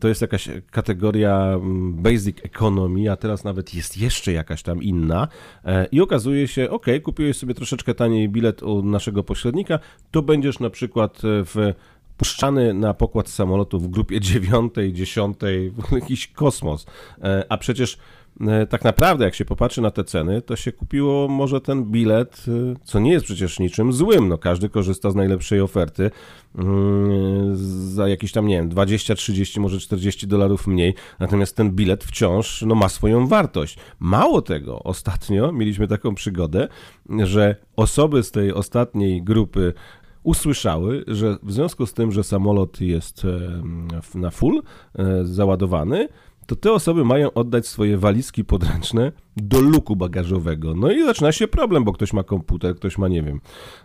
to 0.00 0.08
jest 0.08 0.20
jakaś 0.20 0.48
kategoria 0.70 1.52
mm, 1.54 1.94
basic 1.94 2.36
economy, 2.44 3.12
a 3.12 3.16
teraz 3.16 3.44
nawet 3.44 3.74
jest 3.74 3.96
jeszcze 3.96 4.32
jakaś 4.32 4.62
tam 4.62 4.82
inna 4.82 5.28
e, 5.64 5.86
i 5.92 6.00
okazuje 6.00 6.48
się, 6.48 6.70
ok, 6.70 6.86
kupiłeś 7.02 7.36
sobie 7.36 7.54
troszeczkę 7.54 7.94
taniej 7.94 8.28
bilet 8.28 8.62
u 8.62 8.82
naszego 8.82 9.22
pośrednika, 9.22 9.78
to 10.10 10.22
będziesz 10.22 10.60
na 10.60 10.70
przykład 10.70 11.18
w 11.22 11.72
puszczany 12.16 12.74
na 12.74 12.94
pokład 12.94 13.28
samolotu 13.28 13.80
w 13.80 13.88
grupie 13.88 14.20
dziewiątej, 14.30 14.92
dziesiątej, 14.92 15.72
jakiś 15.92 16.28
kosmos, 16.28 16.86
e, 17.22 17.44
a 17.48 17.58
przecież 17.58 17.94
e, 17.94 17.98
tak 18.70 18.84
naprawdę, 18.84 19.24
jak 19.24 19.34
się 19.34 19.44
popatrzy 19.44 19.82
na 19.82 19.90
te 19.90 20.04
ceny, 20.04 20.42
to 20.42 20.56
się 20.56 20.72
kupiło 20.72 21.28
może 21.28 21.60
ten 21.60 21.84
bilet, 21.84 22.44
e, 22.48 22.74
co 22.84 22.98
nie 22.98 23.12
jest 23.12 23.24
przecież 23.24 23.58
niczym 23.58 23.92
złym. 23.92 24.28
No, 24.28 24.38
każdy 24.38 24.68
korzysta 24.68 25.10
z 25.10 25.14
najlepszej 25.14 25.60
oferty 25.60 26.10
mm, 26.58 27.56
za 27.94 28.08
jakieś 28.08 28.32
tam, 28.32 28.46
nie 28.46 28.56
wiem, 28.56 28.68
20, 28.68 29.14
30, 29.14 29.60
może 29.60 29.78
40 29.78 30.26
dolarów 30.26 30.66
mniej. 30.66 30.94
Natomiast 31.18 31.56
ten 31.56 31.70
bilet 31.70 32.04
wciąż 32.04 32.62
no, 32.62 32.74
ma 32.74 32.88
swoją 32.88 33.26
wartość. 33.26 33.78
Mało 33.98 34.42
tego, 34.42 34.82
ostatnio 34.82 35.52
mieliśmy 35.52 35.88
taką 35.88 36.14
przygodę, 36.14 36.68
że 37.24 37.56
osoby 37.76 38.22
z 38.22 38.30
tej 38.30 38.52
ostatniej 38.52 39.22
grupy 39.22 39.72
usłyszały, 40.22 41.04
że 41.06 41.36
w 41.42 41.52
związku 41.52 41.86
z 41.86 41.94
tym, 41.94 42.12
że 42.12 42.24
samolot 42.24 42.80
jest 42.80 43.24
e, 43.24 44.18
na 44.18 44.30
full 44.30 44.62
załadowany, 45.22 46.08
to 46.46 46.56
te 46.56 46.72
osoby 46.72 47.04
mają 47.04 47.32
oddać 47.32 47.66
swoje 47.66 47.98
walizki 47.98 48.44
podręczne 48.44 49.12
do 49.36 49.60
luku 49.60 49.96
bagażowego. 49.96 50.74
No 50.74 50.92
i 50.92 51.04
zaczyna 51.04 51.32
się 51.32 51.48
problem, 51.48 51.84
bo 51.84 51.92
ktoś 51.92 52.12
ma 52.12 52.22
komputer, 52.22 52.76
ktoś 52.76 52.98
ma, 52.98 53.08
nie 53.08 53.22
wiem, 53.22 53.40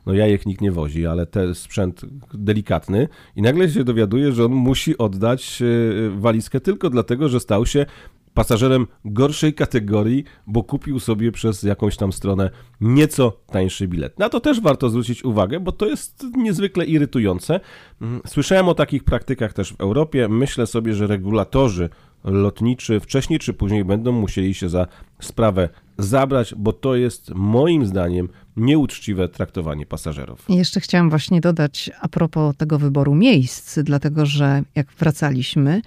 no 0.06 0.14
ja 0.14 0.28
ich 0.28 0.46
nikt 0.46 0.62
nie 0.62 0.72
wozi, 0.72 1.08
ale 1.08 1.26
ten 1.26 1.56
sprzęt 1.56 2.02
delikatny 2.34 3.08
i 3.36 3.42
nagle 3.42 3.70
się 3.70 3.84
dowiaduje, 3.84 4.32
że 4.32 4.46
on 4.46 4.52
musi 4.52 4.98
oddać 4.98 5.62
e, 5.62 6.20
walizkę 6.20 6.60
tylko 6.60 6.90
dlatego, 6.90 7.30
że 7.30 7.40
stał 7.40 7.66
się 7.66 7.86
pasażerem 8.34 8.88
gorszej 9.06 9.54
kategorii, 9.54 10.24
bo 10.48 10.64
kupił 10.64 11.00
sobie 11.00 11.32
przez 11.32 11.64
jakąś 11.64 11.98
tam 11.98 12.14
stronę 12.14 12.50
nieco 12.82 13.38
tańszy 13.48 13.88
bilet. 13.88 14.20
Na 14.20 14.30
to 14.30 14.40
też 14.40 14.62
warto 14.62 14.90
zwrócić 14.90 15.26
uwagę, 15.26 15.60
bo 15.60 15.72
to 15.72 15.86
jest 15.86 16.26
niezwykle 16.38 16.86
irytujące. 16.86 17.60
Mm, 18.02 18.22
słyszałem 18.28 18.70
o 18.70 18.76
takich 18.76 19.04
praktykach 19.04 19.54
też 19.54 19.74
w 19.74 19.82
Europie. 19.82 20.28
Myślę 20.28 20.68
sobie, 20.68 20.94
że 20.94 21.08
regulatorzy 21.08 21.90
lotniczy 22.24 23.00
wcześniej 23.00 23.40
czy 23.40 23.54
później 23.54 23.86
będą 23.86 24.12
musieli 24.12 24.54
się 24.54 24.70
za 24.70 24.88
sprawę 25.20 25.70
zabrać, 25.98 26.56
bo 26.58 26.74
to 26.74 26.96
jest 26.96 27.32
moim 27.36 27.86
zdaniem 27.86 28.30
nieuczciwe 28.58 29.30
traktowanie 29.30 29.86
pasażerów. 29.86 30.46
Jeszcze 30.50 30.80
chciałam 30.80 31.10
właśnie 31.10 31.42
dodać 31.42 31.92
a 32.02 32.08
propos 32.08 32.56
tego 32.58 32.80
wyboru 32.80 33.16
miejsc, 33.16 33.80
dlatego 33.80 34.26
że 34.26 34.64
jak 34.76 34.88
wracaliśmy, 35.00 35.82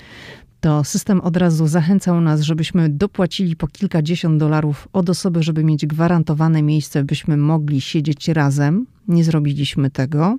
to 0.60 0.84
system 0.84 1.20
od 1.20 1.36
razu 1.36 1.66
zachęcał 1.66 2.20
nas, 2.20 2.40
żebyśmy 2.40 2.88
dopłacili 2.88 3.56
po 3.56 3.66
kilkadziesiąt 3.66 4.40
dolarów 4.40 4.88
od 4.92 5.10
osoby, 5.10 5.42
żeby 5.42 5.64
mieć 5.64 5.86
gwarantowane 5.86 6.62
miejsce, 6.62 7.04
byśmy 7.04 7.36
mogli 7.36 7.80
siedzieć 7.80 8.28
razem. 8.28 8.86
Nie 9.08 9.24
zrobiliśmy 9.24 9.90
tego 9.90 10.36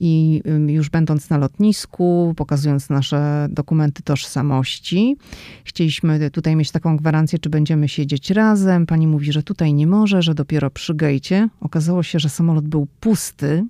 i 0.00 0.42
już 0.66 0.90
będąc 0.90 1.30
na 1.30 1.38
lotnisku, 1.38 2.34
pokazując 2.36 2.90
nasze 2.90 3.46
dokumenty 3.50 4.02
tożsamości, 4.02 5.16
chcieliśmy 5.64 6.30
tutaj 6.30 6.56
mieć 6.56 6.70
taką 6.70 6.96
gwarancję, 6.96 7.38
czy 7.38 7.50
będziemy 7.50 7.88
siedzieć 7.88 8.30
razem. 8.30 8.86
Pani 8.86 9.06
mówi, 9.06 9.32
że 9.32 9.42
tutaj 9.42 9.74
nie 9.74 9.86
może, 9.86 10.22
że 10.22 10.34
dopiero 10.34 10.70
przy 10.70 10.94
gejcie. 10.94 11.48
Okazało 11.60 12.02
się, 12.02 12.18
że 12.18 12.28
samolot 12.28 12.68
był 12.68 12.86
pusty, 13.00 13.64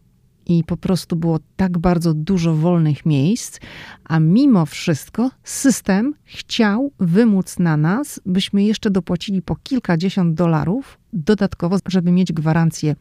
i 0.47 0.65
po 0.65 0.77
prostu 0.77 1.17
było 1.17 1.39
tak 1.57 1.79
bardzo 1.79 2.15
dużo 2.15 2.55
wolnych 2.55 3.07
miejsc, 3.07 3.61
a 4.05 4.21
mimo 4.21 4.67
wszystko 4.67 5.31
system 5.45 6.15
chciał 6.25 6.93
wymóc 7.01 7.59
na 7.59 7.77
nas, 7.77 8.21
byśmy 8.27 8.63
jeszcze 8.63 8.91
dopłacili 8.91 9.43
po 9.43 9.57
kilkadziesiąt 9.57 10.35
dolarów 10.35 10.99
dodatkowo, 11.13 11.77
żeby 11.87 12.11
mieć 12.11 12.33
gwarancję 12.33 12.97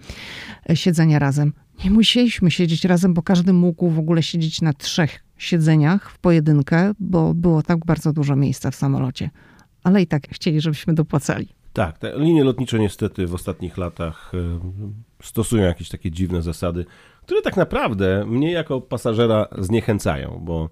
e, 0.69 0.75
siedzenia 0.75 1.19
razem. 1.19 1.53
Nie 1.83 1.91
musieliśmy 1.91 2.51
siedzieć 2.51 2.85
razem, 2.85 3.13
bo 3.13 3.21
każdy 3.21 3.53
mógł 3.53 3.89
w 3.89 3.99
ogóle 3.99 4.23
siedzieć 4.23 4.61
na 4.61 4.73
trzech 4.73 5.23
siedzeniach 5.37 6.11
w 6.11 6.19
pojedynkę, 6.19 6.91
bo 6.99 7.33
było 7.33 7.61
tak 7.61 7.85
bardzo 7.85 8.13
dużo 8.13 8.35
miejsca 8.35 8.71
w 8.71 8.75
samolocie. 8.75 9.29
Ale 9.83 10.01
i 10.01 10.07
tak 10.07 10.27
chcieli, 10.29 10.61
żebyśmy 10.61 10.93
dopłacali. 10.93 11.47
Tak, 11.73 11.97
te 11.97 12.19
linie 12.19 12.43
lotnicze 12.43 12.79
niestety 12.79 13.27
w 13.27 13.33
ostatnich 13.33 13.77
latach 13.77 14.31
e, 14.33 14.59
stosują 15.23 15.63
jakieś 15.63 15.89
takie 15.89 16.11
dziwne 16.11 16.41
zasady, 16.41 16.85
które 17.25 17.41
tak 17.41 17.57
naprawdę 17.57 18.25
mnie 18.25 18.51
jako 18.51 18.81
pasażera 18.81 19.47
zniechęcają, 19.57 20.41
bo 20.45 20.69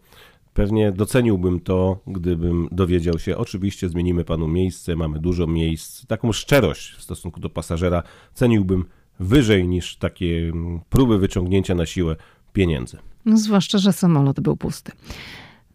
pewnie 0.53 0.91
doceniłbym 0.91 1.59
to, 1.59 1.99
gdybym 2.07 2.67
dowiedział 2.71 3.19
się, 3.19 3.37
oczywiście 3.37 3.89
zmienimy 3.89 4.23
panu 4.23 4.47
miejsce, 4.47 4.95
mamy 4.95 5.19
dużo 5.19 5.47
miejsc, 5.47 6.05
taką 6.05 6.31
szczerość 6.31 6.95
w 6.95 7.03
stosunku 7.03 7.39
do 7.39 7.49
pasażera 7.49 8.03
ceniłbym 8.33 8.85
wyżej 9.19 9.67
niż 9.67 9.97
takie 9.97 10.51
próby 10.89 11.17
wyciągnięcia 11.17 11.75
na 11.75 11.85
siłę 11.85 12.15
pieniędzy. 12.53 12.97
No, 13.25 13.37
zwłaszcza, 13.37 13.77
że 13.77 13.93
samolot 13.93 14.39
był 14.39 14.57
pusty. 14.57 14.91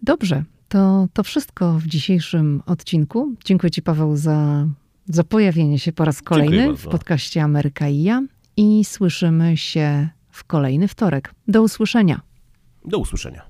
Dobrze, 0.03 0.45
to, 0.69 1.09
to 1.13 1.23
wszystko 1.23 1.73
w 1.73 1.87
dzisiejszym 1.87 2.63
odcinku. 2.67 3.35
Dziękuję 3.45 3.71
Ci, 3.71 3.83
Paweł, 3.83 4.17
za, 4.17 4.69
za 5.07 5.25
pojawienie 5.25 5.79
się 5.79 5.93
po 5.93 6.05
raz 6.05 6.23
kolejny 6.23 6.77
w 6.77 6.87
podcaście 6.89 7.43
Ameryka 7.43 7.89
i 7.89 8.03
ja. 8.03 8.23
I 8.57 8.85
słyszymy 8.85 9.57
się 9.57 10.09
w 10.37 10.45
kolejny 10.45 10.89
wtorek. 10.89 11.35
Do 11.49 11.63
usłyszenia. 11.63 12.21
Do 12.85 12.99
usłyszenia. 12.99 13.46